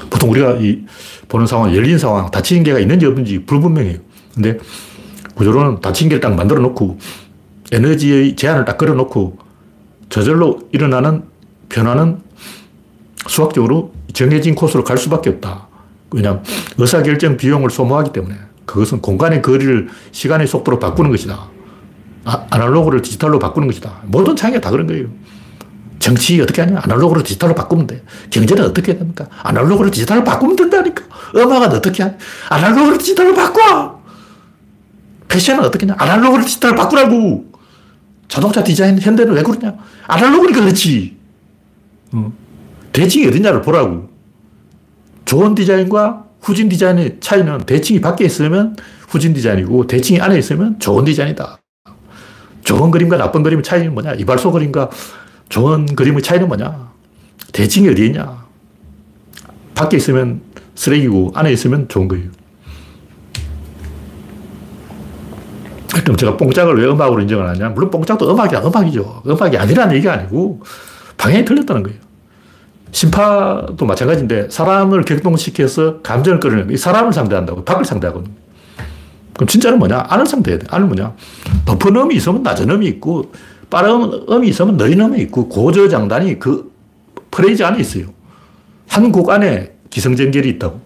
보통 0.09 0.31
우리가 0.31 0.53
이 0.61 0.85
보는 1.27 1.47
상황 1.47 1.75
열린 1.75 1.97
상황 1.97 2.31
다친 2.31 2.63
개가 2.63 2.79
있는지 2.79 3.05
없는지 3.05 3.43
불분명해요. 3.45 3.99
근데 4.33 4.57
구조론은 5.35 5.81
다친 5.81 6.07
개를 6.07 6.21
딱 6.21 6.33
만들어 6.33 6.61
놓고 6.61 6.97
에너지의 7.73 8.37
제한을 8.37 8.63
딱 8.63 8.77
걸어 8.77 8.93
놓고 8.93 9.50
저절로 10.11 10.59
일어나는 10.71 11.23
변화는 11.69 12.19
수학적으로 13.27 13.93
정해진 14.13 14.53
코스로 14.53 14.83
갈 14.83 14.97
수밖에 14.97 15.29
없다. 15.29 15.67
왜냐하면 16.11 16.43
의사결정 16.77 17.37
비용을 17.37 17.69
소모하기 17.69 18.11
때문에 18.11 18.35
그것은 18.65 19.01
공간의 19.01 19.41
거리를 19.41 19.87
시간의 20.11 20.47
속도로 20.47 20.79
바꾸는 20.79 21.11
것이다. 21.11 21.47
아, 22.25 22.45
아날로그를 22.49 23.01
디지털로 23.01 23.39
바꾸는 23.39 23.67
것이다. 23.67 24.01
모든 24.03 24.35
창의가 24.35 24.59
다 24.59 24.69
그런 24.69 24.85
거예요. 24.85 25.07
정치 25.99 26.41
어떻게 26.41 26.61
하냐? 26.61 26.81
아날로그로 26.83 27.23
디지털로 27.23 27.55
바꾸면 27.55 27.87
돼. 27.87 28.03
경제는 28.31 28.65
어떻게 28.65 28.97
됩니까? 28.97 29.27
아날로그로 29.43 29.91
디지털로 29.91 30.23
바꾸면 30.25 30.57
된다니까. 30.57 31.03
음악은 31.35 31.71
어떻게 31.71 32.03
하냐? 32.03 32.17
아날로그로 32.49 32.97
디지털로 32.97 33.33
바꿔! 33.33 34.01
패션은 35.29 35.63
어떻게 35.63 35.85
하냐? 35.85 35.95
아날로그로 35.97 36.43
디지털로 36.43 36.75
바꾸라고! 36.75 37.50
자동차 38.31 38.63
디자인 38.63 38.97
현대는 38.97 39.33
왜 39.33 39.43
그러냐? 39.43 39.75
아날로그니까 40.07 40.61
그렇지. 40.61 41.17
어. 42.13 42.31
대칭이 42.93 43.27
어딨냐를 43.27 43.61
보라고. 43.61 44.09
좋은 45.25 45.53
디자인과 45.53 46.27
후진 46.39 46.69
디자인의 46.69 47.17
차이는 47.19 47.65
대칭이 47.65 47.99
밖에 47.99 48.23
있으면 48.23 48.77
후진 49.09 49.33
디자인이고 49.33 49.85
대칭이 49.85 50.21
안에 50.21 50.39
있으면 50.39 50.79
좋은 50.79 51.03
디자인이다. 51.03 51.59
좋은 52.63 52.89
그림과 52.89 53.17
나쁜 53.17 53.43
그림의 53.43 53.63
차이는 53.63 53.93
뭐냐? 53.93 54.13
이발소 54.13 54.53
그림과 54.53 54.89
좋은 55.49 55.85
그림의 55.87 56.21
차이는 56.21 56.47
뭐냐? 56.47 56.89
대칭이 57.51 57.89
어디 57.89 58.05
있냐? 58.05 58.45
밖에 59.75 59.97
있으면 59.97 60.41
쓰레기고 60.75 61.33
안에 61.35 61.51
있으면 61.51 61.89
좋은 61.89 62.07
거예요. 62.07 62.29
그럼 66.03 66.17
제가 66.17 66.37
뽕짝을 66.37 66.77
왜 66.79 66.85
음악으로 66.87 67.21
인정을 67.21 67.47
하냐? 67.49 67.69
물론 67.69 67.89
뽕짝도 67.91 68.31
음악이야, 68.31 68.61
음악이죠. 68.61 69.23
음악이 69.27 69.57
아니라는 69.57 69.95
얘기가 69.95 70.13
아니고 70.13 70.61
방향이 71.17 71.45
틀렸다는 71.45 71.83
거예요. 71.83 71.97
심파도 72.91 73.85
마찬가지인데 73.85 74.49
사람을 74.49 75.03
격동시켜서 75.03 76.01
감정을 76.01 76.39
끌어내는 76.39 76.67
거예요. 76.67 76.77
사람을 76.77 77.13
상대한다고, 77.13 77.63
밖을 77.63 77.85
상대하거든요. 77.85 78.33
그럼 79.35 79.47
진짜는 79.47 79.79
뭐냐? 79.79 80.05
안을 80.09 80.25
상대해야 80.25 80.59
돼. 80.59 80.67
안은 80.69 80.87
뭐냐? 80.87 81.13
높은 81.65 81.95
음이 81.95 82.15
있으면 82.15 82.43
낮은 82.43 82.69
음이 82.69 82.85
있고, 82.87 83.31
빠른 83.69 84.11
음이 84.29 84.49
있으면 84.49 84.75
느린 84.75 84.99
음이 84.99 85.21
있고, 85.21 85.47
고저장단이 85.47 86.37
그 86.39 86.69
프레이즈 87.31 87.63
안에 87.63 87.79
있어요. 87.79 88.07
한 88.89 89.11
곡 89.11 89.29
안에 89.29 89.71
기승전결이 89.89 90.49
있다고. 90.49 90.81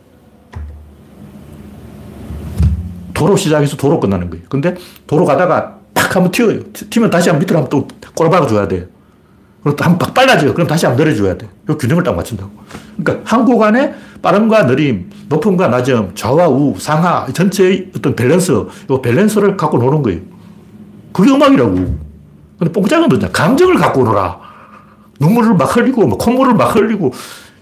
도로 3.15 3.35
시작해서 3.35 3.75
도로 3.77 3.99
끝나는 3.99 4.29
거예요. 4.29 4.45
근데 4.49 4.75
도로 5.07 5.25
가다가 5.25 5.77
팍 5.95 6.15
한번 6.15 6.31
튀어요. 6.31 6.59
튀면 6.89 7.09
다시 7.09 7.29
한번 7.29 7.45
밑으로 7.45 7.63
한번 7.63 7.69
또 7.69 7.87
꼬라박아 8.13 8.45
줘야 8.45 8.67
돼요. 8.67 8.85
그리고 9.63 9.75
또한번 9.77 10.13
빨라져요. 10.13 10.53
그럼 10.53 10.67
다시 10.67 10.85
한번 10.85 11.03
내려줘야 11.03 11.35
돼. 11.35 11.49
요 11.69 11.77
균형을 11.77 12.03
딱 12.03 12.15
맞춘다고. 12.15 12.51
그러니까 12.97 13.27
한곡 13.27 13.63
안에 13.63 13.95
빠름과 14.21 14.67
느림, 14.67 15.09
높음과 15.29 15.69
낮음, 15.69 16.11
좌와 16.13 16.49
우, 16.49 16.75
상하, 16.77 17.25
전체의 17.33 17.91
어떤 17.95 18.15
밸런스, 18.15 18.51
요 18.51 19.01
밸런스를 19.01 19.57
갖고 19.57 19.77
노는 19.79 20.03
거예요. 20.03 20.21
그게 21.11 21.31
음악이라고. 21.31 21.73
근데 22.59 22.71
뽕짝은 22.71 23.09
뭐냐? 23.09 23.29
감정을 23.29 23.75
갖고 23.75 24.03
놀아. 24.03 24.37
눈물을 25.19 25.55
막 25.55 25.75
흘리고, 25.75 26.05
막 26.07 26.19
콧물을 26.19 26.53
막 26.53 26.75
흘리고, 26.75 27.13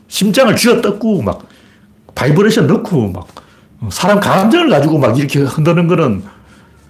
심장을 0.08 0.56
쥐어 0.56 0.82
뜯고, 0.82 1.22
막 1.22 1.47
바이브레이션 2.16 2.68
넣고, 2.68 3.10
막 3.10 3.28
사람 3.89 4.19
감정을 4.19 4.69
가지고 4.69 4.97
막 4.97 5.17
이렇게 5.17 5.39
흔드는 5.39 5.88
거는 5.88 6.23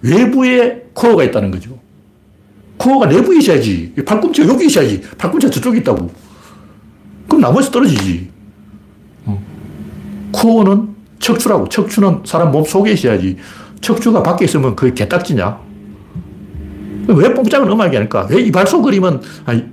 외부에 0.02 0.84
코어가 0.92 1.24
있다는 1.24 1.50
거죠. 1.50 1.78
코어가 2.76 3.06
내부에 3.06 3.38
있어야지. 3.38 3.94
팔꿈치가 4.04 4.52
여기 4.52 4.66
있어야지. 4.66 5.00
팔꿈치가 5.16 5.50
저쪽에 5.50 5.78
있다고. 5.78 6.10
그럼 7.28 7.40
나머지 7.40 7.70
떨어지지. 7.70 8.30
어. 9.24 9.42
코어는 10.32 10.94
척추라고. 11.18 11.68
척추는 11.68 12.22
사람 12.24 12.50
몸 12.50 12.64
속에 12.64 12.92
있어야지. 12.92 13.38
척추가 13.80 14.22
밖에 14.22 14.44
있으면 14.44 14.76
그게 14.76 14.92
개딱지냐? 14.92 15.58
왜 17.08 17.34
뽕짝은 17.34 17.70
음악이 17.70 17.96
아닐까? 17.96 18.26
왜 18.30 18.40
이발소 18.40 18.82
그림은 18.82 19.20
아니, 19.44 19.64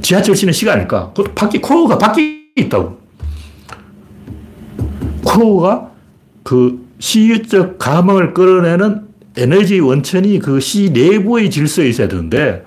지하철 0.00 0.34
쉬는 0.34 0.52
시간 0.52 0.78
아닐까? 0.78 1.12
그 1.14 1.24
밖에, 1.24 1.60
코어가 1.60 1.98
밖에 1.98 2.46
있다고. 2.56 2.99
코어가 5.34 5.90
그 6.42 6.86
시적 6.98 7.78
감흥을 7.78 8.34
끌어내는 8.34 9.08
에너지 9.36 9.78
원천이 9.80 10.38
그 10.40 10.58
시 10.60 10.90
내부의 10.90 11.50
질서에 11.50 11.88
있어야 11.88 12.08
되는데 12.08 12.64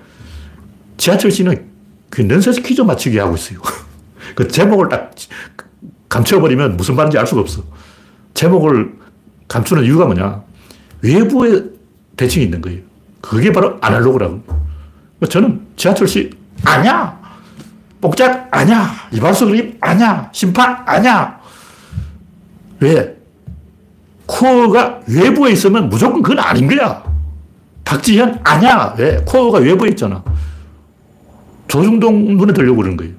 지하철 0.98 1.32
시는 1.32 1.66
그 2.10 2.22
넌센스 2.22 2.62
퀴즈 2.62 2.82
맞추기 2.82 3.18
하고 3.18 3.36
있어요. 3.36 3.60
그 4.36 4.48
제목을 4.48 4.90
딱 4.90 5.12
감춰버리면 6.10 6.78
무슨 6.78 6.96
말인지 6.96 7.18
알 7.18 7.28
수가 7.28 7.42
없어. 7.42 7.64
제목을 8.34 8.94
감추는 9.48 9.84
이유가 9.84 10.06
뭐냐. 10.06 10.44
외부에 11.02 11.64
대칭이 12.16 12.46
있는 12.46 12.62
거예요. 12.62 12.80
그게 13.22 13.52
바로 13.52 13.78
아날로그라고. 13.82 14.42
저는 15.30 15.62
지하철 15.76 16.08
시 16.08 16.30
아냐. 16.64 17.20
뽕짝 18.00 18.48
아냐. 18.52 18.90
이발소 19.12 19.48
그림 19.48 19.78
아냐. 19.82 20.30
심판 20.34 20.84
아냐. 20.86 21.40
왜? 22.84 23.16
코어가 24.26 25.02
외부에 25.08 25.52
있으면 25.52 25.90
무조건 25.90 26.22
그건 26.22 26.40
아닌 26.40 26.68
거야. 26.68 27.04
박지현 27.86 28.42
아니야. 28.44 28.94
왜? 28.98 29.18
코어가 29.26 29.60
외부에 29.60 29.90
있잖아. 29.90 30.24
조중동 31.68 32.38
눈에 32.38 32.54
들려고 32.54 32.78
그러는 32.78 32.98
거예요. 32.98 33.14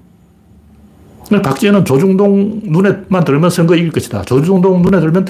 박지현은 1.43 1.85
조중동 1.85 2.61
눈에만 2.65 3.25
들면 3.25 3.51
선거 3.51 3.75
이길 3.75 3.91
것이다. 3.91 4.23
조중동 4.23 4.83
눈에 4.83 5.01
들면 5.01 5.27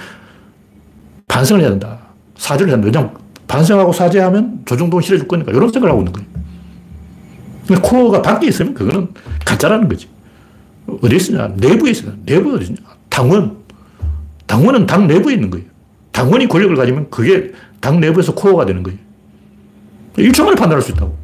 반성을 1.28 1.62
해야 1.62 1.70
된다. 1.70 1.98
사죄를 2.36 2.72
해야 2.72 2.80
된다. 2.80 2.86
왜냐면 2.86 3.16
반성하고 3.46 3.92
사죄하면 3.92 4.62
조중동 4.64 5.00
실어줄 5.00 5.28
거니까. 5.28 5.52
이런 5.52 5.70
생각을 5.70 5.90
하고 5.90 6.00
있는 6.02 6.12
거예요. 6.12 7.80
코어가 7.80 8.20
밖에 8.20 8.48
있으면 8.48 8.74
그거는 8.74 9.08
가짜라는 9.44 9.88
거지. 9.88 10.08
어디 11.02 11.16
있으냐? 11.16 11.48
내부에 11.56 11.92
있으냐? 11.92 12.12
내부에 12.26 12.56
어디냐? 12.56 12.76
당원. 13.08 13.63
당원은 14.46 14.86
당 14.86 15.06
내부에 15.06 15.34
있는 15.34 15.50
거예요. 15.50 15.66
당원이 16.12 16.48
권력을 16.48 16.76
가지면 16.76 17.10
그게 17.10 17.52
당 17.80 18.00
내부에서 18.00 18.34
코어가 18.34 18.66
되는 18.66 18.82
거예요. 18.82 18.98
1초 20.16 20.44
만에 20.44 20.54
판단할 20.54 20.80
수 20.80 20.92
있다고. 20.92 21.16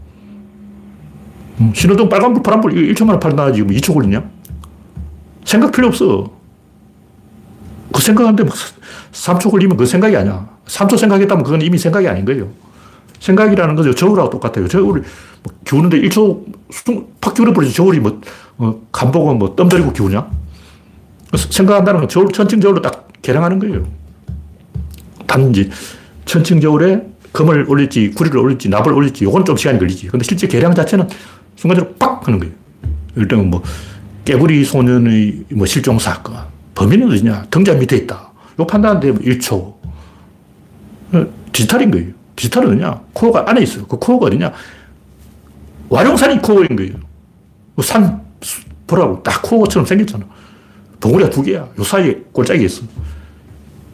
음, 1.61 1.73
신호등 1.75 2.09
빨간불, 2.09 2.43
파란불, 2.43 2.73
1초 2.73 3.05
만에 3.05 3.21
판단하지. 3.21 3.63
뭐 3.63 3.75
2초 3.77 3.95
걸리냐? 3.95 4.29
생각 5.45 5.73
필요 5.73 5.89
없어. 5.89 6.31
그 7.93 8.01
생각하는데 8.01 8.45
막 8.45 8.55
3초 9.13 9.51
걸리면 9.51 9.77
그 9.77 9.87
생각이 9.87 10.17
아니야. 10.17 10.49
3초 10.67 10.97
생각했다면 10.97 11.45
그건 11.45 11.63
이미 11.63 11.79
생각이 11.79 12.09
아닌 12.09 12.25
거예요. 12.25 12.49
생각이라는 13.21 13.75
거죠. 13.75 13.95
저울하고 13.95 14.31
똑같아요. 14.31 14.67
저울이 14.67 15.03
뭐 15.43 15.55
기우는데 15.65 16.01
1초 16.03 16.45
팍 17.21 17.35
기울어버리지. 17.35 17.75
저울이 17.75 18.01
뭐, 18.01 18.21
어, 18.59 18.81
간복은 18.91 19.39
뭐 19.39 19.55
뜸들이고 19.55 19.93
기우냐? 19.93 20.29
생각한다는 21.37 22.01
건 22.01 22.09
저울, 22.09 22.29
천칭 22.33 22.61
저울로 22.61 22.81
딱 22.81 23.10
계량하는 23.23 23.59
거예요. 23.59 23.87
단지 25.27 25.71
천칭 26.25 26.61
저울에 26.61 27.07
금을 27.33 27.67
올릴지, 27.69 28.11
구리를 28.11 28.37
올릴지, 28.39 28.69
납을 28.69 28.93
올릴지, 28.93 29.25
요건 29.25 29.45
좀 29.45 29.57
시간이 29.57 29.79
걸리지. 29.79 30.09
근데 30.09 30.25
실제 30.25 30.47
계량 30.47 30.75
자체는 30.75 31.09
순간적으로 31.57 31.95
빡 31.97 32.27
하는 32.27 32.41
거예요. 32.41 32.55
예를 33.17 33.37
뭐, 33.45 33.63
깨구리 34.25 34.65
소년의 34.65 35.45
뭐 35.53 35.67
실종 35.67 35.99
사건. 35.99 36.37
범인은 36.75 37.11
어디냐? 37.11 37.47
등잔 37.51 37.75
밑에 37.75 37.97
있다. 37.99 38.31
요 38.59 38.67
판단하는데 38.67 39.23
1초. 39.23 39.55
어, 41.13 41.27
디지털인 41.53 41.91
거예요. 41.91 42.09
디지털은 42.37 42.79
뭐냐? 42.79 43.01
코어가 43.13 43.45
안에 43.49 43.63
있어요. 43.63 43.87
그 43.87 43.99
코어가 43.99 44.27
어디냐? 44.27 44.53
와룡산이 45.89 46.41
코어인 46.43 46.77
거예요. 46.77 46.95
그산 47.77 48.23
보라고 48.87 49.23
딱 49.23 49.43
코어처럼 49.43 49.87
생겼잖아. 49.87 50.25
덩어리가 51.01 51.31
두 51.31 51.43
개야. 51.43 51.67
요 51.79 51.83
사이에 51.85 52.23
꼴짝이 52.33 52.65
있어. 52.65 52.83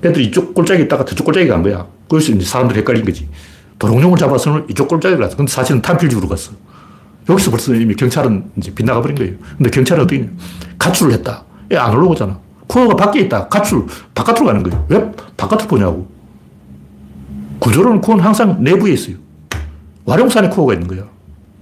애들이 0.04 0.26
이쪽 0.26 0.54
꼴짝이 0.54 0.82
있다가 0.84 1.04
저쪽 1.04 1.24
꼴짝이 1.24 1.46
간 1.48 1.62
거야. 1.62 1.86
그래서 2.08 2.32
이제 2.32 2.44
사람들이 2.44 2.80
헷갈린 2.80 3.04
거지. 3.04 3.28
도롱뇽을 3.78 4.16
잡아서는 4.18 4.66
이쪽 4.70 4.88
꼴짝이를 4.88 5.22
갔어. 5.22 5.36
근데 5.36 5.50
사실은 5.50 5.80
탄필죽으로 5.82 6.28
갔어. 6.28 6.52
여기서 7.28 7.50
벌써 7.50 7.74
이미 7.74 7.94
경찰은 7.94 8.50
이제 8.56 8.72
빗나가 8.74 9.00
버린 9.02 9.16
거예요. 9.16 9.34
근데 9.56 9.70
경찰은 9.70 10.04
어떻게 10.04 10.20
했냐. 10.20 10.30
가출을 10.78 11.12
했다. 11.14 11.44
얘안 11.72 11.94
올라오잖아. 11.94 12.38
코어가 12.68 12.96
밖에 12.96 13.20
있다. 13.20 13.48
가출, 13.48 13.84
바깥으로 14.14 14.46
가는 14.46 14.62
거예요. 14.62 14.86
왜 14.88 15.12
바깥으로 15.36 15.66
보냐고. 15.68 16.08
구조로는 17.58 18.00
코어는 18.00 18.22
항상 18.24 18.62
내부에 18.62 18.92
있어요. 18.92 19.16
와룡산에 20.04 20.48
코어가 20.50 20.74
있는 20.74 20.86
거야. 20.86 21.04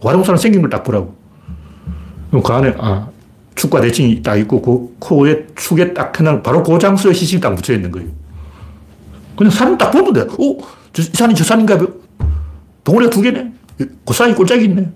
와룡산은 0.00 0.38
생긴 0.38 0.60
걸 0.62 0.70
딱 0.70 0.82
보라고. 0.82 1.14
그럼 2.30 2.42
그 2.42 2.52
안에, 2.52 2.74
아, 2.78 3.08
축과 3.54 3.80
대칭이 3.80 4.22
딱 4.22 4.36
있고, 4.36 4.60
그 4.60 4.96
코어의 4.98 5.46
축에 5.54 5.94
딱 5.94 6.12
그냥 6.12 6.42
바로 6.42 6.62
그 6.62 6.78
장소에 6.78 7.12
시신이 7.12 7.40
딱 7.40 7.54
묻혀 7.54 7.72
있는 7.72 7.90
거예요. 7.90 8.08
그냥 9.36 9.50
산을 9.50 9.78
딱 9.78 9.90
보면 9.90 10.12
돼. 10.12 10.20
어? 10.20 10.58
저, 10.92 11.02
이 11.02 11.04
산이 11.12 11.34
저 11.34 11.44
산인가? 11.44 11.78
동호리가 12.84 13.10
두 13.10 13.20
개네? 13.20 13.52
그 13.78 14.12
사이 14.12 14.34
꼴짝이 14.34 14.64
있네. 14.64 14.90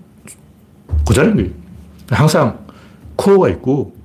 그 1.07 1.13
자리인 1.13 1.35
거예요. 1.35 1.49
항상 2.09 2.59
코어가 3.15 3.49
있고, 3.49 3.95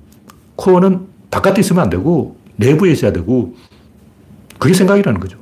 코어는 0.55 1.07
바깥에 1.31 1.61
있으면 1.61 1.83
안 1.83 1.89
되고, 1.89 2.37
내부에 2.57 2.91
있어야 2.91 3.11
되고, 3.11 3.55
그게 4.57 4.73
생각이라는 4.73 5.19
거죠. 5.19 5.37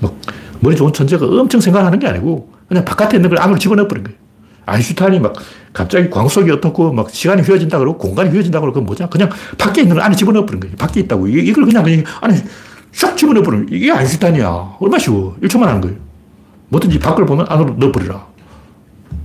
뭐, 0.00 0.18
머리 0.60 0.76
좋은 0.76 0.92
천재가 0.92 1.26
엄청 1.26 1.60
생각하는 1.60 1.98
게 1.98 2.06
아니고, 2.06 2.52
그냥 2.68 2.84
바깥에 2.84 3.16
있는 3.16 3.28
걸 3.30 3.38
안으로 3.40 3.58
집어넣어버린 3.58 4.04
거예요. 4.04 4.18
아인슈타인이 4.66 5.20
막 5.20 5.34
갑자기 5.72 6.10
광속이 6.10 6.50
어떻고 6.50 6.92
막 6.92 7.10
시간이 7.10 7.42
휘어진다 7.42 7.78
그러고 7.78 7.98
공간이 7.98 8.30
휘어진다 8.30 8.60
그러고 8.60 8.74
그건 8.74 8.86
뭐냐? 8.86 9.08
그냥 9.08 9.30
밖에 9.56 9.82
있는 9.82 9.96
걸 9.96 10.04
안에 10.04 10.14
집어넣어버린 10.14 10.60
거예요. 10.60 10.76
밖에 10.76 11.00
있다고. 11.00 11.28
이걸 11.28 11.64
그냥, 11.64 11.82
그냥 11.82 12.04
안에 12.20 12.44
샥 12.92 13.16
집어넣어 13.16 13.42
버리는 13.42 13.66
이게 13.70 13.90
아인슈타인이야. 13.90 14.76
얼마 14.80 14.98
쉬워. 14.98 15.36
1초만 15.42 15.62
하는 15.62 15.80
거예요. 15.80 15.96
뭐든지 16.68 16.98
밖을 16.98 17.24
보면 17.26 17.46
안으로 17.48 17.74
넣어버리라. 17.74 18.26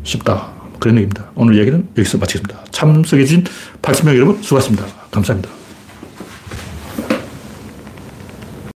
쉽다. 0.03 0.49
그런 0.79 0.95
얘기입니다. 0.95 1.25
오늘 1.35 1.57
얘기는 1.57 1.87
여기서 1.97 2.17
마치겠습니다. 2.17 2.65
참석해주신 2.71 3.43
80명 3.81 4.15
여러분 4.15 4.41
수고하셨습니다. 4.41 4.85
감사합니다. 5.11 5.66